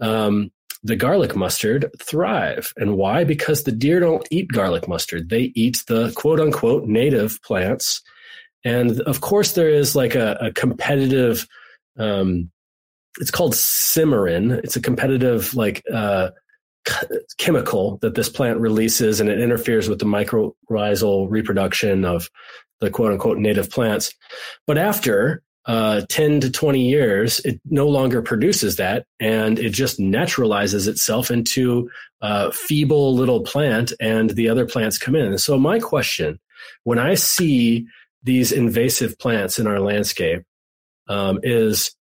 [0.02, 0.52] um,
[0.84, 2.74] the garlic mustard thrive.
[2.78, 3.24] And why?
[3.24, 5.30] Because the deer don't eat garlic mustard.
[5.30, 8.02] They eat the quote unquote native plants.
[8.66, 11.48] And of course, there is like a, a competitive,
[11.98, 12.50] um,
[13.20, 14.58] it's called sinigrin.
[14.64, 16.32] It's a competitive, like, uh,
[17.38, 22.30] chemical that this plant releases and it interferes with the mycorrhizal reproduction of
[22.82, 24.14] the quote unquote native plants.
[24.68, 30.00] But after uh, 10 to 20 years, it no longer produces that and it just
[30.00, 31.90] naturalizes itself into
[32.22, 35.38] a feeble little plant and the other plants come in.
[35.38, 36.40] so my question,
[36.84, 37.86] when I see
[38.24, 40.44] these invasive plants in our landscape,
[41.10, 41.94] um, is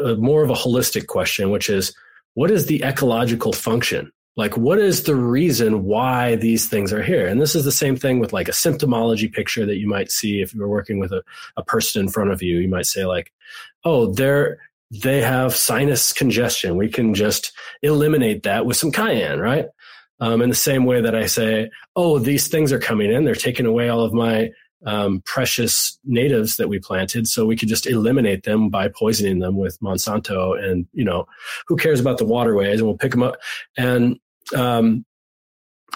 [0.00, 1.92] uh, more of a holistic question, which is
[2.34, 7.26] what is the ecological function like what is the reason why these things are here?
[7.26, 10.40] And this is the same thing with like a symptomology picture that you might see
[10.40, 11.22] if you're working with a,
[11.56, 12.58] a person in front of you.
[12.58, 13.32] You might say like
[13.84, 14.58] oh they're
[14.90, 16.76] they have sinus congestion.
[16.76, 17.52] We can just
[17.82, 19.66] eliminate that with some cayenne right?
[20.18, 23.24] Um, in the same way that i say oh these things are coming in.
[23.24, 24.50] They're taking away all of my
[24.84, 29.56] um, precious natives that we planted so we could just eliminate them by poisoning them
[29.56, 31.26] with monsanto and you know
[31.66, 33.36] who cares about the waterways and we'll pick them up.
[33.76, 34.18] And
[34.54, 35.04] um,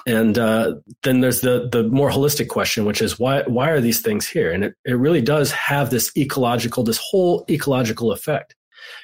[0.07, 4.01] and uh, then there's the the more holistic question, which is why why are these
[4.01, 4.51] things here?
[4.51, 8.55] And it, it really does have this ecological, this whole ecological effect,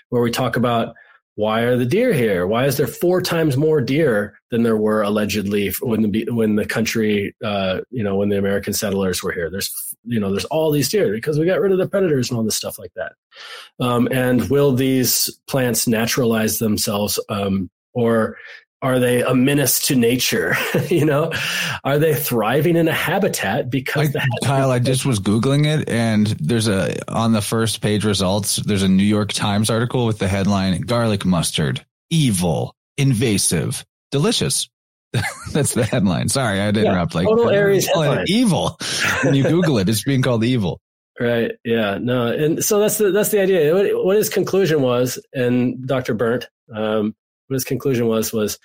[0.08, 0.94] where we talk about
[1.36, 2.46] why are the deer here?
[2.46, 6.64] Why is there four times more deer than there were allegedly when the when the
[6.64, 9.50] country, uh, you know, when the American settlers were here?
[9.50, 9.70] There's
[10.04, 12.44] you know, there's all these deer because we got rid of the predators and all
[12.44, 13.12] this stuff like that.
[13.80, 18.38] Um, and will these plants naturalize themselves, um, or
[18.82, 20.56] are they a menace to nature?
[20.88, 21.32] you know,
[21.84, 26.26] are they thriving in a habitat because I, Kyle, I just was googling it, and
[26.26, 28.56] there's a on the first page results.
[28.56, 34.68] There's a New York Times article with the headline: "Garlic mustard, evil, invasive, delicious."
[35.52, 36.28] That's the headline.
[36.28, 37.14] Sorry, I had to yeah, interrupt.
[37.14, 37.88] Like total Aries
[38.26, 38.76] evil.
[39.22, 40.80] when you Google it, it's being called evil.
[41.18, 41.52] Right.
[41.64, 41.98] Yeah.
[41.98, 42.26] No.
[42.26, 43.74] And so that's the that's the idea.
[43.74, 46.14] What, what his conclusion was, and Dr.
[46.14, 47.14] Bernd, um,
[47.46, 48.58] what his conclusion was was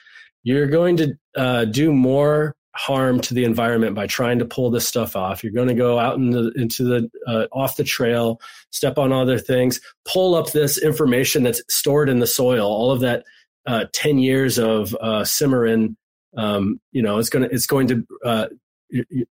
[0.43, 4.87] you're going to uh, do more harm to the environment by trying to pull this
[4.87, 5.43] stuff off.
[5.43, 8.39] You're going to go out in the, into the uh, off the trail,
[8.71, 12.65] step on other things, pull up this information that's stored in the soil.
[12.65, 13.25] All of that
[13.65, 15.95] uh, ten years of uh, sinigrin,
[16.37, 18.47] um, you know, it's going to it's going to uh,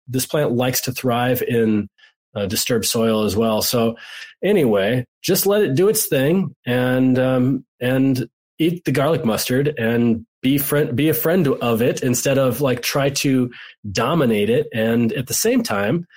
[0.07, 1.90] this plant likes to thrive in
[2.36, 3.61] uh, disturbed soil as well.
[3.61, 3.98] So
[4.44, 8.28] anyway, just let it do its thing and um, and
[8.59, 12.81] eat the garlic mustard and be friend be a friend of it instead of like
[12.81, 13.51] try to
[13.91, 14.67] dominate it.
[14.73, 16.07] And at the same time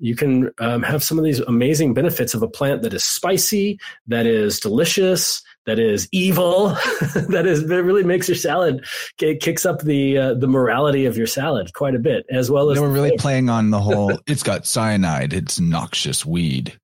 [0.00, 3.78] you can um, have some of these amazing benefits of a plant that is spicy
[4.08, 6.68] that is delicious that is evil
[7.28, 8.84] that is that really makes your salad
[9.22, 12.70] it kicks up the uh, the morality of your salad quite a bit as well
[12.70, 16.78] as they were really playing on the whole it's got cyanide it's noxious weed.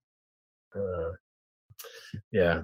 [0.75, 1.11] Uh,
[2.33, 2.63] yeah.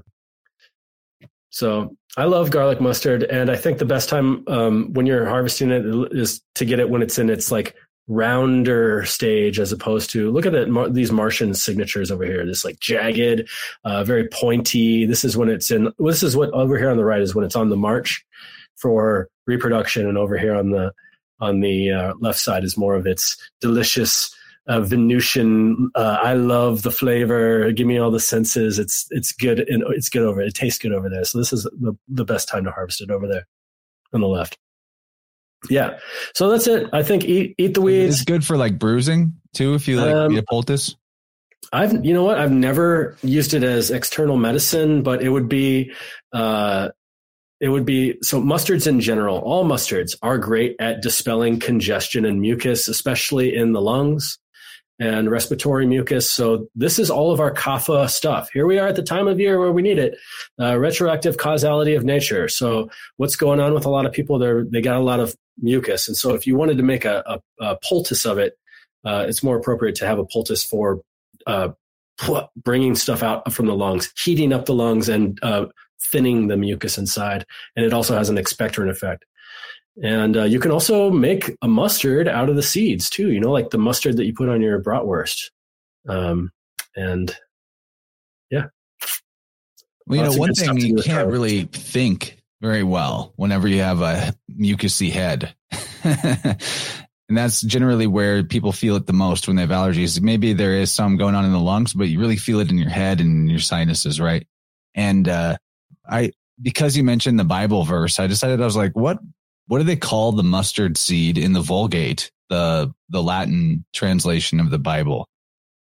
[1.50, 5.70] So I love garlic mustard, and I think the best time um, when you're harvesting
[5.70, 7.74] it is to get it when it's in its like
[8.08, 12.46] rounder stage, as opposed to look at mar- these Martian signatures over here.
[12.46, 13.48] This like jagged,
[13.84, 15.04] uh, very pointy.
[15.04, 15.92] This is when it's in.
[15.98, 18.24] This is what over here on the right is when it's on the march
[18.76, 20.92] for reproduction, and over here on the
[21.40, 24.34] on the uh, left side is more of its delicious
[24.66, 25.90] uh, Venusian.
[25.94, 27.70] Uh, I love the flavor.
[27.72, 28.78] Give me all the senses.
[28.78, 30.40] It's it's good and it's good over.
[30.40, 31.24] It tastes good over there.
[31.24, 33.46] So this is the the best time to harvest it over there
[34.12, 34.58] on the left.
[35.70, 35.98] Yeah.
[36.34, 36.88] So that's it.
[36.92, 38.16] I think eat eat the weeds.
[38.16, 39.74] It's good for like bruising too.
[39.74, 40.96] If you like um, a poultice.
[41.72, 45.92] I've you know what I've never used it as external medicine, but it would be
[46.32, 46.90] uh,
[47.60, 49.38] it would be so mustards in general.
[49.38, 54.38] All mustards are great at dispelling congestion and mucus, especially in the lungs
[54.98, 56.30] and respiratory mucus.
[56.30, 58.48] So this is all of our kapha stuff.
[58.52, 60.16] Here we are at the time of year where we need it.
[60.60, 62.48] Uh, retroactive causality of nature.
[62.48, 64.38] So what's going on with a lot of people?
[64.38, 67.22] They they got a lot of mucus, and so if you wanted to make a,
[67.26, 68.58] a, a poultice of it,
[69.04, 71.00] uh, it's more appropriate to have a poultice for
[71.46, 71.68] uh,
[72.56, 75.66] bringing stuff out from the lungs, heating up the lungs, and uh,
[76.10, 77.44] thinning the mucus inside.
[77.74, 79.24] And it also has an expectorant effect.
[80.02, 83.30] And uh, you can also make a mustard out of the seeds too.
[83.30, 85.50] You know, like the mustard that you put on your bratwurst.
[86.08, 86.50] Um,
[86.94, 87.34] and
[88.50, 88.66] yeah.
[90.06, 94.00] Well, you Lots know, one thing you can't really think very well whenever you have
[94.02, 95.54] a mucousy head.
[96.04, 96.58] and
[97.28, 100.20] that's generally where people feel it the most when they have allergies.
[100.20, 102.78] Maybe there is some going on in the lungs, but you really feel it in
[102.78, 104.46] your head and your sinuses, right?
[104.94, 105.56] And uh,
[106.08, 109.18] I, because you mentioned the Bible verse, I decided I was like, what,
[109.66, 114.70] what do they call the mustard seed in the Vulgate, the the Latin translation of
[114.70, 115.28] the Bible?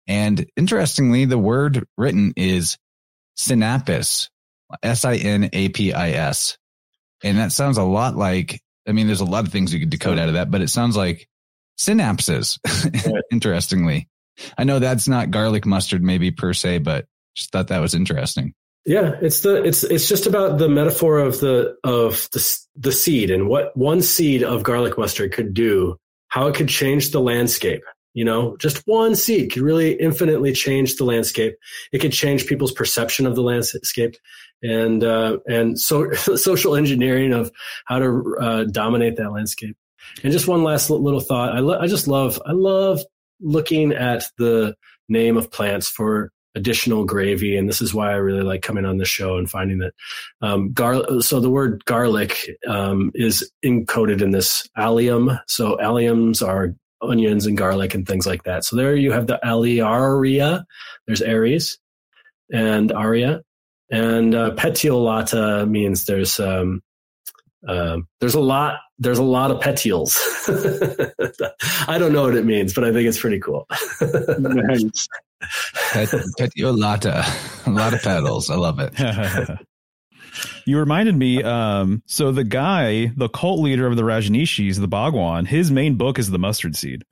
[0.06, 2.76] And interestingly, the word written is
[3.38, 4.28] sinapis,
[4.82, 6.58] S I N A P I S.
[7.22, 9.90] And that sounds a lot like, I mean, there's a lot of things you could
[9.90, 11.28] decode out of that, but it sounds like
[11.78, 12.58] synapses,
[13.32, 14.08] interestingly.
[14.56, 18.54] I know that's not garlic mustard, maybe per se, but just thought that was interesting.
[18.86, 23.30] Yeah, it's the it's it's just about the metaphor of the of the the seed
[23.30, 25.96] and what one seed of garlic mustard could do,
[26.28, 27.82] how it could change the landscape.
[28.14, 31.54] You know, just one seed could really infinitely change the landscape.
[31.92, 34.16] It could change people's perception of the landscape,
[34.62, 37.52] and uh, and so social engineering of
[37.84, 39.76] how to uh, dominate that landscape.
[40.24, 41.54] And just one last little thought.
[41.54, 43.00] I lo- I just love I love
[43.40, 44.74] looking at the
[45.08, 47.56] name of plants for additional gravy.
[47.56, 49.94] And this is why i really like coming on the show and finding that
[50.42, 55.30] um, gar- so the word garlic um, is encoded in this allium.
[55.46, 58.64] So alliums are onions and garlic and things like that.
[58.64, 60.64] So there you have the alliaria
[61.06, 61.78] there's aries
[62.52, 63.42] and aria.
[63.92, 66.82] And uh, petiolata means there's um,
[67.66, 70.16] um, there's a lot there's a lot of petioles.
[71.88, 73.66] I don't know what it means but i think it's pretty cool.
[74.38, 75.08] Nice.
[75.92, 76.08] Pet,
[76.38, 78.50] petiolata, a lot of petals.
[78.50, 78.92] I love it.
[80.66, 81.42] you reminded me.
[81.42, 86.18] Um, so the guy, the cult leader of the Rajneeshees, the Bhagwan, his main book
[86.18, 87.04] is the mustard seed.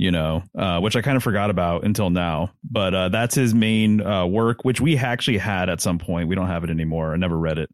[0.00, 3.52] You know, uh, which I kind of forgot about until now, but uh, that's his
[3.52, 6.28] main uh, work, which we actually had at some point.
[6.28, 7.12] We don't have it anymore.
[7.12, 7.68] I never read it.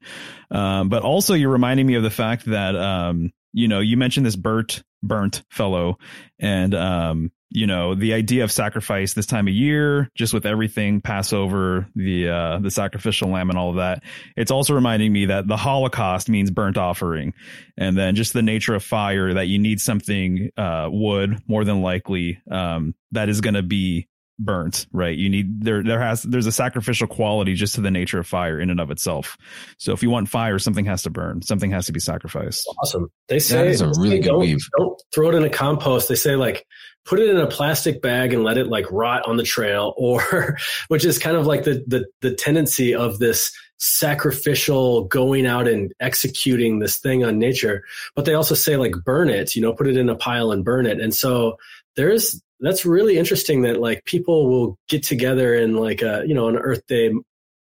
[0.50, 4.24] Um, but also, you're reminding me of the fact that um, you know you mentioned
[4.24, 5.98] this burnt burnt fellow,
[6.38, 11.00] and um, you know the idea of sacrifice this time of year, just with everything
[11.00, 14.02] Passover, the uh, the sacrificial lamb, and all of that.
[14.36, 17.34] It's also reminding me that the Holocaust means burnt offering,
[17.76, 21.82] and then just the nature of fire that you need something uh, wood more than
[21.82, 26.46] likely um, that is going to be burnt right you need there there has there's
[26.46, 29.36] a sacrificial quality just to the nature of fire in and of itself
[29.78, 33.08] so if you want fire something has to burn something has to be sacrificed awesome.
[33.28, 34.68] They say is a really good don't, weave.
[34.78, 36.08] Don't throw it in a compost.
[36.08, 36.66] They say like
[37.04, 40.56] put it in a plastic bag and let it like rot on the trail, or
[40.88, 45.92] which is kind of like the the the tendency of this sacrificial going out and
[46.00, 47.82] executing this thing on nature.
[48.14, 50.64] But they also say like burn it, you know, put it in a pile and
[50.64, 51.00] burn it.
[51.00, 51.56] And so
[51.96, 56.48] there's that's really interesting that like people will get together in like a you know
[56.48, 57.12] an Earth Day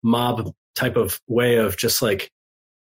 [0.03, 2.31] mob type of way of just like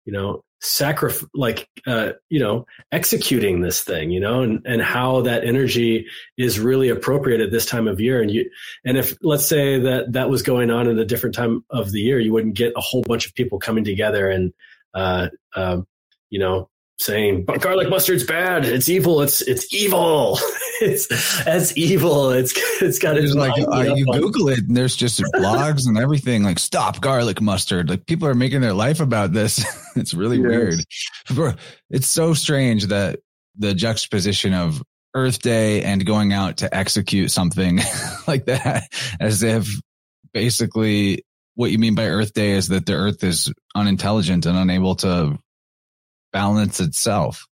[0.06, 5.20] you know sacrifice like uh you know executing this thing you know and and how
[5.22, 6.08] that energy
[6.38, 8.22] is really appropriate at this time of year.
[8.22, 8.50] And you
[8.86, 12.00] and if let's say that that was going on at a different time of the
[12.00, 14.54] year you wouldn't get a whole bunch of people coming together and
[14.94, 15.86] uh um
[16.30, 16.70] you know
[17.06, 20.38] saying but garlic mustard's bad it's evil it's it's evil
[20.82, 21.08] it's
[21.44, 25.22] that's evil it's it's got There's its like uh, you Google it, and there's just
[25.36, 27.90] blogs and everything like stop garlic mustard.
[27.90, 29.64] Like people are making their life about this.
[29.96, 30.84] it's really Yes.
[31.36, 31.58] weird.
[31.90, 33.20] It's so strange that
[33.58, 34.82] the juxtaposition of
[35.14, 37.80] Earth Day and going out to execute something
[38.28, 38.84] like that,
[39.20, 39.68] as if
[40.34, 41.24] basically
[41.56, 45.38] what you mean by Earth Day is that the Earth is unintelligent and unable to
[46.34, 47.48] balance itself.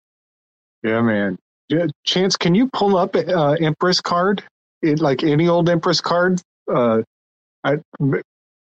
[0.82, 1.38] Yeah, man.
[1.68, 4.44] Yeah, Chance, can you pull up uh, Empress card?
[4.82, 6.40] It, like any old Empress card?
[6.70, 7.02] Uh,
[7.64, 7.78] I,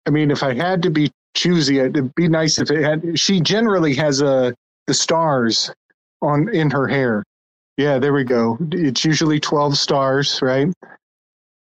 [0.06, 3.18] I mean, if I had to be choosy, it'd be nice if it had.
[3.18, 4.52] She generally has uh,
[4.86, 5.70] the stars
[6.22, 7.24] on in her hair.
[7.76, 8.56] Yeah, there we go.
[8.70, 10.72] It's usually twelve stars, right?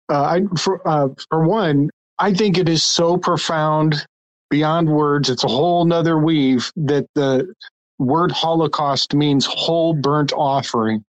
[0.09, 4.05] Uh, I for uh, for one, I think it is so profound
[4.49, 5.29] beyond words.
[5.29, 7.53] It's a whole nother weave that the
[8.01, 11.05] word Holocaust means whole burnt offering.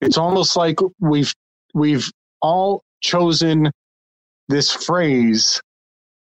[0.00, 1.32] It's almost like we've
[1.74, 2.10] we've
[2.42, 3.70] all chosen
[4.48, 5.60] this phrase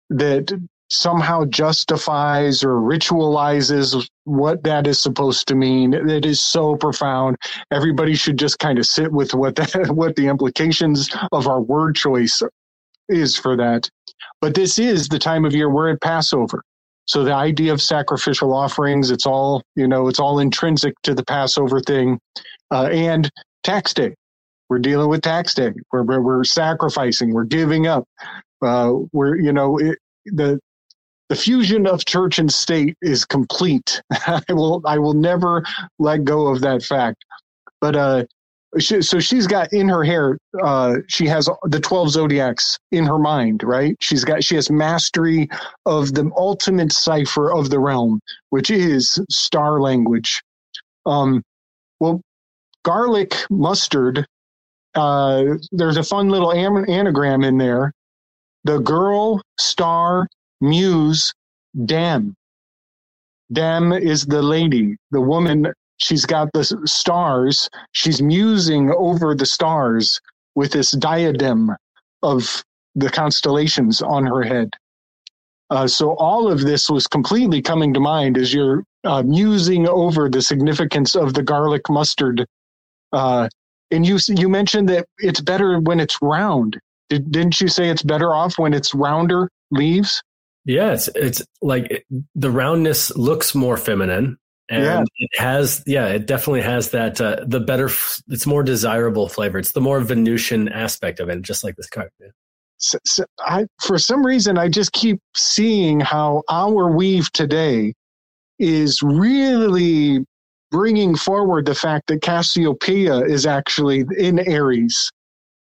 [0.10, 0.52] that
[0.92, 5.94] somehow justifies or ritualizes what that is supposed to mean.
[5.94, 7.38] It is so profound.
[7.72, 11.96] Everybody should just kind of sit with what that what the implications of our word
[11.96, 12.42] choice
[13.10, 13.90] is for that.
[14.42, 16.64] But this is the time of year we're at Passover.
[17.10, 21.26] So the idea of sacrificial offerings, it's all, you know, it's all intrinsic to the
[21.26, 22.20] Passover thing.
[22.70, 23.32] Uh, and
[23.64, 24.14] tax day.
[24.70, 25.72] We're dealing with tax day.
[25.92, 27.34] We're, we're, we're sacrificing.
[27.34, 28.04] We're giving up.
[28.62, 30.60] Uh, we're, you know, it, the,
[31.30, 34.04] the fusion of church and state is complete.
[34.28, 35.64] I will, I will never
[35.98, 37.26] let go of that fact.
[37.82, 38.26] But, uh,
[38.78, 43.18] she, so she's got in her hair uh, she has the 12 zodiacs in her
[43.18, 43.96] mind right?
[44.00, 45.50] She's got she has mastery
[45.86, 48.20] of the ultimate cipher of the realm
[48.50, 50.42] which is star language.
[51.06, 51.42] Um,
[52.00, 52.22] well
[52.84, 54.26] garlic mustard
[54.96, 57.94] uh, there's a fun little anagram in there.
[58.66, 60.28] The girl star
[60.62, 61.34] muse
[61.86, 62.36] dam
[63.52, 67.70] dam is the lady the woman she's got the stars.
[67.92, 70.20] She's musing over the stars
[70.56, 71.72] with this diadem
[72.24, 72.64] of
[72.96, 74.72] the constellations on her head.
[75.70, 80.28] Uh, so all of this was completely coming to mind as you're uh, musing over
[80.28, 82.46] the significance of the garlic mustard.
[83.14, 83.48] Uh,
[83.92, 86.80] and you you mentioned that it's better when it's round.
[87.10, 90.22] Did, didn't you say it's better off when it's rounder leaves?
[90.66, 92.06] Yes, it's, like
[92.36, 94.38] the roundness looks more feminine
[94.70, 95.04] and yeah.
[95.18, 97.90] it has yeah it definitely has that uh, the better
[98.28, 102.10] it's more desirable flavor it's the more venusian aspect of it just like this card
[102.20, 102.28] yeah.
[102.78, 107.94] so, so I, for some reason i just keep seeing how our weave today
[108.60, 110.24] is really
[110.72, 115.12] bringing forward the fact that cassiopeia is actually in aries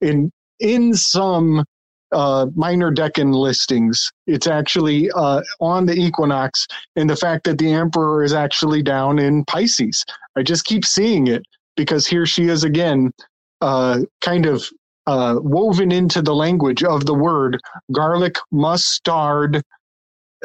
[0.01, 1.63] in in some
[2.11, 4.11] uh, minor decan listings.
[4.25, 9.19] It's actually uh, on the equinox, and the fact that the emperor is actually down
[9.19, 10.03] in Pisces.
[10.35, 11.43] I just keep seeing it
[11.75, 13.11] because here she is again,
[13.61, 14.67] uh, kind of
[15.05, 17.59] uh, woven into the language of the word
[17.93, 19.63] garlic mustard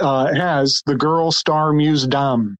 [0.01, 2.57] uh, has the girl star muse dam.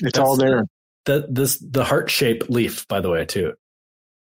[0.00, 0.64] It's That's all there.
[1.04, 3.54] The, this the heart shaped leaf, by the way, too.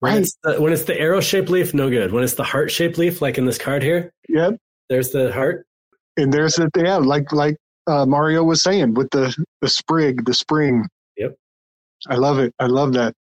[0.02, 0.22] When right.
[0.24, 2.12] It's the, when it's the arrow shaped leaf, no good.
[2.12, 4.58] When it's the heart shaped leaf, like in this card here, yep.
[4.90, 5.68] There's the heart,
[6.18, 7.56] and there's the yeah, like like
[7.86, 10.88] uh, Mario was saying with the the sprig, the spring.
[11.18, 11.36] Yep.
[12.10, 12.52] I love it.
[12.58, 13.14] I love that.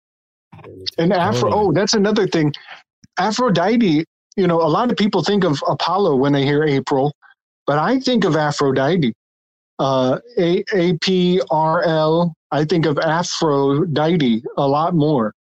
[0.97, 1.53] And Afro.
[1.53, 2.53] Oh, that's another thing.
[3.19, 4.05] Aphrodite.
[4.37, 7.13] You know, a lot of people think of Apollo when they hear April,
[7.67, 9.13] but I think of Aphrodite.
[9.79, 12.33] Uh, A A P R L.
[12.51, 15.33] I think of Aphrodite a lot more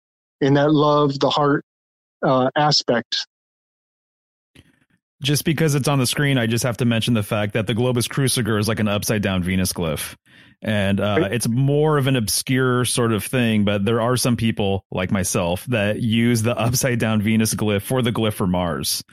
[0.42, 1.66] in that love, the heart
[2.22, 3.26] uh, aspect.
[5.22, 7.74] Just because it's on the screen, I just have to mention the fact that the
[7.74, 10.16] Globus Cruciger is like an upside down Venus glyph.
[10.62, 14.86] And uh, it's more of an obscure sort of thing, but there are some people
[14.92, 19.04] like myself that use the upside down Venus glyph for the glyph for Mars.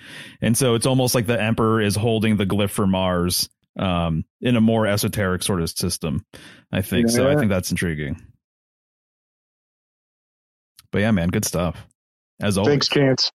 [0.42, 3.48] And so it's almost like the Emperor is holding the glyph for Mars
[3.78, 6.24] um, in a more esoteric sort of system,
[6.70, 7.08] I think.
[7.08, 7.14] Yeah.
[7.14, 8.22] So I think that's intriguing.
[10.94, 11.88] But yeah, man, good stuff.
[12.40, 12.70] As always.
[12.70, 13.32] Thanks, Chance.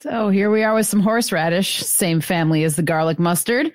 [0.00, 3.72] So here we are with some horseradish, same family as the garlic mustard.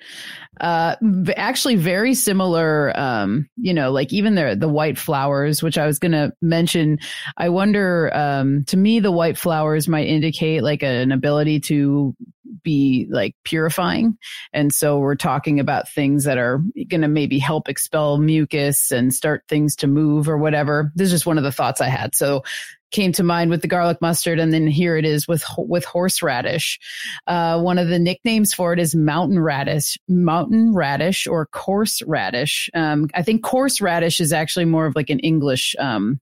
[0.58, 0.96] Uh,
[1.36, 2.98] actually very similar.
[2.98, 6.98] Um, you know, like even the the white flowers, which I was going to mention.
[7.36, 8.10] I wonder.
[8.14, 12.14] Um, to me, the white flowers might indicate like an ability to
[12.62, 14.16] be like purifying.
[14.52, 19.14] And so we're talking about things that are going to maybe help expel mucus and
[19.14, 20.92] start things to move or whatever.
[20.94, 22.14] This is just one of the thoughts I had.
[22.14, 22.42] So
[22.90, 26.78] came to mind with the garlic mustard and then here it is with with horseradish
[27.26, 32.68] uh, one of the nicknames for it is mountain radish mountain radish or coarse radish
[32.74, 36.20] um, i think coarse radish is actually more of like an english um,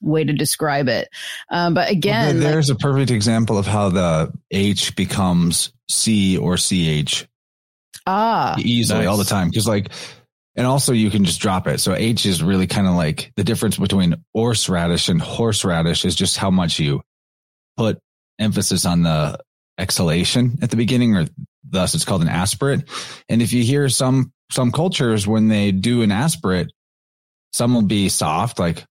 [0.00, 1.08] way to describe it.
[1.50, 6.36] Um, but again, well, there's like, a perfect example of how the H becomes C
[6.36, 7.26] or CH.
[8.06, 9.08] Ah, easily nice.
[9.08, 9.50] all the time.
[9.50, 9.90] Cause like,
[10.54, 11.80] and also you can just drop it.
[11.80, 16.36] So H is really kind of like the difference between horseradish and horseradish is just
[16.36, 17.02] how much you
[17.76, 17.98] put
[18.38, 19.38] emphasis on the
[19.78, 21.26] exhalation at the beginning or
[21.68, 22.84] thus it's called an aspirate.
[23.28, 26.68] And if you hear some, some cultures when they do an aspirate,
[27.52, 28.84] some will be soft, like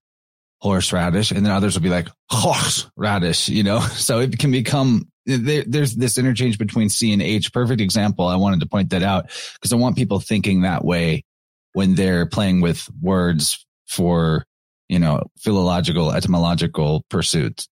[0.60, 3.80] horseradish, and then others will be like horseradish, you know?
[3.96, 7.52] So it can become, there, there's this interchange between C and H.
[7.52, 8.26] Perfect example.
[8.26, 11.24] I wanted to point that out because I want people thinking that way
[11.72, 14.44] when they're playing with words for,
[14.88, 17.68] you know, philological, etymological pursuits.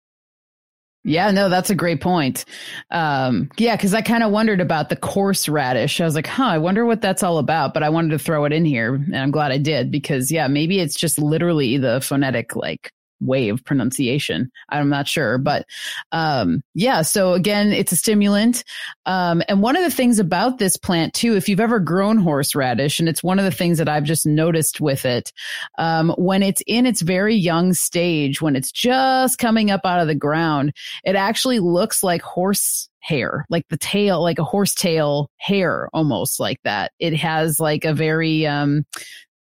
[1.09, 2.44] Yeah, no, that's a great point.
[2.90, 6.02] Um, yeah, because I kind of wondered about the coarse radish.
[6.02, 7.72] I was like, huh, I wonder what that's all about.
[7.72, 10.48] But I wanted to throw it in here, and I'm glad I did because, yeah,
[10.48, 14.51] maybe it's just literally the phonetic like way of pronunciation.
[14.69, 15.66] I'm not sure, but
[16.12, 17.03] um, yeah.
[17.03, 18.65] So again, it's a stimulant.
[19.07, 23.01] Um, and one of the things about this plant too, if you've ever grown horseradish,
[23.01, 25.32] and it's one of the things that I've just noticed with it,
[25.78, 30.09] um, when it's in its very young stage, when it's just coming up out of
[30.09, 30.73] the ground,
[31.05, 36.40] it actually looks like horse hair, like the tail, like a horse tail hair, almost
[36.40, 36.93] like that.
[36.99, 38.85] It has like a very, um,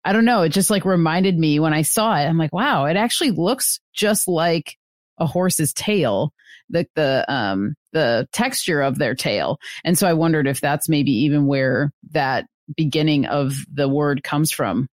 [0.06, 0.44] I don't know.
[0.44, 2.26] It just like reminded me when I saw it.
[2.26, 4.77] I'm like, wow, it actually looks just like
[5.18, 6.32] a horse's tail,
[6.69, 9.57] the the um the texture of their tail.
[9.84, 12.45] And so I wondered if that's maybe even where that
[12.77, 14.88] beginning of the word comes from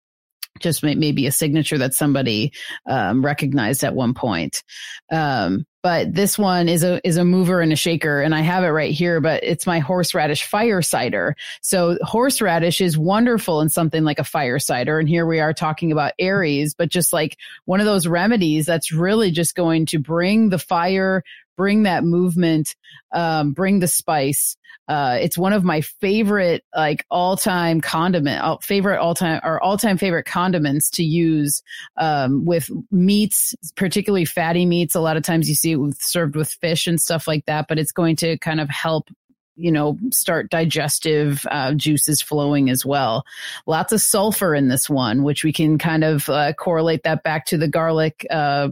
[0.60, 2.52] just maybe a signature that somebody
[2.88, 4.64] um, recognized at one point.
[5.12, 8.64] Um, but this one is a is a mover and a shaker, and I have
[8.64, 9.20] it right here.
[9.22, 11.36] But it's my horseradish fire cider.
[11.62, 15.92] So horseradish is wonderful in something like a fire cider, and here we are talking
[15.92, 20.50] about Aries, but just like one of those remedies that's really just going to bring
[20.50, 21.24] the fire,
[21.58, 22.76] bring that movement,
[23.14, 24.58] um, bring the spice.
[24.88, 29.62] Uh, it's one of my favorite, like all time condiment, all, favorite all time or
[29.62, 31.62] all time favorite condiments to use
[31.98, 34.96] um, with meats, particularly fatty meats.
[34.96, 37.80] A lot of times you see it served with fish and stuff like that, but
[37.80, 39.10] it's going to kind of help
[39.56, 43.24] you know, start digestive uh, juices flowing as well.
[43.68, 47.46] Lots of sulfur in this one, which we can kind of uh, correlate that back
[47.48, 48.70] to the garlic uh,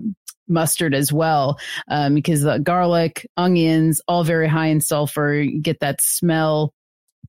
[0.49, 5.33] mustard as well, um, because the garlic, onions, all very high in sulfur.
[5.33, 6.73] You get that smell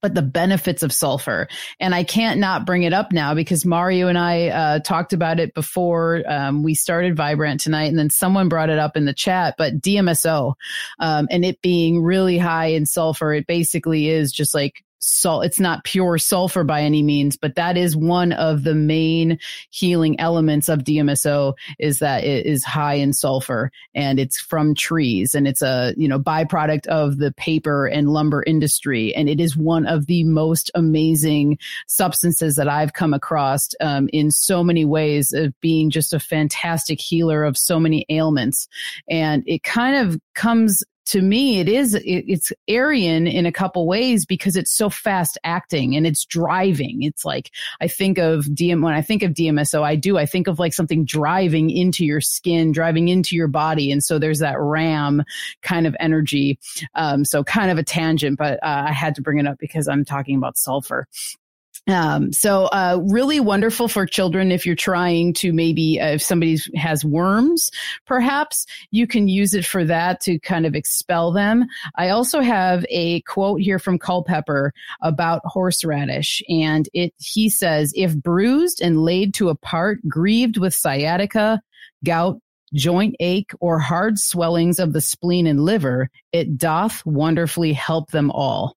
[0.03, 1.49] but the benefits of sulfur.
[1.79, 5.41] And I can't not bring it up now because Mario and I uh, talked about
[5.41, 9.05] it before um, we started Vibe Rant tonight, and then someone brought it up in
[9.05, 9.55] the chat.
[9.59, 10.55] But DMSO
[10.99, 15.45] um, and it being really high in sulfur, it basically is just like salt.
[15.45, 19.39] It's not pure sulfur by any means, but that is one of the main
[19.71, 25.35] healing elements of DMSO is that it is high in sulfur and it's from trees
[25.35, 29.15] and it's a, you know, byproduct of the paper and lumber industry.
[29.15, 34.31] And it is one of the most amazing substances that I've come across um, in
[34.31, 38.69] so many ways of being just a fantastic healer of so many ailments.
[39.09, 43.85] And it kind of comes to me, it is, it, it's Aryan in a couple
[43.85, 47.03] ways because it's so fast acting and it's driving.
[47.03, 47.51] It's like,
[47.81, 50.73] I think of DM, when I think of DMSO, I do, I think of like
[50.73, 53.91] something driving into your skin, driving into your body.
[53.91, 55.25] And so there's that ram
[55.63, 56.61] kind of energy.
[56.95, 59.89] Um, so kind of a tangent, but uh, I had to bring it up because
[59.89, 61.09] I'm talking about sulfur.
[61.91, 66.59] Um, so, uh, really wonderful for children if you're trying to maybe, uh, if somebody
[66.75, 67.71] has worms,
[68.07, 71.67] perhaps you can use it for that to kind of expel them.
[71.97, 74.73] I also have a quote here from Culpeper
[75.03, 80.75] about horseradish and it, he says, if bruised and laid to a part, grieved with
[80.75, 81.61] sciatica,
[82.05, 82.41] gout,
[82.73, 88.31] joint ache, or hard swellings of the spleen and liver, it doth wonderfully help them
[88.31, 88.77] all.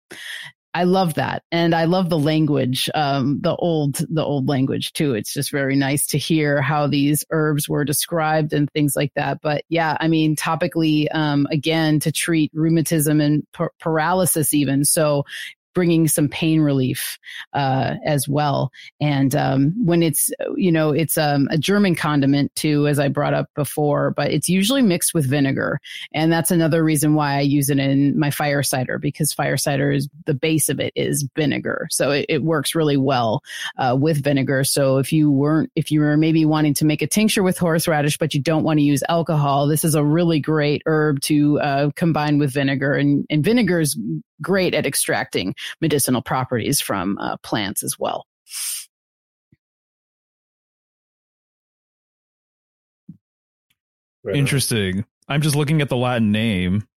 [0.74, 1.44] I love that.
[1.52, 5.14] And I love the language, um, the old, the old language too.
[5.14, 9.40] It's just very nice to hear how these herbs were described and things like that.
[9.42, 13.44] But yeah, I mean, topically, um, again, to treat rheumatism and
[13.80, 14.84] paralysis even.
[14.84, 15.26] So
[15.74, 17.18] bringing some pain relief
[17.54, 18.72] uh, as well.
[19.02, 23.34] And um, when it's, you know, it's um, a German condiment too, as I brought
[23.34, 25.80] up before, but it's usually mixed with vinegar.
[26.14, 29.92] And that's another reason why I use it in my fire cider because fire cider
[29.92, 31.88] is the base of it is vinegar.
[31.92, 33.42] So it, it works really well
[33.78, 34.64] uh, with vinegar.
[34.64, 38.18] So if you weren't, if you were maybe wanting to make a tincture with horseradish,
[38.18, 41.90] but you don't want to use alcohol, this is a really great herb to uh,
[41.96, 42.94] combine with vinegar.
[42.94, 43.98] And, and vinegar is
[44.44, 48.28] great at extracting medicinal properties from uh, plants as well.
[54.32, 55.06] Interesting.
[55.28, 56.88] I'm just looking at the Latin name,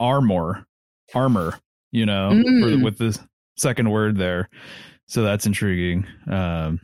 [0.00, 0.66] armor,
[1.14, 1.58] armor.
[1.92, 2.78] You know, mm.
[2.78, 3.16] for, with the
[3.56, 4.48] second word there,
[5.06, 6.06] so that's intriguing.
[6.28, 6.80] Um,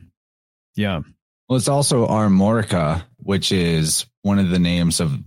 [0.75, 1.01] yeah.
[1.49, 5.19] Well, it's also Armorica, which is one of the names of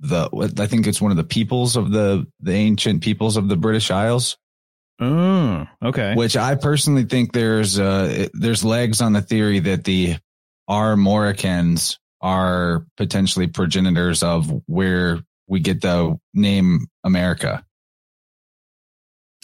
[0.00, 3.56] the I think it's one of the peoples of the the ancient peoples of the
[3.56, 4.36] British Isles.
[5.00, 6.14] Oh, okay.
[6.14, 10.16] Which I personally think there's uh there's legs on the theory that the
[10.68, 17.64] Armoricans are potentially progenitors of where we get the name America.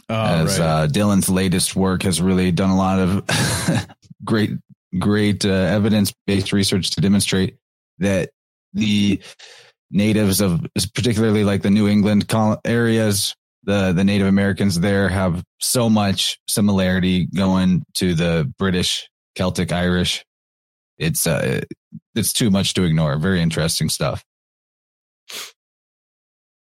[0.09, 0.67] Oh, As right.
[0.67, 3.87] uh, Dylan's latest work has really done a lot of
[4.25, 4.51] great,
[4.99, 7.59] great uh, evidence based research to demonstrate
[7.99, 8.31] that
[8.73, 9.21] the
[9.91, 10.65] natives of
[10.95, 12.33] particularly like the New England
[12.65, 13.35] areas,
[13.65, 20.25] the the Native Americans there have so much similarity going to the British, Celtic, Irish.
[20.99, 21.63] It's uh,
[22.15, 23.19] it's too much to ignore.
[23.19, 24.25] Very interesting stuff.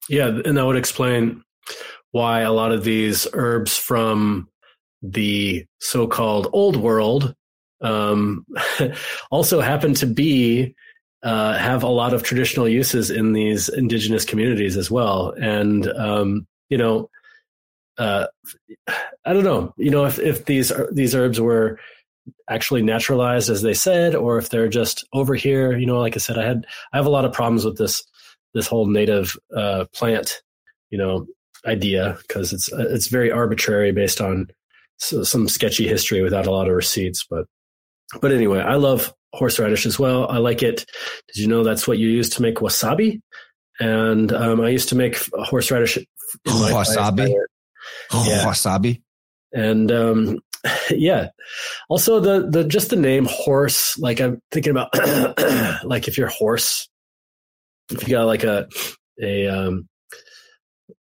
[0.09, 1.43] Yeah, and that would explain
[2.11, 4.47] why a lot of these herbs from
[5.01, 7.35] the so-called old world
[7.81, 8.45] um,
[9.31, 10.75] also happen to be
[11.25, 15.33] uh, have a lot of traditional uses in these indigenous communities as well.
[15.41, 17.09] And um, you know,
[17.97, 18.27] uh,
[18.87, 21.79] I don't know, you know, if if these these herbs were
[22.49, 25.75] actually naturalized as they said, or if they're just over here.
[25.75, 28.03] You know, like I said, I had I have a lot of problems with this
[28.53, 30.43] this whole native uh, plant,
[30.91, 31.25] you know,
[31.65, 34.47] idea because it's it's very arbitrary based on
[34.97, 37.25] some sketchy history without a lot of receipts.
[37.27, 37.47] But
[38.21, 40.27] but anyway, I love horseradish as well.
[40.29, 40.85] I like it.
[41.27, 43.21] Did you know that's what you use to make wasabi?
[43.79, 45.97] And um, I used to make horseradish.
[46.47, 47.33] Wasabi.
[48.13, 48.45] Yeah.
[48.45, 49.01] Wasabi.
[49.53, 50.39] And um,
[50.89, 51.29] yeah.
[51.89, 53.97] Also, the the just the name horse.
[53.97, 54.93] Like I'm thinking about,
[55.85, 56.89] like if you're horse,
[57.91, 58.67] if you got like a
[59.21, 59.87] a um,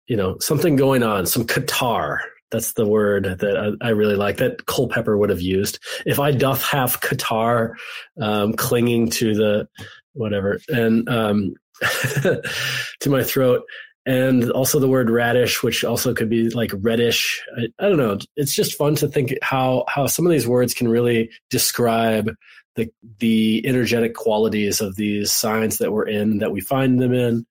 [0.08, 2.20] you know something going on, some catarrh.
[2.52, 5.80] That's the word that I, I, really like that Culpeper would have used.
[6.06, 7.76] If I doth have catarrh
[8.20, 9.68] um, clinging to the
[10.14, 11.54] whatever and um,
[12.22, 13.64] to my throat,
[14.06, 17.42] and also the word radish, which also could be like reddish.
[17.58, 18.18] I, I, don't know.
[18.36, 22.32] It's just fun to think how how some of these words can really describe
[22.76, 27.46] the the energetic qualities of these signs that we're in, that we find them in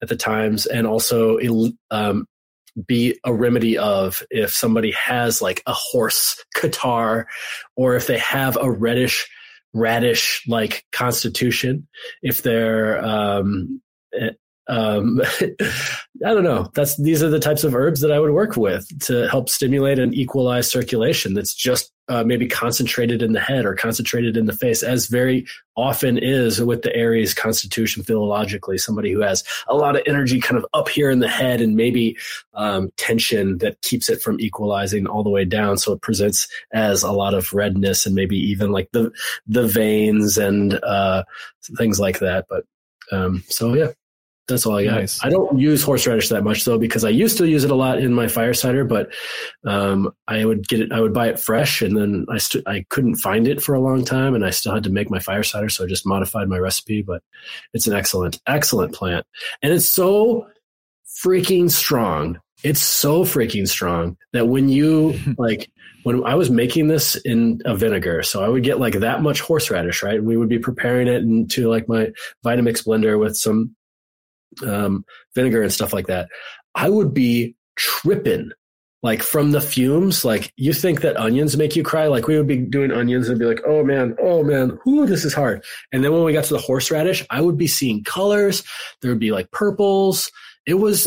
[0.00, 1.38] at the times, and also
[1.90, 2.26] um,
[2.86, 7.26] be a remedy of if somebody has like a horse catarrh,
[7.76, 9.28] or if they have a reddish
[9.74, 11.86] radish like constitution,
[12.22, 13.80] if they're um,
[14.68, 16.70] um, I don't know.
[16.74, 19.98] That's these are the types of herbs that I would work with to help stimulate
[19.98, 21.34] and equalize circulation.
[21.34, 25.46] That's just uh, maybe concentrated in the head or concentrated in the face, as very
[25.76, 28.80] often is with the Aries constitution philologically.
[28.80, 31.76] Somebody who has a lot of energy kind of up here in the head and
[31.76, 32.16] maybe
[32.54, 37.02] um, tension that keeps it from equalizing all the way down, so it presents as
[37.02, 39.10] a lot of redness and maybe even like the
[39.46, 41.22] the veins and uh,
[41.76, 42.46] things like that.
[42.48, 42.64] But
[43.12, 43.92] um, so yeah,
[44.48, 44.94] that's all I got.
[44.94, 45.22] Nice.
[45.22, 47.98] I don't use horseradish that much though, because I used to use it a lot
[47.98, 49.12] in my fire cider, but
[49.66, 52.84] um, I would get it, I would buy it fresh, and then I st- I
[52.88, 55.42] couldn't find it for a long time, and I still had to make my fire
[55.42, 57.02] cider, so I just modified my recipe.
[57.02, 57.22] But
[57.74, 59.26] it's an excellent, excellent plant,
[59.62, 60.46] and it's so
[61.22, 62.40] freaking strong.
[62.64, 65.70] It's so freaking strong that when you like
[66.04, 69.40] when I was making this in a vinegar, so I would get like that much
[69.40, 70.16] horseradish, right?
[70.16, 72.12] And we would be preparing it into like my
[72.44, 73.76] Vitamix blender with some
[74.66, 75.04] um,
[75.34, 76.28] vinegar and stuff like that,
[76.74, 78.52] I would be tripping
[79.02, 80.24] like from the fumes.
[80.24, 82.08] Like you think that onions make you cry?
[82.08, 85.24] Like we would be doing onions and be like, oh man, oh man, ooh, this
[85.24, 85.64] is hard.
[85.92, 88.64] And then when we got to the horseradish, I would be seeing colors.
[89.00, 90.30] There would be like purples.
[90.66, 91.06] It was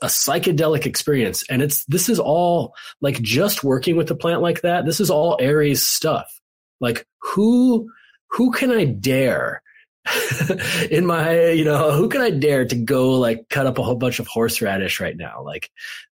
[0.00, 1.44] a psychedelic experience.
[1.50, 4.86] And it's, this is all like just working with a plant like that.
[4.86, 6.40] This is all Aries stuff.
[6.80, 7.90] Like who,
[8.30, 9.62] who can I dare
[10.90, 13.94] in my, you know, who can I dare to go like cut up a whole
[13.94, 15.42] bunch of horseradish right now?
[15.42, 15.70] Like,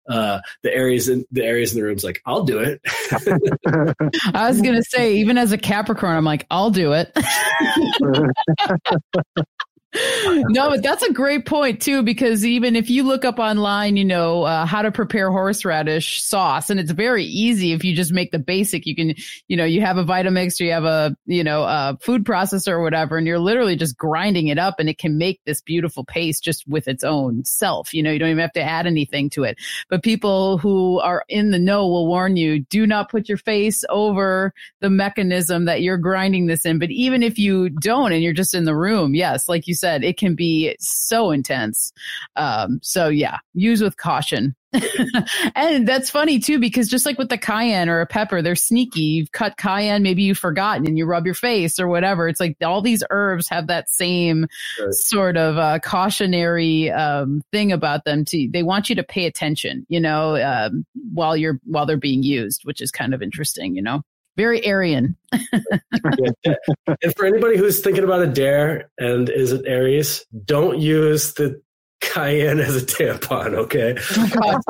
[0.09, 2.81] uh, the areas in the Aries in the room's like, I'll do it.
[4.35, 7.17] I was gonna say, even as a Capricorn, I'm like, I'll do it.
[9.95, 14.05] no, but that's a great point too, because even if you look up online, you
[14.05, 18.31] know, uh, how to prepare horseradish sauce, and it's very easy if you just make
[18.31, 19.15] the basic, you can,
[19.49, 22.69] you know, you have a Vitamix or you have a, you know, a food processor
[22.69, 26.05] or whatever, and you're literally just grinding it up and it can make this beautiful
[26.05, 27.93] paste just with its own self.
[27.93, 29.59] You know, you don't even have to add anything to it.
[29.89, 33.83] But people who are in the know will warn you, do not put your face
[33.89, 36.79] over the mechanism that you're grinding this in.
[36.79, 40.05] But even if you don't and you're just in the room, yes, like you said,
[40.05, 41.93] it can be so intense.
[42.36, 44.55] Um, so yeah, use with caution.
[45.57, 49.01] and that's funny too, because just like with the cayenne or a pepper, they're sneaky.
[49.01, 52.28] You've cut cayenne, maybe you've forgotten and you rub your face or whatever.
[52.28, 54.47] It's like all these herbs have that same
[54.81, 54.94] right.
[54.94, 58.24] sort of uh, cautionary um, thing about them.
[58.27, 62.23] To they want you to pay attention, you know, um, while you're while they're being
[62.23, 64.02] used, which is kind of interesting, you know
[64.36, 65.16] very Aryan.
[65.32, 71.61] and for anybody who's thinking about a dare and is it Aries, don't use the
[72.01, 73.93] cayenne as a tampon, okay?
[73.93, 74.62] that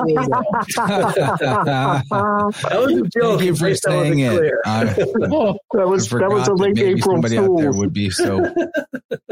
[2.74, 3.38] was a joke.
[3.38, 4.32] Thank you for saying it.
[4.64, 7.58] that was that was a late April somebody fool.
[7.58, 8.54] out there would be so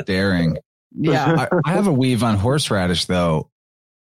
[0.05, 0.57] daring.
[0.93, 3.51] Yeah, I, I have a weave on horseradish though.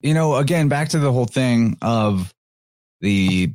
[0.01, 2.33] You know, again, back to the whole thing of
[3.01, 3.53] the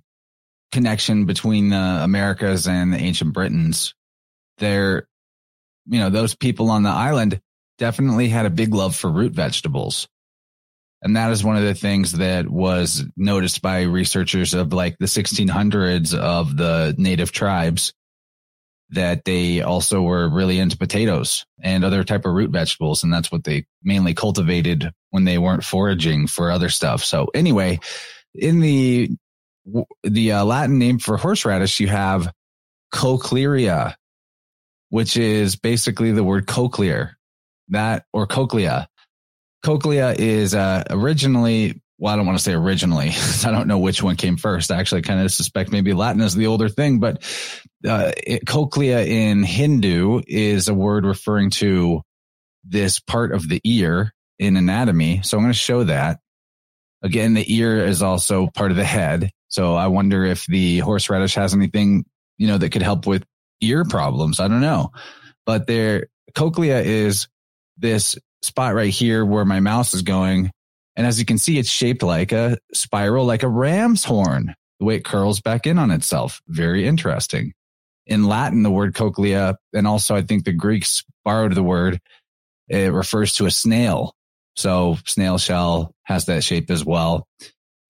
[0.72, 3.94] connection between the Americas and the ancient Britons.
[4.58, 5.08] They're,
[5.86, 7.40] you know, those people on the island,
[7.78, 10.08] definitely had a big love for root vegetables.
[11.00, 15.06] And that is one of the things that was noticed by researchers of like the
[15.06, 17.92] 1600s of the native tribes
[18.90, 23.04] that they also were really into potatoes and other type of root vegetables.
[23.04, 27.04] And that's what they mainly cultivated when they weren't foraging for other stuff.
[27.04, 27.78] So anyway,
[28.34, 29.10] in the,
[30.02, 32.32] the uh, Latin name for horseradish, you have
[32.92, 33.94] cochlearia,
[34.90, 37.12] which is basically the word cochlear
[37.70, 38.88] that or cochlea.
[39.62, 43.10] Cochlea is uh, originally, well, I don't want to say originally.
[43.44, 44.70] I don't know which one came first.
[44.70, 47.22] I actually kind of suspect maybe Latin is the older thing, but
[47.86, 52.02] uh, it, cochlea in Hindu is a word referring to
[52.64, 55.22] this part of the ear in anatomy.
[55.22, 56.20] So I'm going to show that.
[57.02, 59.30] Again, the ear is also part of the head.
[59.48, 62.04] So I wonder if the horseradish has anything,
[62.36, 63.24] you know, that could help with
[63.60, 64.40] ear problems.
[64.40, 64.92] I don't know.
[65.46, 67.28] But there, cochlea is
[67.78, 70.50] this spot right here where my mouse is going.
[70.96, 74.84] And as you can see, it's shaped like a spiral, like a ram's horn, the
[74.84, 76.42] way it curls back in on itself.
[76.48, 77.52] Very interesting.
[78.06, 82.00] In Latin, the word cochlea, and also I think the Greeks borrowed the word,
[82.68, 84.14] it refers to a snail.
[84.56, 87.26] So snail shell has that shape as well.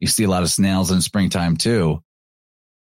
[0.00, 2.02] You see a lot of snails in springtime too.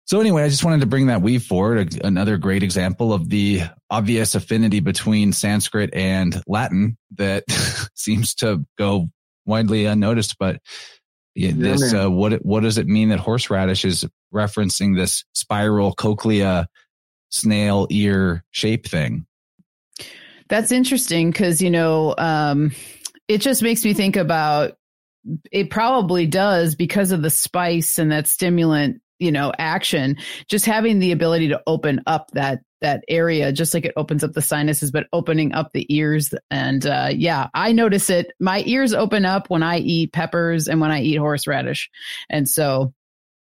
[0.09, 2.02] So anyway, I just wanted to bring that weave forward.
[2.02, 3.60] Another great example of the
[3.90, 7.44] obvious affinity between Sanskrit and Latin that
[7.94, 9.10] seems to go
[9.44, 10.39] widely unnoticed.
[10.39, 10.62] But
[11.35, 16.68] yeah, this, uh, what, what does it mean that horseradish is referencing this spiral cochlea
[17.28, 19.26] snail ear shape thing?
[20.48, 22.72] That's interesting because, you know, um,
[23.28, 24.77] it just makes me think about
[25.52, 30.16] it probably does because of the spice and that stimulant you know action.
[30.48, 34.32] Just having the ability to open up that that area just like it opens up
[34.32, 36.32] the sinuses but opening up the ears.
[36.50, 38.32] And uh, yeah i notice it.
[38.40, 41.90] My ears open up when i eat peppers and when i eat horseradish.
[42.30, 42.92] And so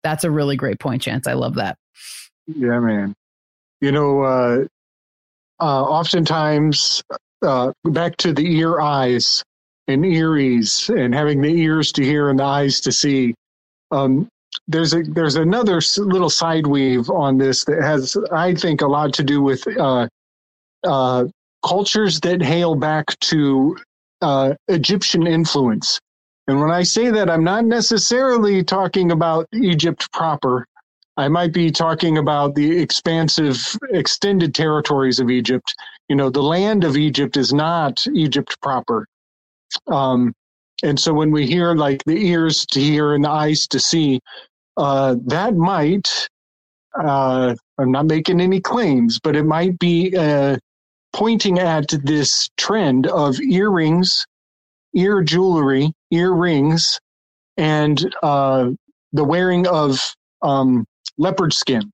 [0.03, 1.27] that's a really great point chance.
[1.27, 1.77] I love that.
[2.47, 3.15] Yeah man.
[3.79, 4.65] You know uh,
[5.59, 7.03] uh oftentimes
[7.41, 9.43] uh back to the ear eyes
[9.91, 13.33] and earies and having the ears to hear and the eyes to see
[13.91, 14.27] um,
[14.67, 19.13] there's a there's another little side weave on this that has I think a lot
[19.15, 20.07] to do with uh,
[20.83, 21.25] uh,
[21.65, 23.77] cultures that hail back to
[24.21, 25.99] uh, Egyptian influence.
[26.47, 30.65] And when I say that, I'm not necessarily talking about Egypt proper.
[31.17, 35.73] I might be talking about the expansive, extended territories of Egypt.
[36.09, 39.07] You know, the land of Egypt is not Egypt proper.
[39.87, 40.33] Um,
[40.83, 44.19] and so when we hear like the ears to hear and the eyes to see,
[44.77, 46.09] uh, that might,
[46.99, 50.57] uh, I'm not making any claims, but it might be uh,
[51.13, 54.25] pointing at this trend of earrings,
[54.95, 56.99] ear jewelry, earrings,
[57.57, 58.71] and uh,
[59.13, 60.85] the wearing of um,
[61.17, 61.91] leopard skin,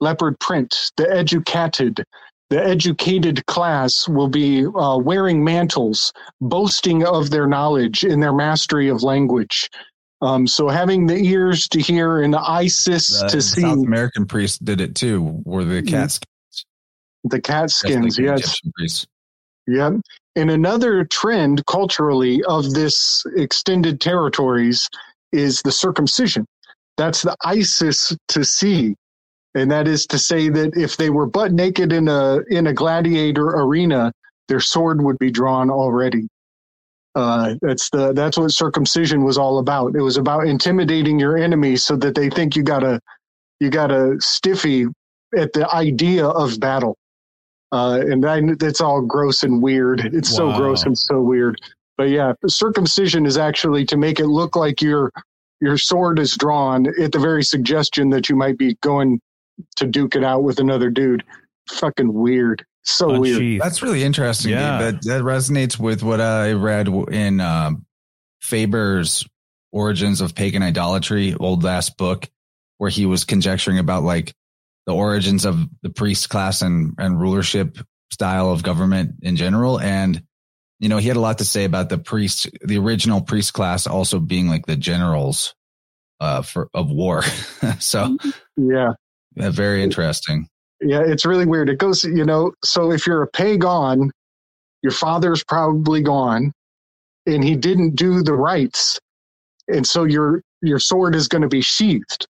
[0.00, 2.04] leopard print, the educated.
[2.50, 8.88] The educated class will be uh, wearing mantles, boasting of their knowledge and their mastery
[8.88, 9.70] of language.
[10.20, 13.62] Um, so having the ears to hear and the Isis to see.
[13.62, 16.08] South American priests did it too, were the cat mm-hmm.
[16.08, 16.66] skins.
[17.24, 18.60] The cat skins, yes.
[19.66, 19.92] Yep.
[20.36, 24.88] And another trend culturally of this extended territories
[25.32, 26.46] is the circumcision.
[26.96, 28.96] That's the Isis to see.
[29.54, 32.72] And that is to say that if they were butt naked in a in a
[32.72, 34.12] gladiator arena,
[34.48, 36.28] their sword would be drawn already.
[37.16, 39.96] Uh, that's the that's what circumcision was all about.
[39.96, 43.00] It was about intimidating your enemy so that they think you got a
[43.58, 44.86] you got a stiffy
[45.36, 46.96] at the idea of battle.
[47.72, 50.00] Uh, and I, that's all gross and weird.
[50.00, 50.52] It's wow.
[50.52, 51.60] so gross and so weird.
[51.96, 55.12] But yeah, circumcision is actually to make it look like your
[55.60, 59.20] your sword is drawn at the very suggestion that you might be going
[59.76, 61.24] to duke it out with another dude.
[61.68, 63.60] Fucking weird so weird.
[63.60, 64.52] That's really interesting.
[64.52, 64.78] Yeah.
[64.78, 67.86] That that resonates with what I read in um,
[68.40, 69.26] Faber's
[69.72, 72.28] Origins of Pagan Idolatry, old last book,
[72.78, 74.34] where he was conjecturing about like
[74.86, 77.78] the origins of the priest class and and rulership
[78.12, 79.78] style of government in general.
[79.78, 80.22] And
[80.78, 83.86] you know, he had a lot to say about the priest, the original priest class,
[83.86, 85.54] also being like the generals
[86.20, 87.22] uh, for of war.
[87.78, 88.16] so
[88.56, 88.94] yeah,
[89.36, 90.48] yeah, very interesting.
[90.80, 91.68] Yeah, it's really weird.
[91.68, 94.10] It goes, you know, so if you're a pagan,
[94.82, 96.52] your father's probably gone
[97.26, 98.98] and he didn't do the rites.
[99.68, 102.26] And so your your sword is going to be sheathed.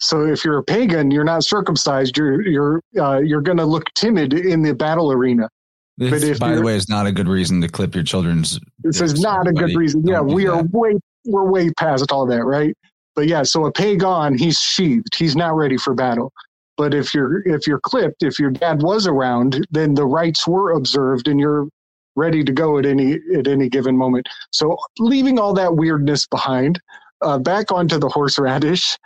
[0.00, 3.92] So if you're a pagan, you're not circumcised, you're you're uh, you're going to look
[3.94, 5.48] timid in the battle arena.
[5.96, 8.58] This, But if by the way, is not a good reason to clip your children's.
[8.82, 10.04] This is not a good reason.
[10.04, 10.94] Yeah, we are way
[11.24, 12.76] we're way past all that, right?
[13.14, 15.14] But yeah, so a pagan, he's sheathed.
[15.16, 16.32] He's not ready for battle.
[16.76, 20.72] But if you're if you're clipped, if your dad was around, then the rites were
[20.72, 21.68] observed and you're
[22.16, 24.28] ready to go at any at any given moment.
[24.50, 26.80] So leaving all that weirdness behind,
[27.22, 28.98] uh, back onto the horseradish.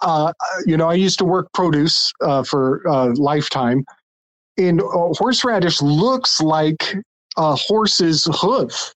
[0.00, 0.32] Uh,
[0.64, 3.84] you know, I used to work produce uh, for uh, Lifetime,
[4.56, 4.84] and uh,
[5.14, 6.94] horseradish looks like
[7.36, 8.92] a horse's hoof.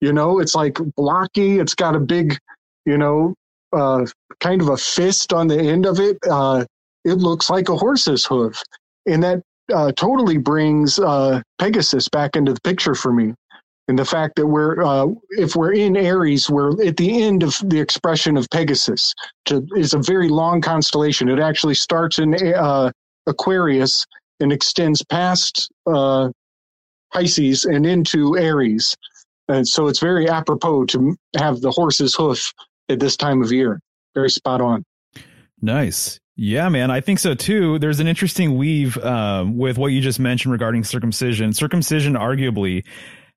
[0.00, 1.58] You know, it's like blocky.
[1.60, 2.36] It's got a big,
[2.84, 3.34] you know,
[3.72, 4.04] uh,
[4.40, 6.18] kind of a fist on the end of it.
[6.28, 6.64] Uh,
[7.04, 8.60] it looks like a horse's hoof,
[9.06, 9.42] and that
[9.74, 13.34] uh, totally brings uh, Pegasus back into the picture for me.
[13.88, 17.58] And the fact that we're, uh, if we're in Aries, we're at the end of
[17.64, 19.12] the expression of Pegasus.
[19.46, 21.28] To, is a very long constellation.
[21.28, 22.36] It actually starts in
[23.26, 24.06] Aquarius
[24.38, 25.68] and extends past
[27.12, 28.96] Pisces and into Aries.
[29.48, 32.52] And so it's very apropos to have the horse's hoof
[32.88, 33.80] at this time of year.
[34.14, 34.84] Very spot on.
[35.60, 36.18] Nice.
[36.36, 37.78] Yeah, man, I think so too.
[37.78, 41.52] There's an interesting weave um, with what you just mentioned regarding circumcision.
[41.52, 42.84] Circumcision arguably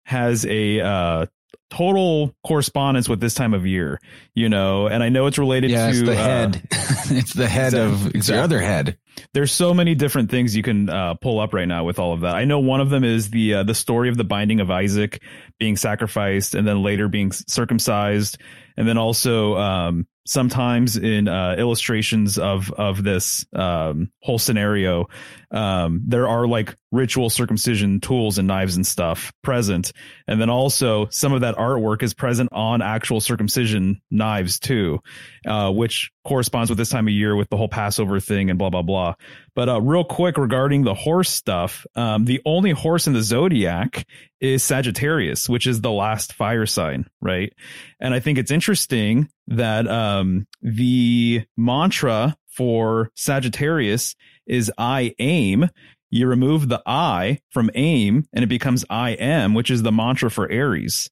[0.05, 1.25] has a uh,
[1.69, 3.99] total correspondence with this time of year,
[4.33, 6.61] you know, and I know it's related Yeah, to it's the uh, head.
[6.71, 8.15] it's the head of.
[8.15, 8.97] It's the other head.
[9.33, 12.21] There's so many different things you can uh, pull up right now with all of
[12.21, 12.35] that.
[12.35, 15.21] I know one of them is the uh, the story of the binding of Isaac
[15.59, 18.37] being sacrificed and then later being circumcised,
[18.77, 25.07] and then also um, sometimes in uh, illustrations of of this um, whole scenario,
[25.51, 29.91] um, there are like ritual circumcision tools and knives and stuff present,
[30.27, 34.99] and then also some of that artwork is present on actual circumcision knives too,
[35.45, 38.69] uh, which corresponds with this time of year with the whole Passover thing and blah
[38.69, 39.15] blah blah.
[39.55, 44.05] But uh, real quick regarding the horse stuff, um, the only horse in the zodiac
[44.41, 47.53] is Sagittarius, which is the last fire sign, right?
[47.99, 54.15] And I think it's interesting that um, the mantra for Sagittarius
[54.47, 55.69] is I aim.
[56.11, 60.31] You remove the I from aim and it becomes I am, which is the mantra
[60.31, 61.09] for Aries.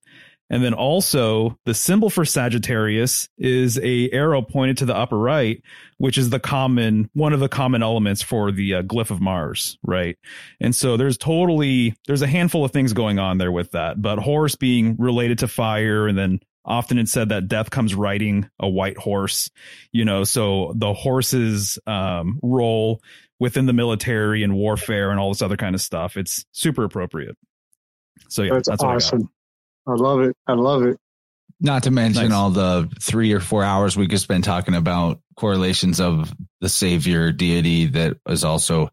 [0.49, 5.63] And then also the symbol for Sagittarius is a arrow pointed to the upper right,
[5.97, 9.79] which is the common one of the common elements for the uh, glyph of Mars,
[9.81, 10.17] right?
[10.59, 14.19] And so there's totally there's a handful of things going on there with that, but
[14.19, 18.69] horse being related to fire and then often it's said that death comes riding a
[18.69, 19.49] white horse,
[19.91, 23.01] you know, so the horse's um, role
[23.39, 27.35] within the military and warfare and all this other kind of stuff, it's super appropriate.
[28.29, 29.29] So yeah, That's, that's, what I awesome.
[29.87, 30.35] I, love it.
[30.47, 30.97] I love it.
[31.59, 32.33] Not to mention Nice.
[32.33, 37.31] all the three or four hours we could spend talking about correlations of the savior
[37.31, 38.89] deity that is also,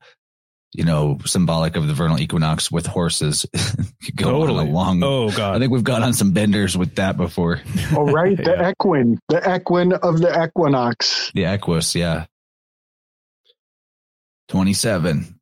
[0.73, 3.45] you know, symbolic of the vernal equinox with horses.
[4.05, 5.03] Could Go on a long.
[5.03, 7.61] Oh god, I think we've gone on some benders with that before.
[7.93, 8.37] Oh, right.
[8.37, 8.71] The Yeah.
[8.71, 11.33] equine, the equine of the equinox.
[11.35, 12.27] The Equus, yeah.
[14.49, 15.41] 27.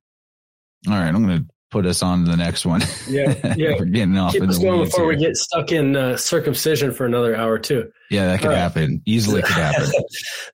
[0.86, 2.82] All right, I'm going to put us on to the next one.
[3.08, 3.74] Yeah, yeah.
[3.78, 6.16] We're getting off Keep in us the going weeds before we get stuck in uh,
[6.16, 7.90] circumcision for another hour too.
[8.10, 8.58] Yeah, that could All right.
[8.58, 9.02] happen.
[9.06, 9.90] Easily could happen.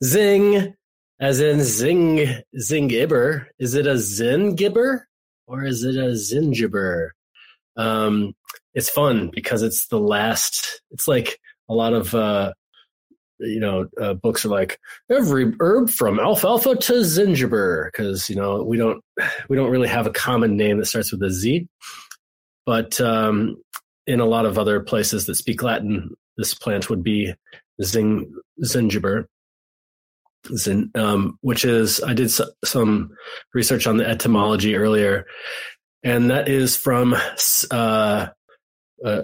[0.02, 0.74] Zing,
[1.20, 3.46] as in zing, zingibber.
[3.58, 5.02] Is it a zingibber
[5.46, 7.10] or is it a zingibber?
[7.76, 8.34] Um,
[8.74, 10.82] it's fun because it's the last.
[10.90, 11.38] It's like
[11.68, 12.52] a lot of uh,
[13.38, 14.78] you know uh, books are like
[15.10, 19.02] every herb from alfalfa to zingiber because you know we don't
[19.48, 21.66] we don't really have a common name that starts with a Z,
[22.66, 23.56] but um,
[24.06, 27.34] in a lot of other places that speak Latin, this plant would be
[27.82, 28.32] zing
[28.64, 29.26] zingiber.
[30.56, 32.30] Zin, um, which is I did
[32.64, 33.10] some
[33.52, 35.26] research on the etymology earlier,
[36.02, 37.16] and that is from
[37.70, 38.26] uh,
[39.04, 39.22] uh,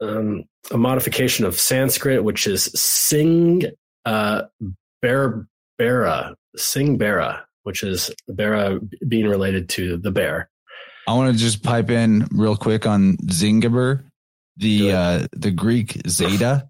[0.00, 3.64] um, a modification of Sanskrit, which is sing
[4.04, 4.42] uh,
[5.02, 5.46] bear
[5.78, 10.50] bera sing bera, which is bera being related to the bear.
[11.06, 14.04] I want to just pipe in real quick on Zingiber.
[14.56, 16.68] The uh, the Greek zeta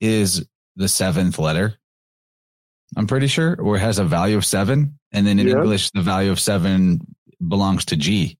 [0.00, 0.46] is
[0.76, 1.76] the seventh letter.
[2.96, 5.58] I'm pretty sure, or it has a value of seven, and then in Yeah.
[5.58, 7.00] English, the value of seven
[7.46, 8.36] belongs to G.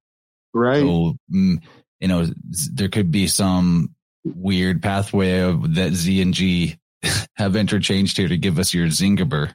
[0.52, 0.80] Right.
[0.80, 1.62] So, mm,
[2.00, 2.26] you know,
[2.72, 3.94] there could be some
[4.24, 6.76] weird pathway of that Z and G
[7.36, 9.52] have interchanged here to give us your Zingiber.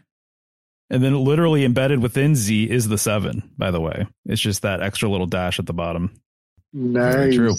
[0.90, 4.08] And then literally embedded within Z is the seven, by the way.
[4.26, 6.12] It's just that extra little dash at the bottom.
[6.74, 7.36] Nice.
[7.36, 7.54] true.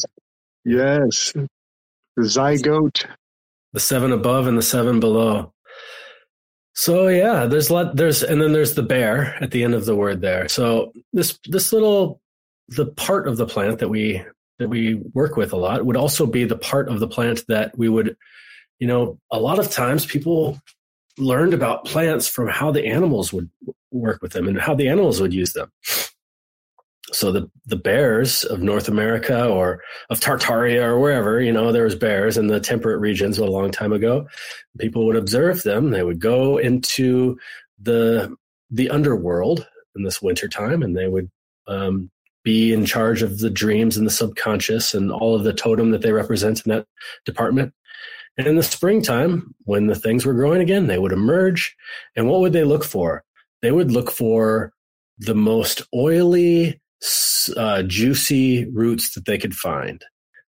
[0.64, 1.32] Yes.
[1.34, 3.04] The zygote.
[3.72, 5.52] the seven above and the seven below.
[6.76, 9.96] So yeah, there's lot there's and then there's the bear at the end of the
[9.96, 10.46] word there.
[10.46, 12.20] So this this little
[12.68, 14.22] the part of the plant that we
[14.58, 17.76] that we work with a lot would also be the part of the plant that
[17.78, 18.14] we would,
[18.78, 20.60] you know, a lot of times people
[21.16, 23.50] learned about plants from how the animals would
[23.90, 25.72] work with them and how the animals would use them.
[27.12, 29.80] So the the bears of North America or
[30.10, 33.70] of Tartaria or wherever, you know, there was bears in the temperate regions a long
[33.70, 34.26] time ago.
[34.78, 35.90] People would observe them.
[35.90, 37.38] They would go into
[37.80, 38.34] the
[38.70, 41.30] the underworld in this wintertime and they would
[41.68, 42.10] um,
[42.42, 46.02] be in charge of the dreams and the subconscious and all of the totem that
[46.02, 46.86] they represent in that
[47.24, 47.72] department.
[48.38, 51.74] And in the springtime, when the things were growing again, they would emerge.
[52.14, 53.24] And what would they look for?
[53.62, 54.72] They would look for
[55.18, 56.80] the most oily,
[57.56, 60.04] uh, juicy roots that they could find.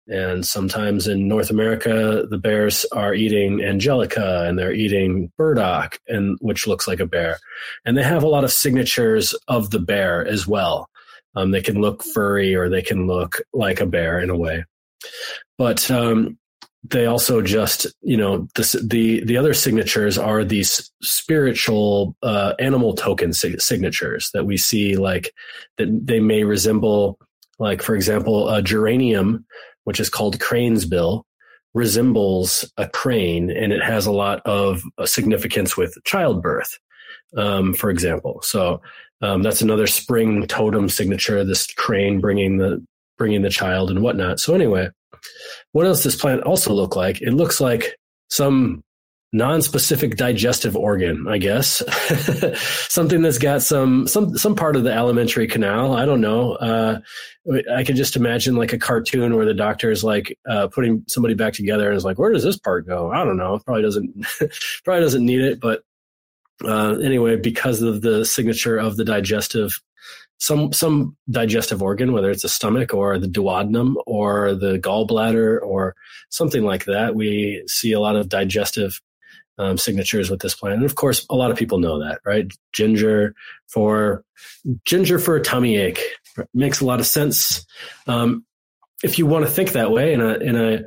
[0.08, 6.36] And sometimes in North America, the bears are eating angelica and they're eating burdock, and
[6.40, 7.38] which looks like a bear.
[7.84, 10.88] And they have a lot of signatures of the bear as well.
[11.36, 14.64] Um, they can look furry or they can look like a bear in a way.
[15.58, 16.39] But um,
[16.82, 22.94] they also just, you know, the the the other signatures are these spiritual uh, animal
[22.94, 25.32] token signatures that we see, like
[25.76, 27.18] that they may resemble,
[27.58, 29.44] like for example, a geranium,
[29.84, 31.26] which is called crane's bill,
[31.74, 36.78] resembles a crane, and it has a lot of uh, significance with childbirth,
[37.36, 38.40] um, for example.
[38.42, 38.80] So
[39.20, 41.44] um, that's another spring totem signature.
[41.44, 42.82] This crane bringing the
[43.18, 44.40] bringing the child and whatnot.
[44.40, 44.88] So anyway,
[45.72, 47.20] what else does this plant also look like?
[47.20, 47.96] It looks like
[48.28, 48.82] some
[49.32, 51.82] non-specific digestive organ, I guess.
[52.88, 55.94] Something that's got some some some part of the alimentary canal.
[55.94, 56.54] I don't know.
[56.54, 57.00] Uh,
[57.74, 61.34] I can just imagine like a cartoon where the doctor is like uh, putting somebody
[61.34, 63.60] back together and is like, "Where does this part go?" I don't know.
[63.64, 64.26] Probably doesn't
[64.84, 65.82] probably doesn't need it, but
[66.64, 69.72] uh, anyway, because of the signature of the digestive,
[70.40, 75.94] some some digestive organ, whether it's the stomach or the duodenum or the gallbladder or
[76.30, 79.00] something like that, we see a lot of digestive
[79.58, 80.76] um, signatures with this plant.
[80.76, 82.50] And of course, a lot of people know that, right?
[82.72, 83.34] Ginger
[83.68, 84.24] for
[84.86, 86.00] ginger for a tummy ache
[86.54, 87.66] makes a lot of sense.
[88.06, 88.46] Um,
[89.04, 90.80] if you want to think that way in a in a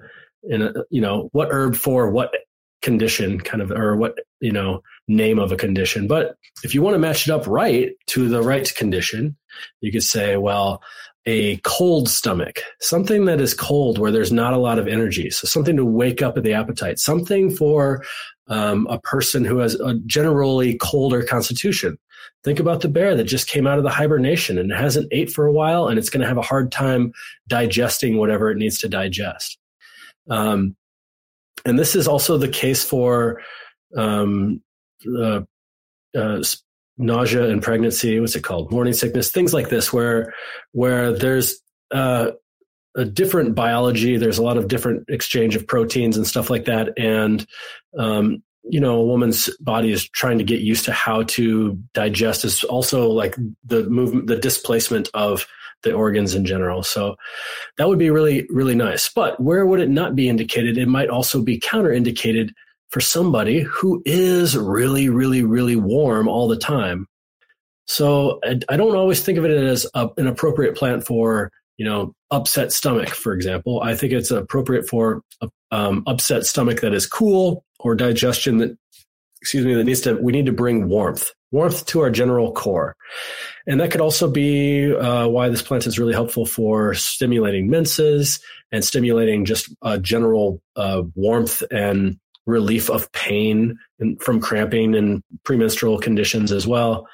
[0.43, 2.33] in a you know what herb for what
[2.81, 6.07] condition kind of or what you know name of a condition.
[6.07, 9.35] But if you want to match it up right to the right condition
[9.81, 10.81] you could say well
[11.25, 15.29] a cold stomach something that is cold where there's not a lot of energy.
[15.29, 18.03] So something to wake up at the appetite something for
[18.47, 21.97] um, a person who has a generally colder constitution.
[22.43, 25.45] Think about the bear that just came out of the hibernation and hasn't ate for
[25.45, 27.13] a while and it's going to have a hard time
[27.47, 29.57] digesting whatever it needs to digest.
[30.29, 30.75] Um,
[31.65, 33.41] and this is also the case for
[33.95, 34.61] um,
[35.07, 35.41] uh,
[36.15, 36.43] uh,
[36.97, 38.19] nausea and pregnancy.
[38.19, 38.71] What's it called?
[38.71, 40.33] Morning sickness, things like this, where
[40.71, 41.59] where there's
[41.91, 42.31] uh,
[42.95, 44.17] a different biology.
[44.17, 47.45] There's a lot of different exchange of proteins and stuff like that, and
[47.97, 52.45] um, you know, a woman's body is trying to get used to how to digest.
[52.45, 53.35] Is also like
[53.65, 55.45] the movement, the displacement of
[55.83, 56.81] the organs in general.
[56.81, 57.17] So
[57.77, 59.09] that would be really, really nice.
[59.13, 60.77] But where would it not be indicated?
[60.77, 62.51] It might also be counterindicated
[62.93, 67.07] for somebody who is really, really, really warm all the time.
[67.85, 68.39] So
[68.69, 72.71] I, don't always think of it as a, an appropriate plant for, you know, upset
[72.71, 73.81] stomach, for example.
[73.81, 78.77] I think it's appropriate for a, um, upset stomach that is cool or digestion that,
[79.41, 82.95] excuse me, that needs to, we need to bring warmth warmth to our general core.
[83.67, 88.39] And that could also be uh, why this plant is really helpful for stimulating menses
[88.71, 95.23] and stimulating just uh, general uh, warmth and relief of pain and from cramping and
[95.43, 97.07] premenstrual conditions as well.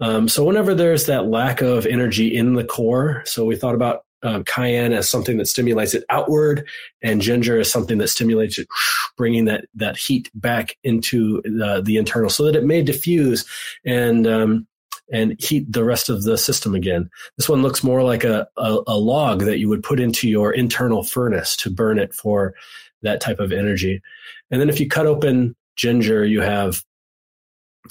[0.00, 4.02] Um, so whenever there's that lack of energy in the core, so we thought about
[4.22, 6.68] um, cayenne as something that stimulates it outward,
[7.02, 8.68] and ginger as something that stimulates it,
[9.16, 13.44] bringing that that heat back into the, the internal, so that it may diffuse
[13.84, 14.66] and um,
[15.12, 17.08] and heat the rest of the system again.
[17.36, 20.52] This one looks more like a, a, a log that you would put into your
[20.52, 22.54] internal furnace to burn it for
[23.02, 24.02] that type of energy.
[24.50, 26.82] And then if you cut open ginger, you have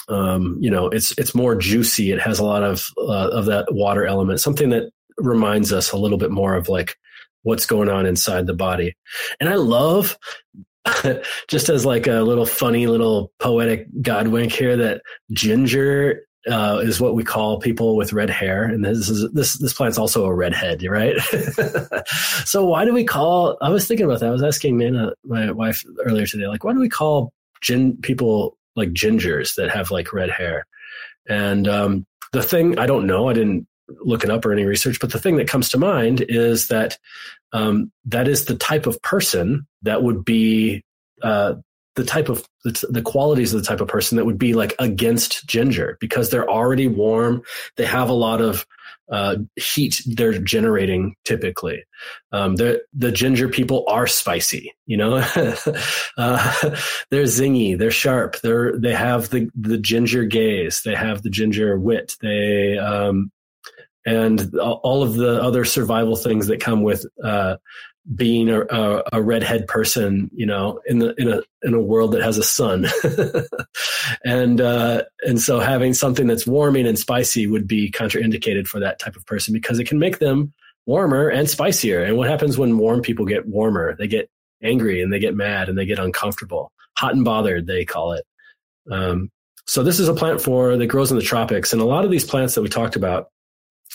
[0.09, 2.11] um, you know, it's it's more juicy.
[2.11, 5.97] It has a lot of uh, of that water element, something that reminds us a
[5.97, 6.95] little bit more of like
[7.43, 8.95] what's going on inside the body.
[9.39, 10.17] And I love
[11.47, 15.01] just as like a little funny little poetic god wink here that
[15.31, 19.73] ginger uh, is what we call people with red hair, and this is this this
[19.73, 21.17] plant's also a redhead, right?
[22.45, 23.57] so why do we call?
[23.61, 24.29] I was thinking about that.
[24.29, 24.77] I was asking
[25.23, 29.91] my wife, earlier today, like why do we call gin people like gingers that have
[29.91, 30.65] like red hair?
[31.27, 34.99] And um, the thing I don't know, I didn't look it up or any research,
[34.99, 36.97] but the thing that comes to mind is that
[37.53, 40.83] um, that is the type of person that would be
[41.21, 41.55] uh,
[41.97, 45.45] the type of the, qualities of the type of person that would be like against
[45.47, 47.41] ginger because they're already warm.
[47.75, 48.65] They have a lot of
[49.11, 51.83] uh, heat they're generating typically.
[52.31, 55.15] Um, the the ginger people are spicy, you know.
[56.17, 56.53] uh,
[57.09, 58.37] they're zingy, they're sharp.
[58.41, 60.81] They're they have the the ginger gaze.
[60.85, 62.15] They have the ginger wit.
[62.21, 63.31] They um,
[64.05, 67.57] and all of the other survival things that come with uh,
[68.15, 72.13] being a, a, a, redhead person, you know, in the in a in a world
[72.13, 72.87] that has a sun,
[74.25, 78.99] and uh, and so having something that's warming and spicy would be contraindicated for that
[78.99, 80.53] type of person because it can make them
[80.85, 82.01] warmer and spicier.
[82.01, 83.95] And what happens when warm people get warmer?
[83.97, 84.29] They get
[84.63, 87.67] angry and they get mad and they get uncomfortable, hot and bothered.
[87.67, 88.25] They call it.
[88.89, 89.29] Um,
[89.65, 92.11] so this is a plant for that grows in the tropics, and a lot of
[92.11, 93.31] these plants that we talked about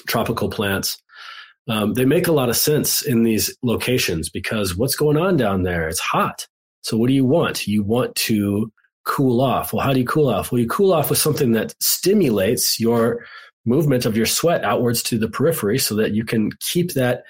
[0.06, 0.98] tropical plants.
[1.68, 5.62] Um, they make a lot of sense in these locations because what's going on down
[5.62, 5.88] there?
[5.88, 6.46] It's hot.
[6.82, 7.66] So what do you want?
[7.66, 8.72] You want to
[9.04, 9.72] cool off.
[9.72, 10.50] Well, how do you cool off?
[10.50, 13.24] Well, you cool off with something that stimulates your
[13.64, 17.22] movement of your sweat outwards to the periphery so that you can keep that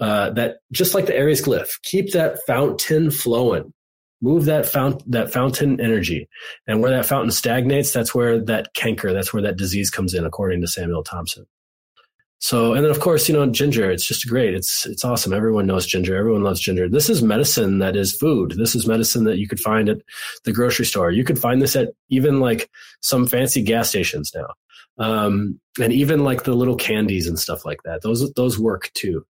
[0.00, 3.72] uh, that just like the Aries glyph, keep that fountain flowing.
[4.20, 6.28] Move that fount that fountain energy,
[6.66, 10.26] and where that fountain stagnates, that's where that canker, that's where that disease comes in,
[10.26, 11.46] according to Samuel Thomson.
[12.40, 14.54] So, and then of course, you know, ginger, it's just great.
[14.54, 15.32] It's, it's awesome.
[15.32, 16.16] Everyone knows ginger.
[16.16, 16.88] Everyone loves ginger.
[16.88, 18.52] This is medicine that is food.
[18.52, 19.98] This is medicine that you could find at
[20.44, 21.10] the grocery store.
[21.10, 24.46] You could find this at even like some fancy gas stations now.
[24.98, 28.02] Um, and even like the little candies and stuff like that.
[28.02, 29.26] Those, those work too.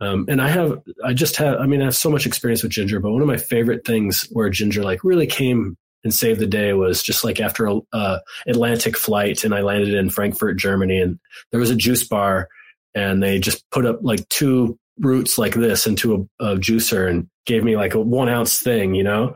[0.00, 2.72] Um, and I have, I just have, I mean, I have so much experience with
[2.72, 6.46] ginger, but one of my favorite things where ginger like really came and saved the
[6.46, 11.00] day was just like after a uh, Atlantic flight, and I landed in Frankfurt, Germany,
[11.00, 11.18] and
[11.50, 12.48] there was a juice bar,
[12.94, 17.28] and they just put up like two roots like this into a, a juicer and
[17.44, 19.34] gave me like a one ounce thing, you know,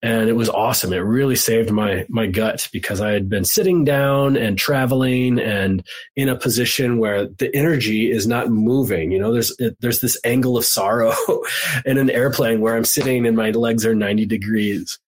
[0.00, 0.92] and it was awesome.
[0.92, 5.84] It really saved my my gut because I had been sitting down and traveling and
[6.16, 9.12] in a position where the energy is not moving.
[9.12, 11.14] You know, there's there's this angle of sorrow
[11.84, 14.98] in an airplane where I'm sitting and my legs are 90 degrees,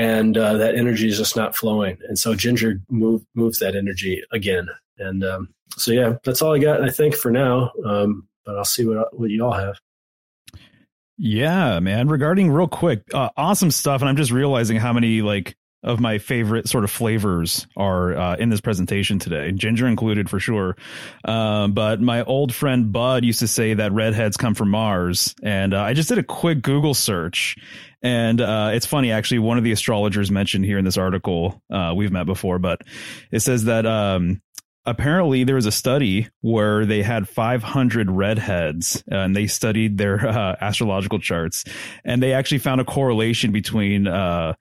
[0.00, 1.98] and uh, that energy is just not flowing.
[2.08, 4.66] And so ginger move, moves that energy again.
[4.98, 6.82] And um, so yeah, that's all I got.
[6.82, 7.70] I think for now.
[7.84, 9.76] Um, but I'll see what what you all have.
[11.18, 12.08] Yeah, man.
[12.08, 16.18] Regarding real quick, uh, awesome stuff, and I'm just realizing how many like of my
[16.18, 20.76] favorite sort of flavors are uh, in this presentation today, ginger included for sure.
[21.24, 25.72] Um, but my old friend Bud used to say that redheads come from Mars, and
[25.72, 27.56] uh, I just did a quick Google search,
[28.02, 29.38] and uh, it's funny actually.
[29.38, 32.82] One of the astrologers mentioned here in this article uh, we've met before, but
[33.30, 34.42] it says that um,
[34.86, 40.26] apparently there was a study where they had 500 redheads uh, and they studied their
[40.28, 41.64] uh, astrological charts
[42.04, 44.54] and they actually found a correlation between uh,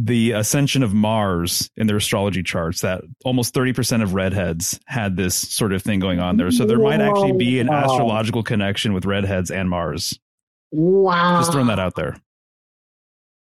[0.00, 5.34] the ascension of Mars in their astrology charts that almost 30% of redheads had this
[5.34, 6.52] sort of thing going on there.
[6.52, 10.16] So there might actually be an astrological connection with redheads and Mars.
[10.70, 11.40] Wow.
[11.40, 12.16] Just throwing that out there.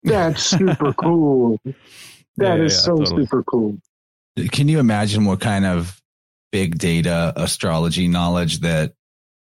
[0.02, 1.58] That's super cool.
[1.64, 3.24] That yeah, is yeah, so totally.
[3.24, 3.78] super cool.
[4.52, 5.98] Can you imagine what kind of
[6.52, 8.92] big data astrology knowledge that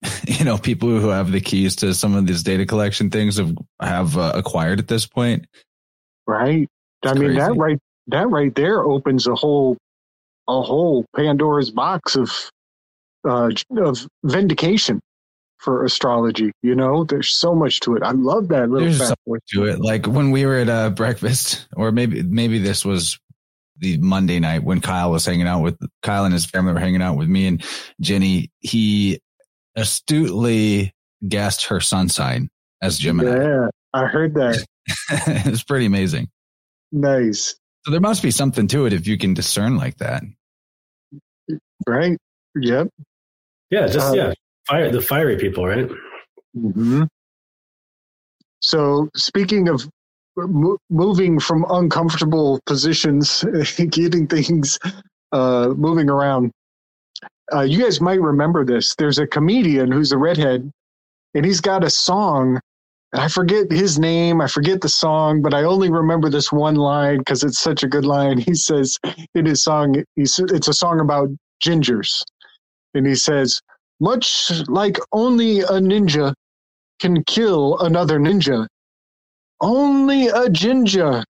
[0.27, 3.57] you know people who have the keys to some of these data collection things have
[3.81, 5.47] have uh, acquired at this point
[6.27, 6.69] right
[7.05, 7.39] it's i mean crazy.
[7.39, 9.77] that right that right there opens a whole
[10.47, 12.31] a whole pandora's box of
[13.27, 14.99] uh of vindication
[15.57, 19.15] for astrology you know there's so much to it i love that little there's so
[19.25, 23.17] much to it like when we were at a breakfast or maybe maybe this was
[23.79, 27.01] the Monday night when Kyle was hanging out with Kyle and his family were hanging
[27.01, 27.63] out with me and
[27.99, 29.19] Jenny, he
[29.75, 30.93] astutely
[31.27, 32.49] guessed her sun sign
[32.81, 33.35] as Gemini.
[33.35, 34.65] Yeah, I heard that.
[35.09, 36.29] it's pretty amazing.
[36.91, 37.55] Nice.
[37.85, 40.23] So there must be something to it if you can discern like that.
[41.87, 42.17] Right.
[42.55, 42.87] Yep.
[43.69, 43.87] Yeah.
[43.87, 44.33] Just, uh, yeah.
[44.67, 45.87] Fire, the fiery people, right?
[46.57, 47.03] Mm-hmm.
[48.61, 49.87] So speaking of
[50.89, 53.45] moving from uncomfortable positions,
[53.89, 54.79] getting things
[55.31, 56.51] uh, moving around.
[57.53, 58.95] Uh, you guys might remember this.
[58.95, 60.71] There's a comedian who's a redhead,
[61.33, 62.59] and he's got a song.
[63.15, 64.41] I forget his name.
[64.41, 67.87] I forget the song, but I only remember this one line because it's such a
[67.87, 68.37] good line.
[68.37, 68.99] He says
[69.33, 71.29] in his song, it's a song about
[71.63, 72.23] gingers.
[72.93, 73.61] And he says,
[73.99, 76.33] much like only a ninja
[76.99, 78.67] can kill another ninja,
[79.61, 81.23] only a ginger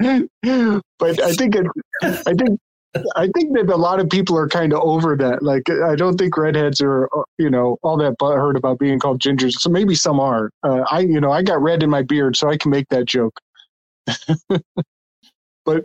[0.00, 1.66] I think it,
[2.02, 2.58] I think
[3.16, 5.42] I think that a lot of people are kind of over that.
[5.42, 9.52] Like, I don't think redheads are, you know, all that butthurt about being called gingers.
[9.60, 10.50] So maybe some are.
[10.62, 13.04] Uh, I, you know, I got red in my beard, so I can make that
[13.04, 13.38] joke.
[15.64, 15.84] but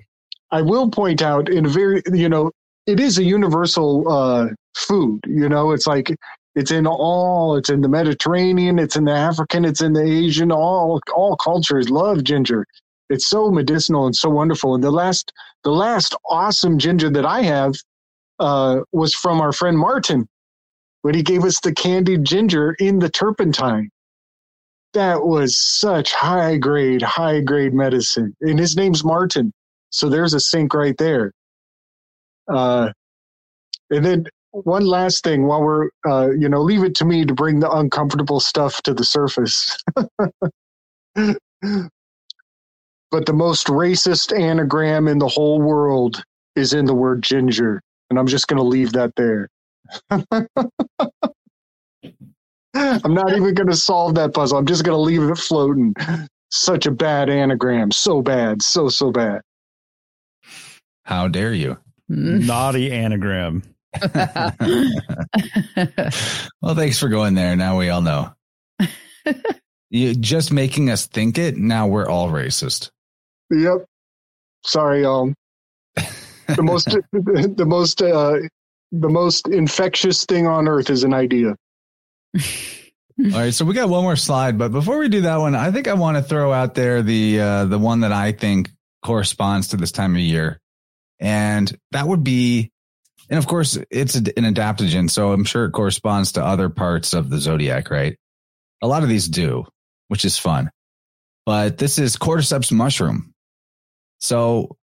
[0.51, 2.51] I will point out in a very, you know,
[2.87, 5.19] it is a universal uh, food.
[5.27, 6.15] You know, it's like
[6.55, 7.55] it's in all.
[7.55, 8.79] It's in the Mediterranean.
[8.79, 9.65] It's in the African.
[9.65, 10.51] It's in the Asian.
[10.51, 12.65] All all cultures love ginger.
[13.09, 14.75] It's so medicinal and so wonderful.
[14.75, 15.31] And the last
[15.63, 17.75] the last awesome ginger that I have
[18.39, 20.27] uh, was from our friend Martin
[21.03, 23.89] when he gave us the candied ginger in the turpentine.
[24.93, 28.35] That was such high grade, high grade medicine.
[28.41, 29.51] And his name's Martin.
[29.89, 31.31] So there's a sync right there.
[32.47, 32.91] Uh,
[33.89, 37.33] and then one last thing while we're, uh, you know, leave it to me to
[37.33, 39.77] bring the uncomfortable stuff to the surface.
[43.13, 46.23] but the most racist anagram in the whole world
[46.55, 47.79] is in the word ginger.
[48.09, 49.49] And I'm just going to leave that there.
[50.09, 50.47] I'm
[53.13, 54.57] not even going to solve that puzzle.
[54.57, 55.93] I'm just going to leave it floating.
[56.49, 57.91] Such a bad anagram.
[57.91, 58.63] So bad.
[58.63, 59.41] So, so bad.
[61.03, 61.77] How dare you?
[62.09, 62.47] Mm.
[62.47, 63.61] Naughty anagram.
[66.63, 67.55] well, thanks for going there.
[67.55, 68.33] Now we all know.
[69.91, 71.57] you just making us think it.
[71.57, 72.89] Now we're all racist.
[73.61, 73.85] Yep.
[74.65, 75.33] Sorry, um,
[75.95, 78.35] the most, the most, uh,
[78.91, 81.55] the most infectious thing on earth is an idea.
[82.35, 85.71] All right, so we got one more slide, but before we do that one, I
[85.71, 88.71] think I want to throw out there the uh, the one that I think
[89.03, 90.59] corresponds to this time of year,
[91.19, 92.71] and that would be,
[93.29, 97.29] and of course, it's an adaptogen, so I'm sure it corresponds to other parts of
[97.29, 98.17] the zodiac, right?
[98.81, 99.65] A lot of these do,
[100.07, 100.71] which is fun,
[101.45, 103.32] but this is cordyceps mushroom.
[104.23, 104.77] So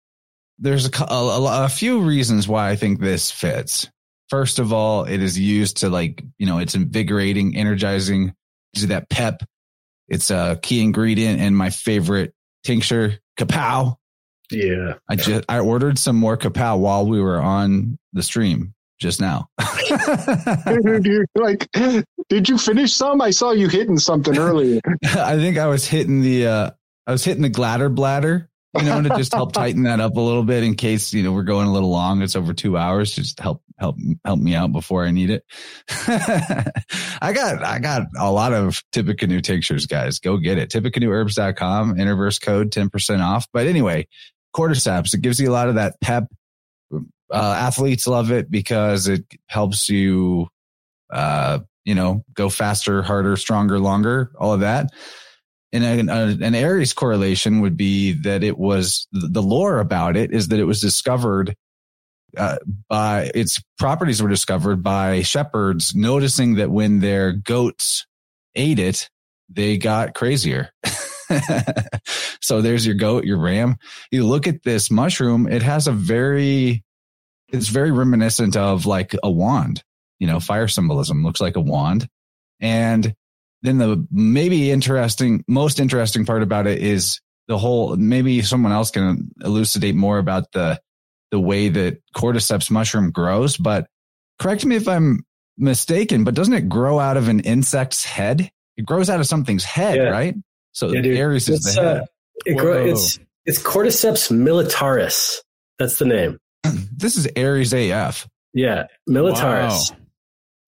[0.58, 3.86] there's a, a, a few reasons why I think this fits.
[4.30, 8.34] First of all, it is used to like, you know, it's invigorating, energizing,
[8.74, 9.42] gives that pep.
[10.08, 12.32] It's a key ingredient in my favorite
[12.64, 13.96] tincture, kapow.
[14.50, 14.94] Yeah.
[15.06, 19.50] I just, I ordered some more kapow while we were on the stream just now.
[21.36, 21.68] like,
[22.30, 23.20] did you finish some?
[23.20, 24.80] I saw you hitting something earlier.
[25.04, 26.70] I think I was hitting the, uh,
[27.06, 28.48] I was hitting the gladder bladder
[28.78, 31.32] you know, to just help tighten that up a little bit in case, you know,
[31.32, 32.22] we're going a little long.
[32.22, 33.14] It's over two hours.
[33.14, 35.44] Just help, help, help me out before I need it.
[35.88, 40.18] I got, I got a lot of Tippecanoe tinctures, guys.
[40.18, 40.70] Go get it.
[40.70, 43.46] TippecanoeHerbs.com, InnerVerse code 10% off.
[43.52, 44.08] But anyway,
[44.54, 46.24] cordyceps, it gives you a lot of that pep.
[46.92, 47.00] Uh,
[47.32, 50.48] athletes love it because it helps you,
[51.12, 54.90] uh, you know, go faster, harder, stronger, longer, all of that.
[55.84, 60.48] And an, an Aries correlation would be that it was the lore about it is
[60.48, 61.54] that it was discovered
[62.36, 62.56] uh,
[62.88, 68.06] by its properties were discovered by shepherds noticing that when their goats
[68.54, 69.08] ate it,
[69.48, 70.70] they got crazier.
[72.42, 73.76] so there's your goat, your ram.
[74.10, 76.84] You look at this mushroom, it has a very,
[77.48, 79.82] it's very reminiscent of like a wand,
[80.18, 82.08] you know, fire symbolism looks like a wand.
[82.60, 83.14] And
[83.62, 88.90] then the maybe interesting, most interesting part about it is the whole, maybe someone else
[88.90, 90.80] can elucidate more about the,
[91.30, 93.88] the way that cordyceps mushroom grows, but
[94.38, 95.24] correct me if I'm
[95.58, 98.50] mistaken, but doesn't it grow out of an insect's head?
[98.76, 100.02] It grows out of something's head, yeah.
[100.04, 100.34] right?
[100.72, 101.96] So yeah, Aries is the head.
[102.02, 102.06] Uh,
[102.44, 105.38] it grow, it's, it's cordyceps militaris.
[105.78, 106.38] That's the name.
[106.64, 108.28] this is Aries AF.
[108.52, 109.90] Yeah, militaris.
[109.90, 109.96] Wow.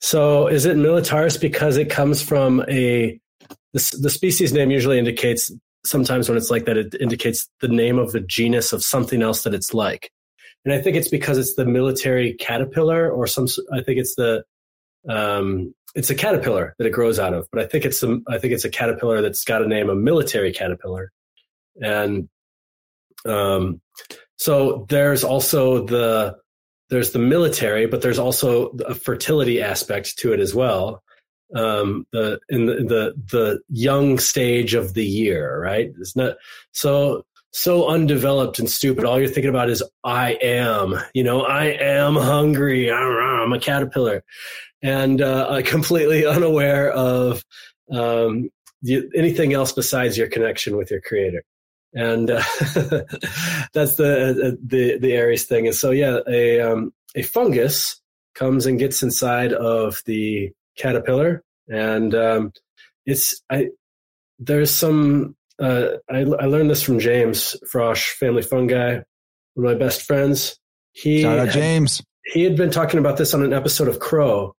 [0.01, 3.21] So is it militaris because it comes from a
[3.73, 5.51] the, the species name usually indicates
[5.85, 9.43] sometimes when it's like that it indicates the name of the genus of something else
[9.43, 10.11] that it's like.
[10.65, 14.45] And I think it's because it's the military caterpillar or some I think it's the
[15.09, 18.39] um it's a caterpillar that it grows out of, but I think it's some I
[18.39, 21.11] think it's a caterpillar that's got a name a military caterpillar.
[21.83, 22.29] And
[23.25, 23.81] um
[24.37, 26.37] so there's also the
[26.91, 31.03] there's the military, but there's also a fertility aspect to it as well.
[31.55, 35.91] Um, the in the, the the young stage of the year, right?
[35.99, 36.37] It's not
[36.73, 39.05] so so undeveloped and stupid.
[39.05, 42.93] All you're thinking about is I am, you know, I am hungry.
[42.93, 44.23] I'm a caterpillar,
[44.83, 47.43] and uh, completely unaware of
[47.91, 48.51] um,
[48.87, 51.43] anything else besides your connection with your creator
[51.95, 52.43] and uh,
[53.73, 55.67] that's the uh, the the Aries thing.
[55.67, 58.01] And so, yeah, a um, a fungus
[58.35, 62.53] comes and gets inside of the caterpillar, and um,
[63.07, 63.69] it's I
[64.39, 69.01] there's some uh, I I learned this from James Frosch, family fungi,
[69.55, 70.59] one of my best friends.
[70.93, 72.03] he Shout out James.
[72.33, 74.55] he had been talking about this on an episode of Crow.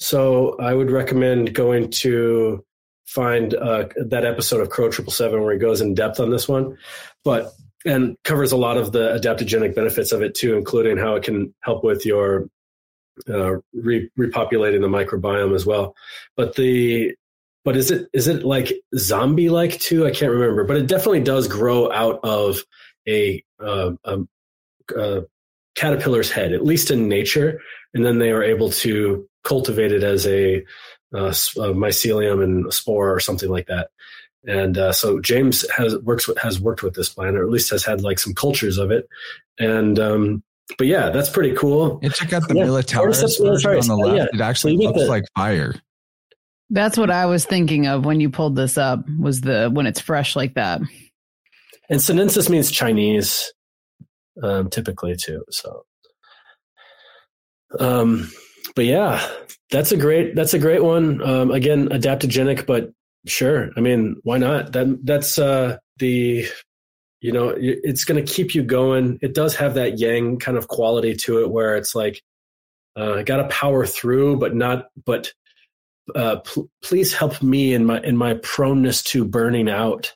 [0.00, 2.64] So I would recommend going to
[3.06, 6.48] find uh, that episode of Crow Triple Seven where he goes in depth on this
[6.48, 6.76] one,
[7.24, 7.52] but
[7.86, 11.54] and covers a lot of the adaptogenic benefits of it too, including how it can
[11.60, 12.48] help with your
[13.28, 15.94] uh, re- repopulating the microbiome as well.
[16.36, 17.14] But the
[17.64, 20.06] but is it is it like zombie like too?
[20.06, 22.58] I can't remember, but it definitely does grow out of
[23.08, 24.18] a, uh, a,
[24.96, 25.22] a
[25.74, 27.60] caterpillar's head, at least in nature,
[27.94, 30.64] and then they are able to cultivate it as a,
[31.14, 33.90] uh, s- a mycelium and spore or something like that.
[34.46, 37.70] And uh, so James has works with, has worked with this plant, or at least
[37.70, 39.08] has had like some cultures of it.
[39.58, 40.42] And um,
[40.76, 41.98] but yeah, that's pretty cool.
[42.02, 44.16] And check out the Yeah, militaris on the Oh, left.
[44.34, 44.38] yeah.
[44.38, 45.74] It actually So looks the- like fire.
[46.70, 49.04] That's what I was thinking of when you pulled this up.
[49.18, 50.80] Was the when it's fresh like that?
[51.90, 53.52] And sinensis means Chinese,
[54.42, 55.44] um, typically too.
[55.50, 55.84] So,
[57.78, 58.30] um,
[58.74, 59.26] but yeah,
[59.70, 61.22] that's a great that's a great one.
[61.22, 62.92] Um, again, adaptogenic, but
[63.26, 63.70] sure.
[63.76, 64.72] I mean, why not?
[64.72, 66.46] That that's uh, the
[67.20, 69.18] you know it's going to keep you going.
[69.22, 72.22] It does have that yang kind of quality to it, where it's like
[72.96, 75.32] uh, got to power through, but not but.
[76.14, 80.12] Uh, pl- please help me in my in my proneness to burning out.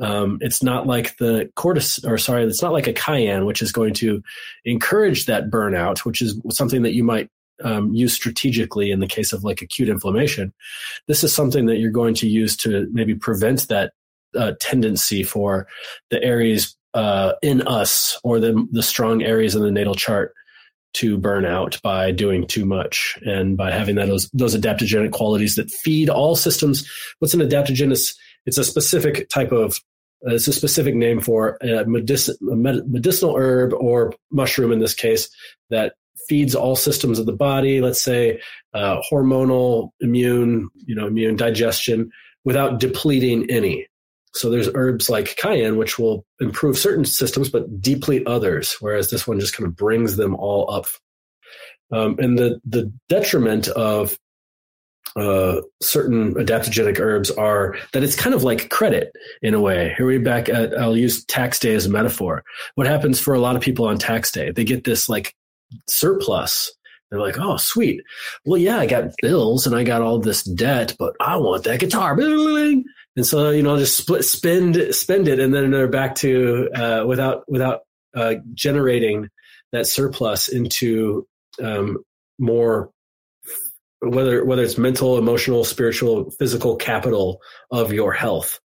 [0.00, 3.70] Um, it's not like the cortis, or sorry, it's not like a cayenne, which is
[3.70, 4.24] going to
[4.64, 7.28] encourage that burnout, which is something that you might
[7.62, 10.52] um, use strategically in the case of like acute inflammation.
[11.06, 13.92] This is something that you're going to use to maybe prevent that
[14.36, 15.66] uh, tendency for
[16.10, 20.34] the Aries uh, in us or the the strong Aries in the natal chart
[20.92, 25.54] to burn out by doing too much and by having that, those those adaptogenic qualities
[25.54, 26.88] that feed all systems.
[27.18, 27.92] What's an adaptogen?
[27.92, 29.80] It's, it's a specific type of
[30.26, 34.80] uh, it's a specific name for a, medici- a med- medicinal herb or mushroom in
[34.80, 35.30] this case
[35.70, 35.94] that
[36.28, 37.80] feeds all systems of the body.
[37.80, 38.40] Let's say
[38.74, 42.10] uh, hormonal, immune, you know, immune digestion
[42.44, 43.86] without depleting any.
[44.34, 49.26] So there's herbs like cayenne, which will improve certain systems but deplete others, whereas this
[49.26, 50.86] one just kind of brings them all up.
[51.92, 54.16] Um, and the the detriment of
[55.16, 59.94] uh, certain adaptogenic herbs are that it's kind of like credit in a way.
[59.96, 62.44] Here we back at I'll use tax day as a metaphor.
[62.76, 64.52] What happens for a lot of people on tax day?
[64.52, 65.34] They get this like
[65.88, 66.72] surplus.
[67.10, 68.02] They're like, oh, sweet.
[68.44, 71.80] Well, yeah, I got bills and I got all this debt, but I want that
[71.80, 72.16] guitar.
[73.16, 77.04] And so, you know, just split, spend, spend it, and then they're back to uh,
[77.04, 77.80] without without
[78.14, 79.28] uh, generating
[79.72, 81.26] that surplus into
[81.60, 81.98] um,
[82.38, 82.90] more
[84.00, 87.40] whether whether it's mental, emotional, spiritual, physical capital
[87.70, 88.60] of your health.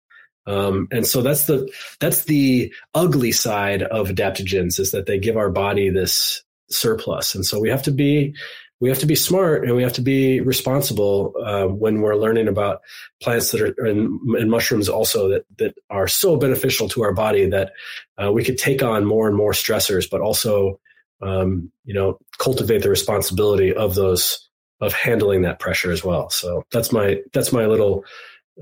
[0.46, 5.36] Um, and so that's the that's the ugly side of adaptogens is that they give
[5.36, 8.34] our body this surplus, and so we have to be
[8.82, 12.48] we have to be smart and we have to be responsible uh, when we're learning
[12.48, 12.80] about
[13.22, 17.72] plants that are and, mushrooms also that that are so beneficial to our body that
[18.20, 20.80] uh, we could take on more and more stressors, but also
[21.22, 24.48] um, you know cultivate the responsibility of those
[24.80, 26.28] of handling that pressure as well.
[26.30, 28.04] So that's my that's my little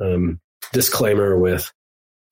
[0.02, 0.39] um,
[0.74, 1.72] disclaimer with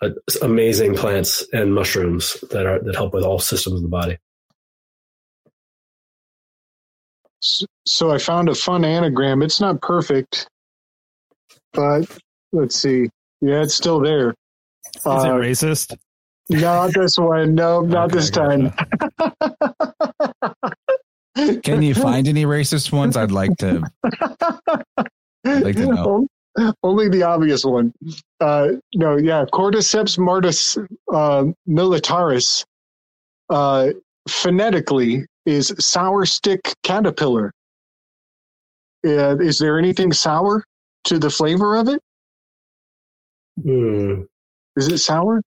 [0.02, 0.10] uh,
[0.42, 4.18] amazing plants and mushrooms that are that help with all systems of the body.
[7.40, 9.42] So I found a fun anagram.
[9.42, 10.48] It's not perfect,
[11.72, 12.06] but
[12.52, 13.08] let's see.
[13.40, 14.30] Yeah, it's still there.
[14.30, 14.34] Is
[15.04, 15.96] it Uh, racist?
[16.50, 17.54] not this one.
[17.54, 18.72] No, not Okay, this time.
[21.62, 23.16] Can you find any racist ones?
[23.16, 23.82] I'd like to.
[25.44, 26.26] like to know.
[26.82, 27.92] Only the obvious one.
[28.40, 30.76] Uh, no, yeah, Cordyceps martis
[31.14, 32.64] uh, militaris
[33.50, 33.90] uh,
[34.28, 37.52] phonetically is sour stick caterpillar.
[39.04, 40.62] Uh, is there anything sour
[41.04, 42.02] to the flavor of it?
[43.62, 44.22] Hmm.
[44.76, 45.42] Is it sour?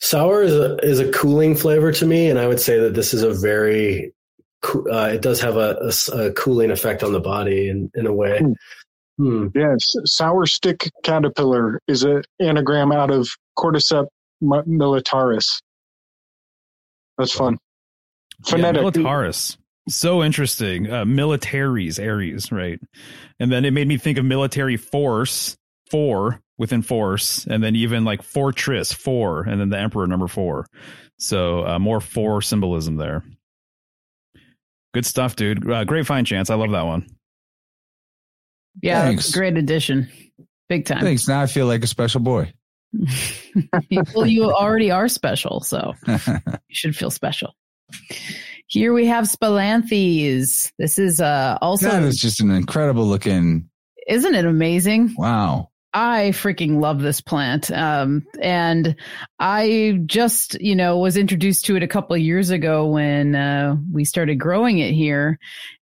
[0.00, 3.12] Sour is a, is a cooling flavor to me, and I would say that this
[3.12, 4.12] is a very
[4.64, 8.38] uh, it does have a a cooling effect on the body in in a way.
[8.38, 8.52] Hmm.
[9.18, 9.46] Hmm.
[9.54, 14.08] Yes, sour stick caterpillar is an anagram out of Cordyceps
[14.42, 15.60] militaris.
[17.18, 17.58] That's fun.
[18.46, 19.56] Yeah, militaris.
[19.88, 20.90] So interesting.
[20.90, 22.80] Uh, militaries, Aries, right?
[23.38, 25.56] And then it made me think of military force,
[25.90, 30.66] four within force, and then even like fortress, four, and then the emperor number four.
[31.18, 33.22] So uh, more four symbolism there.
[34.94, 35.68] Good stuff, dude.
[35.68, 36.50] Uh, great find, Chance.
[36.50, 37.06] I love that one.
[38.82, 39.32] Yeah, Thanks.
[39.32, 40.08] great addition.
[40.68, 41.00] Big time.
[41.00, 41.28] Thanks.
[41.28, 42.52] Now I feel like a special boy.
[44.14, 46.16] well, you already are special, so you
[46.70, 47.54] should feel special.
[48.66, 50.72] Here we have Spilanthes.
[50.78, 53.68] This is uh also That is just an incredible looking.
[54.08, 55.14] isn't it amazing?
[55.16, 55.70] Wow.
[55.96, 57.70] I freaking love this plant.
[57.70, 58.96] Um, and
[59.38, 63.76] I just, you know, was introduced to it a couple of years ago when uh,
[63.92, 65.38] we started growing it here.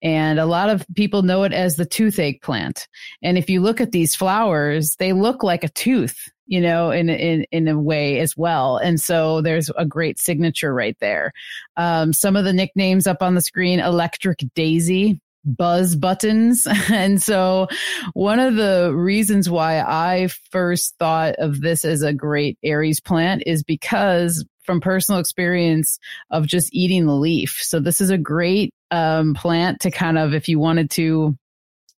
[0.01, 2.87] And a lot of people know it as the toothache plant.
[3.21, 6.15] And if you look at these flowers, they look like a tooth,
[6.47, 8.77] you know, in in in a way as well.
[8.77, 11.33] And so there's a great signature right there.
[11.75, 16.67] Um, some of the nicknames up on the screen: Electric Daisy, buzz buttons.
[16.89, 17.67] And so
[18.13, 23.43] one of the reasons why I first thought of this as a great Aries plant
[23.45, 27.59] is because from personal experience of just eating the leaf.
[27.61, 31.37] So this is a great um, plant to kind of, if you wanted to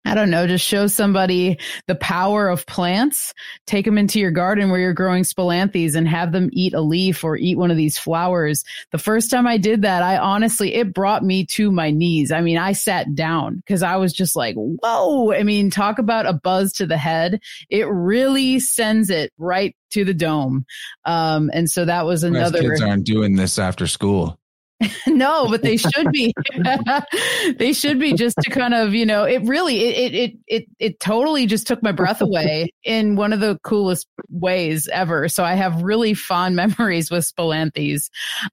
[0.08, 3.34] I don't know, just show somebody the power of plants.
[3.66, 7.24] Take them into your garden where you're growing spilanthes and have them eat a leaf
[7.24, 8.64] or eat one of these flowers.
[8.90, 12.32] The first time I did that, I honestly, it brought me to my knees.
[12.32, 15.32] I mean, I sat down because I was just like, whoa.
[15.32, 17.40] I mean, talk about a buzz to the head.
[17.68, 20.64] It really sends it right to the dome.
[21.04, 22.60] Um, and so that was another.
[22.60, 24.38] Kids aren't doing this after school.
[25.08, 26.32] no, but they should be.
[27.58, 31.00] they should be just to kind of, you know, it really, it, it, it, it
[31.00, 35.28] totally just took my breath away in one of the coolest ways ever.
[35.28, 38.08] So I have really fond memories with Spilanthes,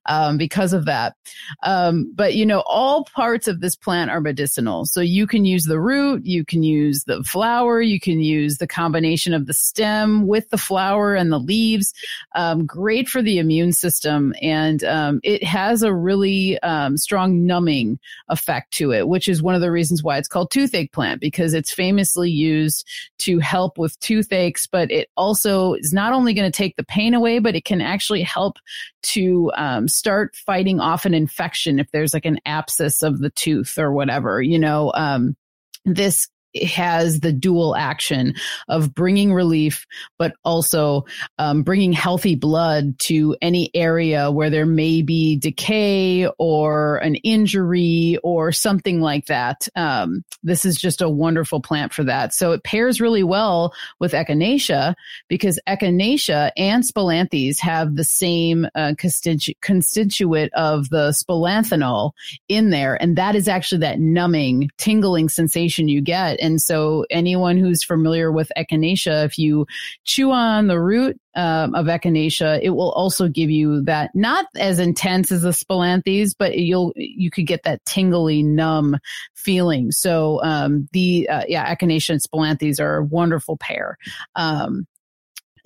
[0.06, 1.14] um, because of that.
[1.62, 4.84] Um, but you know, all parts of this plant are medicinal.
[4.84, 8.66] So you can use the root, you can use the flower, you can use the
[8.66, 11.92] combination of the stem with the flower and the leaves.
[12.34, 14.34] Um, great for the immune system.
[14.42, 19.42] And, um, it has a really really um, strong numbing effect to it, which is
[19.42, 22.86] one of the reasons why it's called toothache plant because it's famously used
[23.18, 27.14] to help with toothaches, but it also is not only going to take the pain
[27.14, 28.56] away, but it can actually help
[29.02, 33.78] to um, start fighting off an infection if there's like an abscess of the tooth
[33.78, 34.92] or whatever, you know.
[34.94, 35.36] Um,
[35.84, 36.28] this
[36.64, 38.34] has the dual action
[38.68, 39.86] of bringing relief,
[40.18, 41.04] but also
[41.38, 48.18] um, bringing healthy blood to any area where there may be decay or an injury
[48.22, 49.68] or something like that.
[49.76, 52.32] Um, this is just a wonderful plant for that.
[52.34, 54.94] So it pairs really well with echinacea
[55.28, 62.12] because echinacea and spilanthes have the same uh, constitu- constituent of the spilanthanol
[62.48, 63.00] in there.
[63.00, 68.30] And that is actually that numbing, tingling sensation you get and so anyone who's familiar
[68.30, 69.66] with echinacea, if you
[70.04, 74.78] chew on the root um, of echinacea, it will also give you that not as
[74.78, 78.96] intense as the spilanthes, but you'll you could get that tingly, numb
[79.34, 79.90] feeling.
[79.90, 83.98] So um, the uh, yeah, echinacea and spilanthes are a wonderful pair.
[84.36, 84.86] Um,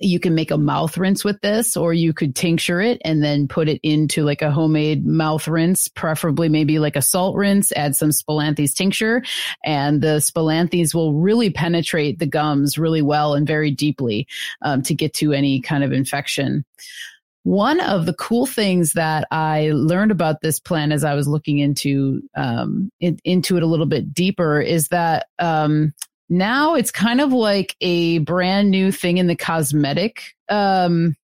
[0.01, 3.47] you can make a mouth rinse with this or you could tincture it and then
[3.47, 7.95] put it into like a homemade mouth rinse, preferably maybe like a salt rinse, add
[7.95, 9.23] some spilanthes tincture
[9.63, 14.27] and the spilanthes will really penetrate the gums really well and very deeply
[14.61, 16.65] um, to get to any kind of infection.
[17.43, 21.57] One of the cool things that I learned about this plant as I was looking
[21.57, 25.93] into um, in, into it a little bit deeper is that um,
[26.31, 31.15] now it's kind of like a brand new thing in the cosmetic um,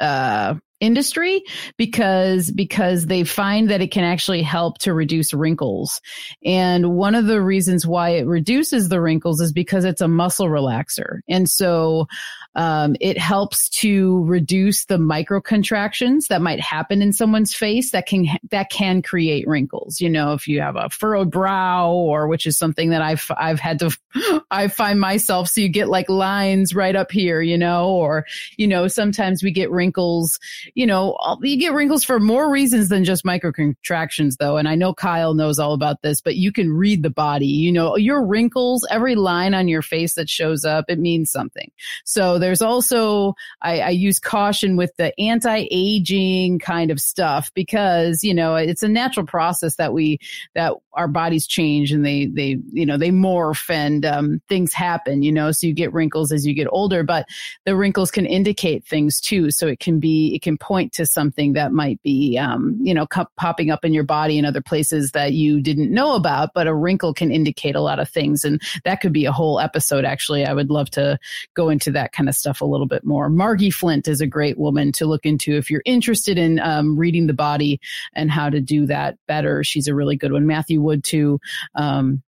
[0.00, 1.42] uh, industry
[1.78, 6.00] because because they find that it can actually help to reduce wrinkles.
[6.44, 10.48] And one of the reasons why it reduces the wrinkles is because it's a muscle
[10.48, 11.20] relaxer.
[11.28, 12.08] And so
[12.56, 18.06] um, it helps to reduce the micro contractions that might happen in someone's face that
[18.06, 20.00] can that can create wrinkles.
[20.00, 23.60] You know, if you have a furrowed brow, or which is something that I've I've
[23.60, 23.96] had to
[24.50, 25.48] I find myself.
[25.48, 28.24] So you get like lines right up here, you know, or
[28.56, 30.38] you know sometimes we get wrinkles.
[30.74, 34.56] You know, you get wrinkles for more reasons than just micro contractions, though.
[34.56, 37.46] And I know Kyle knows all about this, but you can read the body.
[37.46, 41.70] You know, your wrinkles, every line on your face that shows up, it means something.
[42.04, 48.32] So there's also, I, I use caution with the anti-aging kind of stuff because, you
[48.32, 50.20] know, it's a natural process that we,
[50.54, 55.22] that our bodies change and they, they, you know, they morph and um, things happen,
[55.22, 57.26] you know, so you get wrinkles as you get older, but
[57.64, 59.50] the wrinkles can indicate things too.
[59.50, 63.06] So it can be, it can point to something that might be, um, you know,
[63.06, 66.66] co- popping up in your body in other places that you didn't know about, but
[66.66, 68.44] a wrinkle can indicate a lot of things.
[68.44, 70.04] And that could be a whole episode.
[70.04, 71.18] Actually, I would love to
[71.54, 73.28] go into that kind of stuff a little bit more.
[73.28, 77.26] Margi Flint is a great woman to look into if you're interested in um, reading
[77.26, 77.80] the body
[78.14, 79.62] and how to do that better.
[79.62, 80.46] She's a really good one.
[80.46, 81.38] Matthew Wood too.
[81.74, 82.22] Um,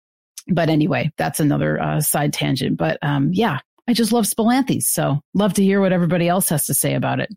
[0.49, 2.77] but anyway, that's another uh, side tangent.
[2.77, 4.85] But um, yeah, I just love Spilanthes.
[4.85, 7.31] So love to hear what everybody else has to say about it.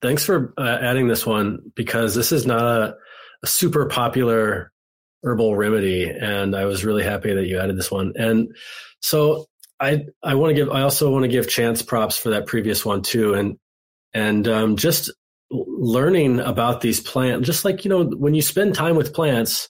[0.00, 2.94] Thanks for uh, adding this one because this is not a
[3.42, 4.72] a super popular
[5.22, 8.12] herbal remedy, and I was really happy that you added this one.
[8.16, 8.54] And
[9.00, 9.46] so
[9.80, 12.84] I I want to give I also want to give Chance props for that previous
[12.84, 13.58] one too, and
[14.12, 15.12] and um, just
[15.50, 19.68] learning about these plants, just like you know when you spend time with plants,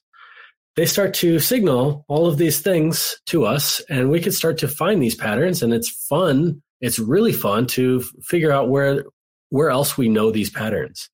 [0.77, 4.69] they start to signal all of these things to us, and we can start to
[4.69, 6.63] find these patterns, and it's fun.
[6.81, 9.05] It's really fun to figure out where
[9.51, 11.11] where else we know these patterns,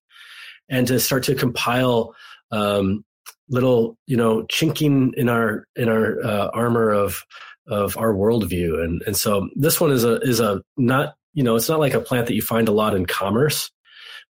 [0.69, 2.13] and to start to compile
[2.51, 3.03] um,
[3.49, 7.23] little you know chinking in our in our uh, armor of
[7.67, 11.55] of our worldview and and so this one is a is a not you know
[11.55, 13.71] it's not like a plant that you find a lot in commerce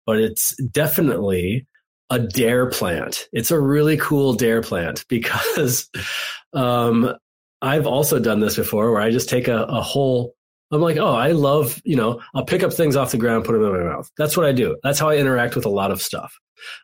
[0.06, 1.68] but it's definitely
[2.10, 5.90] a dare plant it's a really cool dare plant because
[6.54, 7.14] um
[7.62, 10.36] i've also done this before where i just take a, a whole
[10.72, 13.54] I'm like, oh, I love, you know, I'll pick up things off the ground, put
[13.54, 14.10] them in my mouth.
[14.18, 14.78] That's what I do.
[14.84, 16.38] That's how I interact with a lot of stuff.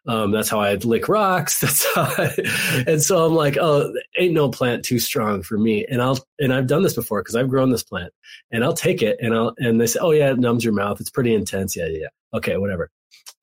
[0.07, 1.59] Um, that's how I lick rocks.
[1.61, 5.85] That's how I, and so I'm like, oh, ain't no plant too strong for me.
[5.85, 8.13] And I'll, and I've done this before because I've grown this plant
[8.51, 10.99] and I'll take it and I'll, and they say, oh yeah, it numbs your mouth.
[10.99, 11.75] It's pretty intense.
[11.75, 12.37] Yeah, yeah, yeah.
[12.37, 12.91] Okay, whatever.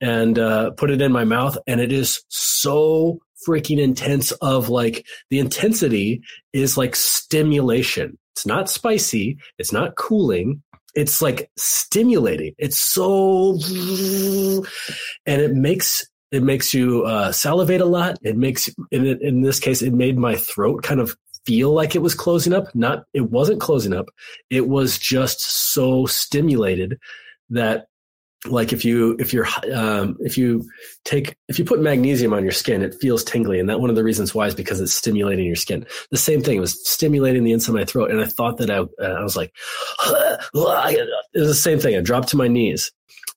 [0.01, 5.05] And, uh, put it in my mouth and it is so freaking intense of like
[5.29, 6.21] the intensity
[6.53, 8.17] is like stimulation.
[8.35, 9.37] It's not spicy.
[9.57, 10.63] It's not cooling
[10.95, 12.55] it's like stimulating.
[12.57, 13.59] It's so,
[15.25, 18.17] and it makes it makes you uh, salivate a lot.
[18.21, 21.15] It makes, in, in this case, it made my throat kind of
[21.45, 22.73] feel like it was closing up.
[22.75, 24.09] Not, it wasn't closing up.
[24.51, 26.99] It was just so stimulated
[27.49, 27.87] that
[28.45, 30.65] like if you if you're um, if you
[31.03, 33.59] take if you put magnesium on your skin it feels tingly.
[33.59, 35.85] And that one of the reasons why is because it's stimulating your skin.
[36.11, 38.11] The same thing it was stimulating the inside of my throat.
[38.11, 39.53] And i thought that i, I was like
[40.03, 41.95] it was the same thing.
[41.95, 42.91] I dropped to my knees.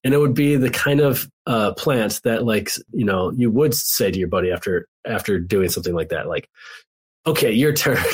[0.04, 3.74] And it would be the kind of uh, plant that like you know you would
[3.74, 6.28] say to your buddy after after doing something like that.
[6.28, 6.48] Like
[7.26, 7.98] okay your turn.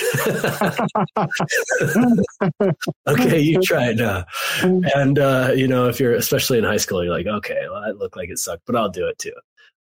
[3.06, 4.24] Okay you try it now
[4.62, 7.98] and uh, you know if you're especially in high school you're like okay well that
[7.98, 9.32] looked like it sucked but i'll do it too.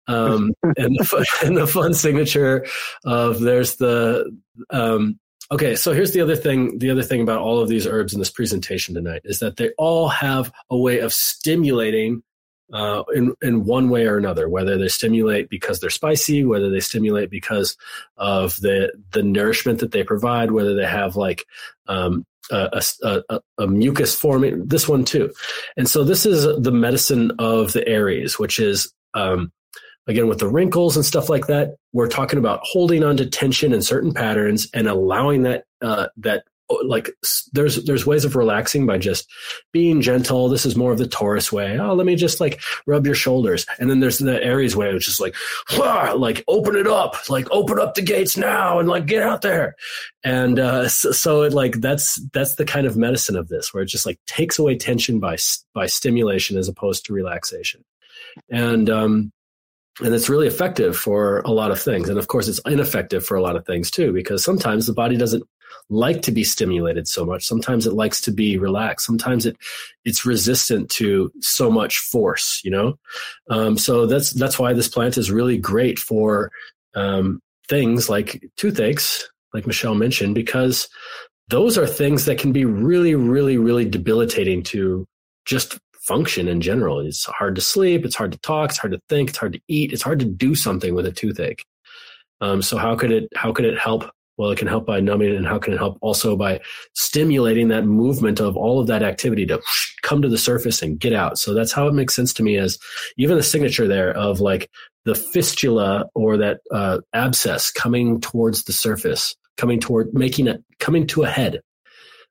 [0.08, 2.66] Um, and, the, and the fun signature
[3.06, 4.32] of there's the
[4.70, 5.20] um,
[5.52, 8.20] okay so here's the other thing the other thing about all of these herbs in
[8.20, 12.24] this presentation tonight is that they all have a way of stimulating
[12.74, 16.80] uh, in in one way or another, whether they stimulate because they're spicy, whether they
[16.80, 17.78] stimulate because
[18.18, 21.46] of the the nourishment that they provide, whether they have like
[21.88, 24.68] um, a, a, a, mucus forming.
[24.68, 25.32] This one too,
[25.78, 29.52] and so this is the medicine of the Aries, which is um,
[30.08, 31.76] again with the wrinkles and stuff like that.
[31.94, 36.44] We're talking about holding on to tension in certain patterns and allowing that uh, that
[36.84, 37.10] like
[37.54, 39.28] there's there's ways of relaxing by just
[39.72, 40.50] being gentle.
[40.50, 41.78] This is more of the taurus way.
[41.80, 43.66] Oh let me just like rub your shoulders.
[43.80, 45.36] And then there's the aries way which is like
[45.78, 47.30] like open it up.
[47.30, 49.76] Like open up the gates now and like get out there.
[50.24, 53.84] And uh, so, so, it like that's that's the kind of medicine of this where
[53.84, 55.38] it just like takes away tension by
[55.74, 57.84] by stimulation as opposed to relaxation.
[58.50, 59.32] And um
[60.00, 62.10] and it's really effective for a lot of things.
[62.10, 65.18] And of course it's ineffective for a lot of things too because sometimes the body
[65.18, 65.44] doesn't
[65.90, 67.46] like to be stimulated so much.
[67.46, 69.06] Sometimes it likes to be relaxed.
[69.06, 69.58] Sometimes it
[70.06, 72.62] it's resistant to so much force.
[72.64, 73.00] You know,
[73.50, 76.52] um, so that's that's why this plant is really great for
[76.96, 80.90] um, things like toothaches, like Michelle mentioned, because
[81.50, 85.08] those are things that can be really, really, really debilitating to
[85.46, 87.00] just function in general.
[87.00, 88.06] It's hard to sleep.
[88.06, 88.70] It's hard to talk.
[88.70, 89.30] It's hard to think.
[89.30, 89.94] It's hard to eat.
[89.94, 91.66] It's hard to do something with a toothache.
[92.40, 95.36] Um, so how could it how could it help well, it can help by numbing
[95.36, 96.62] and how can it help also by
[96.94, 99.62] stimulating that movement of all of that activity to
[100.04, 101.40] come to the surface and get out.
[101.40, 102.78] So that's how it makes sense to me as
[103.18, 104.70] even the signature there of like
[105.06, 111.08] the fistula or that uh, abscess coming towards the surface, coming toward making it coming
[111.08, 111.62] to a head.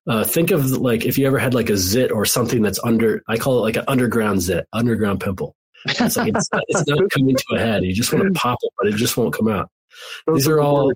[0.08, 3.22] Uh, think of like if you ever had like a zit or something that's under,
[3.26, 5.56] I call it like an underground zit, underground pimple.
[5.86, 7.82] It's like it's, it's not coming to a head.
[7.82, 9.68] You just want to pop it, but it just won't come out.
[10.32, 10.92] These are all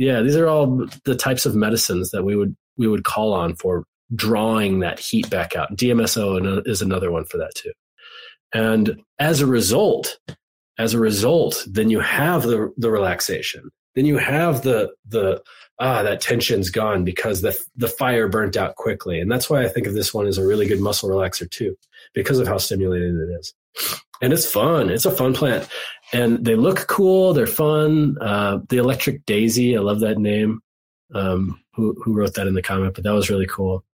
[0.00, 3.54] yeah, these are all the types of medicines that we would we would call on
[3.54, 5.76] for drawing that heat back out.
[5.76, 7.72] DMSO is another one for that too.
[8.54, 10.18] And as a result,
[10.78, 13.68] as a result, then you have the the relaxation.
[13.94, 15.42] Then you have the the
[15.78, 19.20] ah that tension's gone because the the fire burnt out quickly.
[19.20, 21.76] And that's why I think of this one as a really good muscle relaxer too,
[22.14, 23.52] because of how stimulating it is.
[24.22, 24.88] And it's fun.
[24.88, 25.68] It's a fun plant
[26.12, 27.34] and they look cool.
[27.34, 28.16] They're fun.
[28.20, 30.60] Uh, the Electric Daisy, I love that name.
[31.14, 32.94] Um, who who wrote that in the comment?
[32.94, 33.84] But that was really cool.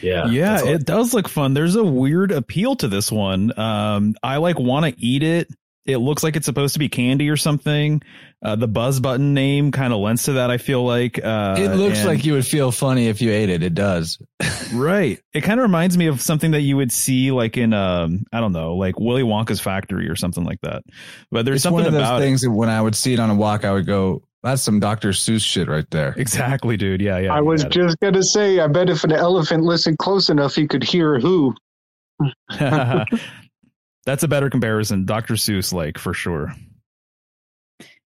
[0.00, 1.52] Yeah, yeah, it does look fun.
[1.52, 3.58] There's a weird appeal to this one.
[3.58, 5.48] Um, I like want to eat it
[5.86, 8.02] it looks like it's supposed to be candy or something.
[8.42, 10.50] Uh, the buzz button name kind of lends to that.
[10.50, 13.48] I feel like uh, it looks and- like you would feel funny if you ate
[13.50, 13.62] it.
[13.62, 14.18] It does.
[14.74, 15.20] right.
[15.32, 18.40] It kind of reminds me of something that you would see like in um I
[18.40, 20.82] don't know like Willy Wonka's factory or something like that.
[21.30, 23.20] But there's it's something one of those about things that when I would see it
[23.20, 25.10] on a walk, I would go, "That's some Dr.
[25.10, 27.00] Seuss shit right there." Exactly, dude.
[27.00, 27.34] Yeah, yeah.
[27.34, 30.66] I was got just gonna say, I bet if an elephant listened close enough, he
[30.66, 31.54] could hear who.
[34.04, 35.34] That's a better comparison, Dr.
[35.34, 36.54] Seuss, like for sure.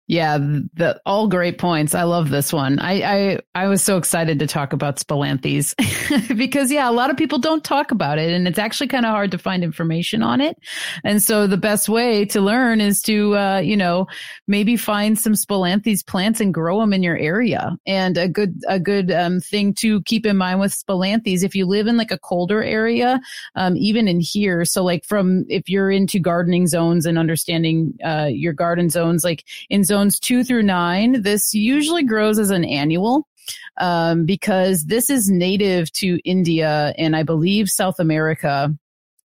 [0.09, 1.93] Yeah, the all great points.
[1.93, 2.78] I love this one.
[2.78, 5.75] I I, I was so excited to talk about Spilanthes
[6.36, 9.10] because yeah, a lot of people don't talk about it, and it's actually kind of
[9.10, 10.57] hard to find information on it.
[11.02, 14.07] And so the best way to learn is to uh, you know
[14.47, 17.76] maybe find some Spilanthes plants and grow them in your area.
[17.85, 21.67] And a good a good um, thing to keep in mind with Spilanthes, if you
[21.67, 23.20] live in like a colder area,
[23.57, 28.28] um, even in here, so like from if you're into gardening zones and understanding uh,
[28.31, 33.26] your garden zones, like in zones two through nine, this usually grows as an annual.
[33.78, 38.75] Um, because this is native to India and I believe South America,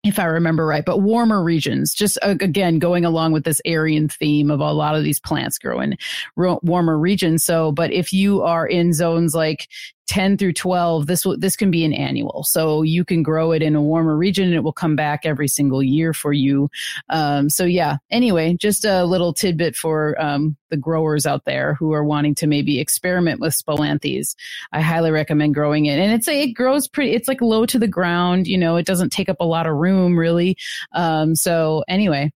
[0.05, 1.94] if I remember right, but warmer regions.
[1.94, 5.58] Just uh, again, going along with this Aryan theme of a lot of these plants
[5.58, 5.97] grow in
[6.36, 7.44] warmer regions.
[7.44, 9.68] So, but if you are in zones like
[10.11, 12.43] 10 through 12, this will, this can be an annual.
[12.43, 15.47] So you can grow it in a warmer region and it will come back every
[15.47, 16.69] single year for you.
[17.11, 21.93] Um, so yeah, anyway, just a little tidbit for, um, the growers out there who
[21.93, 24.35] are wanting to maybe experiment with Spilanthes.
[24.73, 26.01] I highly recommend growing it.
[26.01, 28.87] And it's a, it grows pretty, it's like low to the ground, you know, it
[28.87, 30.57] doesn't take up a lot of room really.
[30.93, 32.33] Um, so anyway,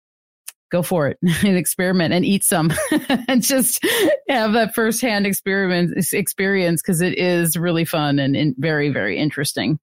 [0.73, 2.73] go for it and experiment and eat some
[3.28, 3.84] and just
[4.28, 9.78] have that firsthand experience experience because it is really fun and, and very very interesting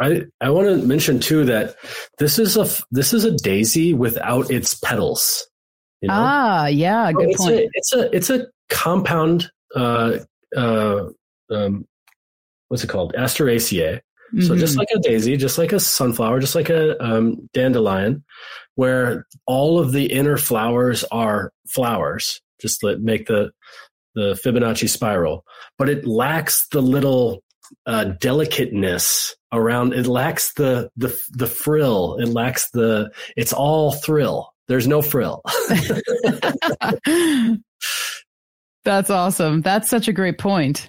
[0.00, 1.74] I, I want to mention too that
[2.18, 5.48] this is a this is a daisy without its petals.
[6.00, 6.14] You know?
[6.16, 9.50] ah yeah good it's point A, it's a it's a compound.
[9.74, 10.18] Uh,
[10.56, 11.06] uh,
[11.50, 11.84] um,
[12.68, 13.12] what's it called?
[13.14, 14.00] Asteraceae.
[14.40, 14.78] So just Mhm.
[14.78, 18.24] like a daisy, just like a sunflower, just like a um, dandelion,
[18.78, 23.50] where all of the inner flowers are flowers, just that make the
[24.14, 25.44] the Fibonacci spiral,
[25.78, 27.42] but it lacks the little
[27.86, 29.94] uh, delicateness around.
[29.94, 32.18] It lacks the the the frill.
[32.20, 33.10] It lacks the.
[33.36, 34.54] It's all thrill.
[34.68, 35.42] There's no frill.
[38.84, 39.60] That's awesome.
[39.62, 40.88] That's such a great point.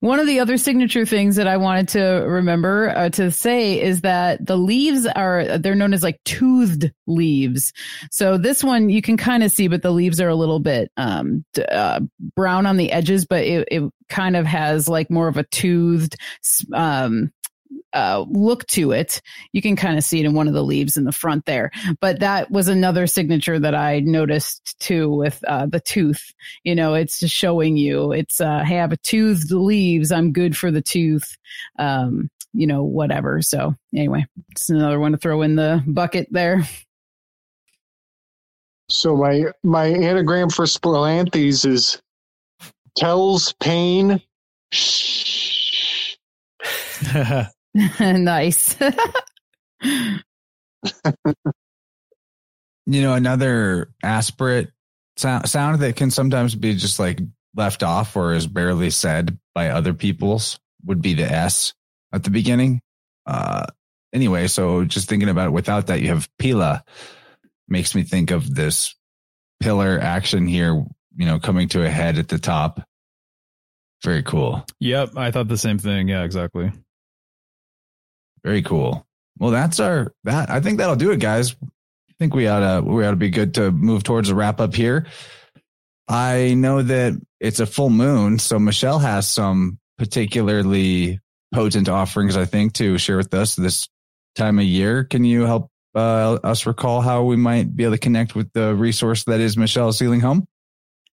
[0.00, 4.00] One of the other signature things that I wanted to remember uh, to say is
[4.00, 7.74] that the leaves are, they're known as like toothed leaves.
[8.10, 10.90] So this one you can kind of see, but the leaves are a little bit,
[10.96, 12.00] um, uh,
[12.34, 16.16] brown on the edges, but it, it kind of has like more of a toothed,
[16.72, 17.30] um,
[17.92, 19.20] uh, look to it.
[19.52, 21.70] You can kind of see it in one of the leaves in the front there.
[22.00, 26.32] But that was another signature that I noticed too with uh, the tooth.
[26.64, 30.12] You know, it's just showing you it's uh, hey, I have a toothed leaves.
[30.12, 31.36] I'm good for the tooth.
[31.78, 33.42] Um, you know, whatever.
[33.42, 36.62] So anyway, it's another one to throw in the bucket there.
[38.88, 42.02] So my my anagram for Spilanthes is
[42.96, 44.20] tells pain.
[44.72, 46.16] Shh.
[48.00, 48.76] nice.
[52.90, 54.70] You know, another aspirate
[55.16, 57.20] sound, sound that can sometimes be just like
[57.54, 61.72] left off or is barely said by other people's would be the S
[62.12, 62.80] at the beginning.
[63.26, 63.66] Uh,
[64.12, 66.82] anyway, so just thinking about it without that, you have Pila
[67.68, 68.96] makes me think of this
[69.60, 70.84] pillar action here,
[71.16, 72.82] you know, coming to a head at the top.
[74.02, 74.64] Very cool.
[74.80, 76.08] yep, I thought the same thing.
[76.08, 76.72] Yeah, exactly.
[78.44, 79.06] Very cool.
[79.38, 81.54] Well, that's our that I think that'll do it, guys.
[81.62, 84.60] I think we ought to we ought to be good to move towards a wrap
[84.60, 85.06] up here.
[86.08, 91.20] I know that it's a full moon, so Michelle has some particularly
[91.54, 93.88] potent offerings, I think, to share with us this
[94.34, 95.04] time of year.
[95.04, 98.74] Can you help uh, us recall how we might be able to connect with the
[98.74, 100.46] resource that is Michelle's Healing Home?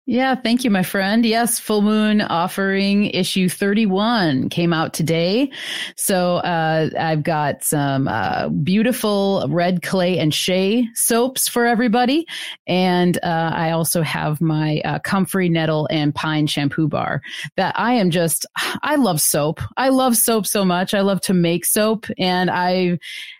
[0.10, 1.26] Yeah, thank you, my friend.
[1.26, 5.52] Yes, Full Moon Offering issue 31 came out today.
[5.98, 12.26] So uh, I've got some uh, beautiful red clay and shea soaps for everybody.
[12.66, 17.22] And uh, I also have my uh, comfrey nettle and pine shampoo bar
[17.58, 18.46] that I am just,
[18.82, 19.60] I love soap.
[19.76, 20.94] I love soap so much.
[20.94, 22.06] I love to make soap.
[22.18, 23.00] And I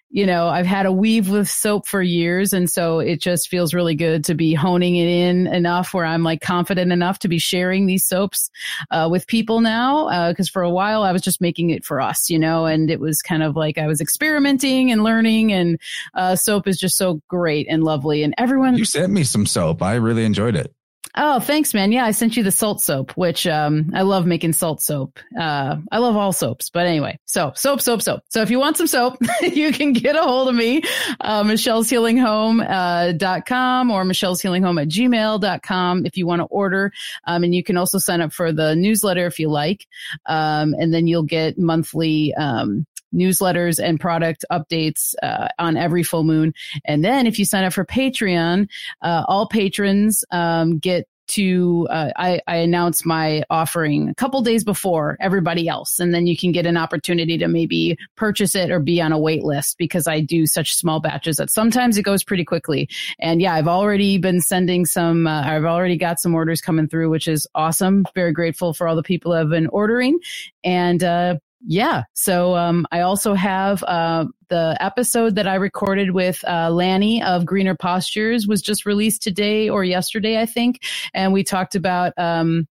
[0.10, 2.54] you know, I've had a weave with soap for years.
[2.54, 6.24] And so it just feels really good to be honing it in enough where I'm
[6.24, 8.50] like confident enough to be sharing these soaps,
[8.90, 10.08] uh, with people now.
[10.08, 12.90] Uh, cause for a while I was just making it for us, you know, and
[12.90, 15.80] it was kind of like I was experimenting and learning and,
[16.14, 18.24] uh, soap is just so great and lovely.
[18.24, 18.78] And everyone.
[18.78, 19.82] You sent me some soap.
[19.82, 20.74] I really enjoyed it.
[21.20, 21.92] Oh, thanks, man.
[21.92, 25.18] Yeah, I sent you the salt soap, which um, I love making salt soap.
[25.38, 28.22] Uh, I love all soaps, but anyway, so soap, soap, soap.
[28.30, 30.84] So if you want some soap, you can get a hold of me,
[31.20, 36.28] uh, Michelle's Healing Home uh, dot com or Michelle's Healing Home at gmail.com if you
[36.28, 36.92] want to order.
[37.26, 39.88] Um, and you can also sign up for the newsletter if you like.
[40.28, 46.24] Um, and then you'll get monthly um, newsletters and product updates uh, on every full
[46.24, 46.54] moon.
[46.86, 48.68] And then if you sign up for Patreon,
[49.02, 54.64] uh, all patrons um, get to uh, I, I announce my offering a couple days
[54.64, 56.00] before everybody else.
[56.00, 59.20] And then you can get an opportunity to maybe purchase it or be on a
[59.20, 62.90] wait list because i do such small batches that sometimes it goes pretty quickly.
[63.20, 67.10] And yeah i've already been sending some uh, i've already got some orders coming through
[67.10, 68.06] which is awesome.
[68.16, 70.20] Very grateful for all the people who have been ordering.
[70.64, 72.04] And uh, yeah.
[72.14, 77.46] So um, I also have uh, the episode that I recorded with uh, Lanny of
[77.46, 82.14] Greener Pastures was just released today or yesterday, I think, and we talked about.
[82.18, 82.68] Um,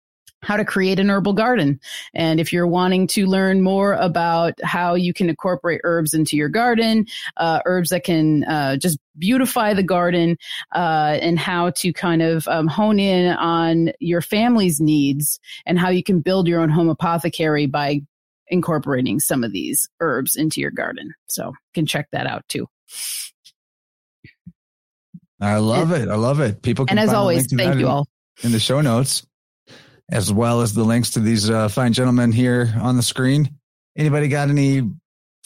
[0.44, 1.78] how to create an herbal garden.
[2.14, 6.48] And if you're wanting to learn more about how you can incorporate herbs into your
[6.48, 10.36] garden, uh, herbs that can uh, just beautify the garden,
[10.74, 15.90] uh, and how to kind of um, hone in on your family's needs and how
[15.90, 18.00] you can build your own home apothecary by
[18.52, 21.14] incorporating some of these herbs into your garden.
[21.26, 22.68] So you can check that out too.
[25.40, 26.08] I love and, it.
[26.08, 26.62] I love it.
[26.62, 28.06] People can and as always, thank you all
[28.44, 29.26] in the show notes,
[30.10, 33.58] as well as the links to these uh, fine gentlemen here on the screen.
[33.96, 34.88] Anybody got any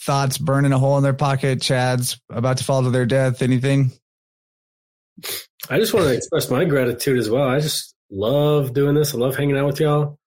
[0.01, 1.63] thoughts burning a hole in their pocket?
[1.63, 3.41] Chad's about to fall to their death.
[3.41, 3.93] Anything?
[5.71, 7.49] I just want to express my gratitude as well.
[7.49, 9.15] I just love doing this.
[9.15, 10.19] I love hanging out with y'all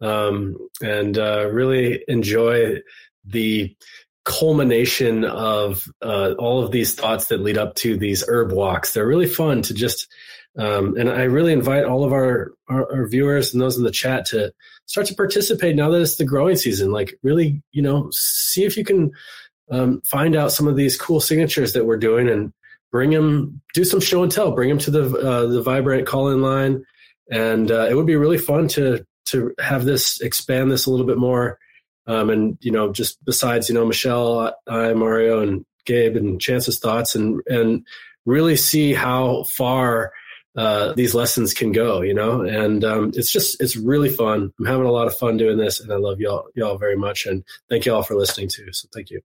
[0.00, 2.76] um, and uh, really enjoy
[3.24, 3.76] the
[4.24, 8.92] culmination of uh, all of these thoughts that lead up to these herb walks.
[8.92, 10.08] They're really fun to just,
[10.58, 13.90] um, and I really invite all of our, our, our viewers and those in the
[13.90, 14.52] chat to
[14.86, 16.90] start to participate now that it's the growing season.
[16.90, 19.12] Like, really, you know, see if you can
[19.70, 22.52] um, find out some of these cool signatures that we're doing and
[22.90, 26.06] bring them, do some show and tell, bring them to the uh, the Vibe Rant
[26.06, 26.84] call in line,
[27.30, 31.06] and uh, it would be really fun to to have this expand this a little
[31.06, 31.58] bit more.
[32.06, 36.78] Um, and you know, just besides you know Michelle, I, Mario, and Gabe, and Chance's
[36.78, 37.86] thoughts, and and
[38.24, 40.12] really see how far
[40.56, 42.02] uh, these lessons can go.
[42.02, 44.52] You know, and um, it's just it's really fun.
[44.58, 47.26] I'm having a lot of fun doing this, and I love y'all y'all very much,
[47.26, 48.72] and thank you all for listening too.
[48.72, 49.20] So thank you.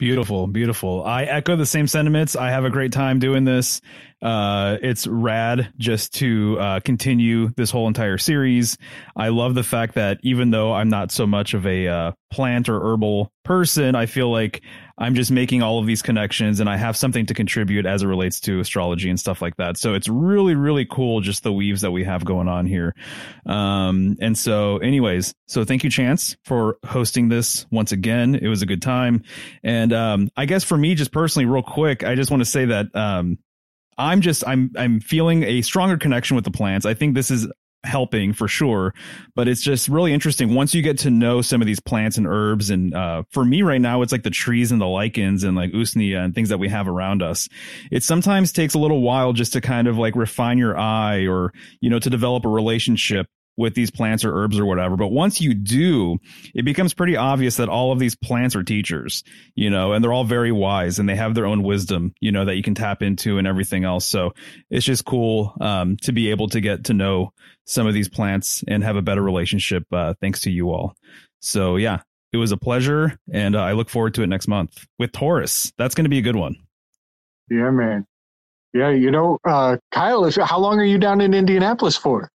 [0.00, 1.04] Beautiful, beautiful.
[1.04, 2.34] I echo the same sentiments.
[2.34, 3.82] I have a great time doing this.
[4.22, 8.76] Uh, it's rad just to uh, continue this whole entire series.
[9.16, 12.68] I love the fact that even though I'm not so much of a uh, plant
[12.68, 14.62] or herbal person, I feel like
[14.98, 18.06] I'm just making all of these connections and I have something to contribute as it
[18.06, 19.78] relates to astrology and stuff like that.
[19.78, 22.94] So it's really, really cool just the weaves that we have going on here.
[23.46, 28.34] Um, and so, anyways, so thank you, Chance, for hosting this once again.
[28.34, 29.22] It was a good time.
[29.62, 32.66] And um, I guess for me, just personally, real quick, I just want to say
[32.66, 33.38] that um,
[34.00, 36.86] I'm just I'm I'm feeling a stronger connection with the plants.
[36.86, 37.46] I think this is
[37.82, 38.92] helping for sure
[39.34, 42.26] but it's just really interesting once you get to know some of these plants and
[42.26, 45.56] herbs and uh, for me right now it's like the trees and the lichens and
[45.56, 47.48] like usnea and things that we have around us
[47.90, 51.54] it sometimes takes a little while just to kind of like refine your eye or
[51.80, 53.26] you know to develop a relationship
[53.60, 54.96] with these plants or herbs or whatever.
[54.96, 56.16] But once you do,
[56.54, 59.22] it becomes pretty obvious that all of these plants are teachers,
[59.54, 62.46] you know, and they're all very wise and they have their own wisdom, you know,
[62.46, 64.06] that you can tap into and everything else.
[64.06, 64.32] So
[64.70, 67.34] it's just cool um, to be able to get to know
[67.66, 70.96] some of these plants and have a better relationship uh, thanks to you all.
[71.40, 72.00] So yeah,
[72.32, 75.70] it was a pleasure and uh, I look forward to it next month with Taurus.
[75.76, 76.56] That's going to be a good one.
[77.50, 78.06] Yeah, man.
[78.72, 82.30] Yeah, you know, uh, Kyle, if, how long are you down in Indianapolis for?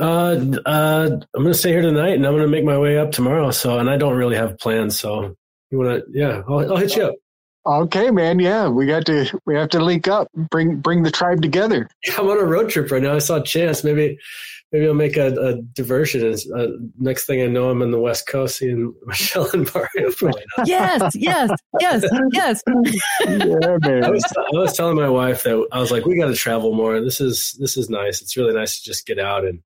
[0.00, 3.50] Uh, uh, I'm gonna stay here tonight, and I'm gonna make my way up tomorrow.
[3.50, 4.98] So, and I don't really have plans.
[4.98, 5.36] So,
[5.70, 6.00] you wanna?
[6.10, 7.14] Yeah, I'll, I'll hit you up.
[7.66, 8.38] Okay, man.
[8.38, 11.88] Yeah, we got to we have to link up, bring bring the tribe together.
[12.06, 13.14] Yeah, I'm on a road trip right now.
[13.14, 13.84] I saw a Chance.
[13.84, 14.18] Maybe
[14.72, 16.34] maybe I'll make a, a diversion.
[16.56, 16.66] Uh,
[16.98, 20.10] next thing I know, I'm in the West Coast seeing Michelle and Mario.
[20.64, 22.62] yes, yes, yes, yes.
[23.26, 24.04] yeah, man.
[24.04, 26.72] I was, I was telling my wife that I was like, we got to travel
[26.72, 27.02] more.
[27.02, 28.22] This is this is nice.
[28.22, 29.60] It's really nice to just get out and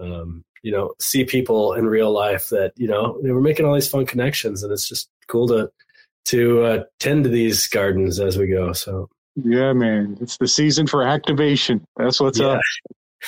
[0.00, 3.88] um, you know, see people in real life that, you know, we're making all these
[3.88, 5.70] fun connections and it's just cool to
[6.26, 8.72] to uh, tend to these gardens as we go.
[8.72, 10.18] So Yeah, man.
[10.20, 11.84] It's the season for activation.
[11.96, 12.58] That's what's Yeah.
[12.58, 12.60] up.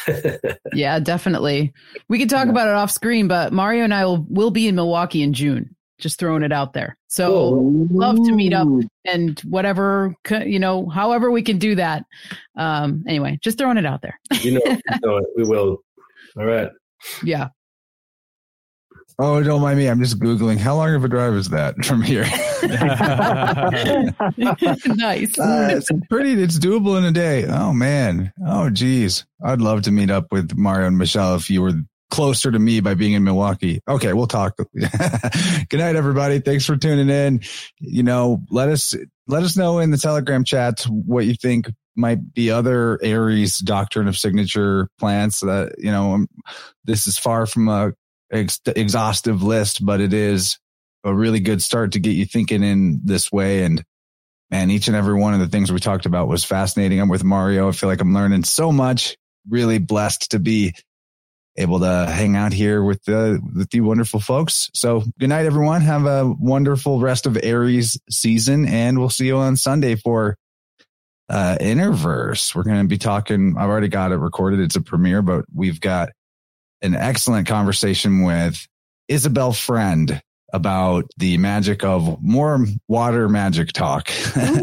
[0.74, 1.72] Yeah, definitely.
[2.08, 2.52] We could talk Yeah.
[2.52, 5.74] about it off screen, but Mario and I will will be in Milwaukee in June.
[5.98, 6.96] Just throwing it out there.
[7.08, 7.88] So Cool.
[7.90, 8.66] love to meet up.
[9.04, 10.14] And whatever
[10.46, 12.04] you know, however we can do that.
[12.56, 14.18] Um, anyway, just throwing it out there.
[14.42, 15.78] you know, you know we will.
[16.36, 16.70] All right.
[17.22, 17.48] Yeah.
[19.18, 19.86] Oh, don't mind me.
[19.86, 22.22] I'm just Googling how long of a drive is that from here?
[24.96, 25.38] nice.
[25.38, 27.44] Uh, it's pretty, it's doable in a day.
[27.46, 28.32] Oh, man.
[28.46, 29.26] Oh, geez.
[29.44, 31.72] I'd love to meet up with Mario and Michelle if you were
[32.10, 33.80] closer to me by being in Milwaukee.
[33.86, 34.56] Okay, we'll talk.
[34.74, 36.40] Good night, everybody.
[36.40, 37.40] Thanks for tuning in.
[37.78, 38.94] You know, let us
[39.26, 44.08] let us know in the Telegram chat what you think might be other Aries doctrine
[44.08, 45.40] of signature plants.
[45.40, 46.28] That you know, um,
[46.84, 47.92] this is far from a
[48.32, 50.58] ex- exhaustive list, but it is
[51.04, 53.62] a really good start to get you thinking in this way.
[53.64, 53.82] And
[54.50, 57.00] man, each and every one of the things we talked about was fascinating.
[57.00, 57.68] I'm with Mario.
[57.68, 59.16] I feel like I'm learning so much.
[59.48, 60.74] Really blessed to be
[61.56, 64.70] able to hang out here with the with you wonderful folks.
[64.74, 65.80] So good night, everyone.
[65.80, 70.36] Have a wonderful rest of Aries season, and we'll see you on Sunday for
[71.30, 72.54] uh, InnerVerse.
[72.54, 73.54] We're going to be talking.
[73.56, 74.60] I've already got it recorded.
[74.60, 76.10] It's a premiere, but we've got
[76.82, 78.66] an excellent conversation with
[79.06, 80.20] Isabel Friend
[80.52, 84.10] about the magic of more water magic talk.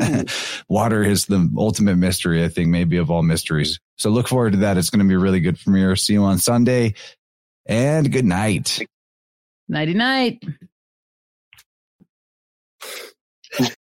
[0.70, 3.80] water is the ultimate mystery, I think, maybe of all mysteries.
[3.98, 4.78] So look forward to that.
[4.78, 5.96] It's going to be a really good premiere.
[5.96, 6.96] See you on Sunday
[7.66, 8.86] and good night.
[9.70, 10.44] Nighty night.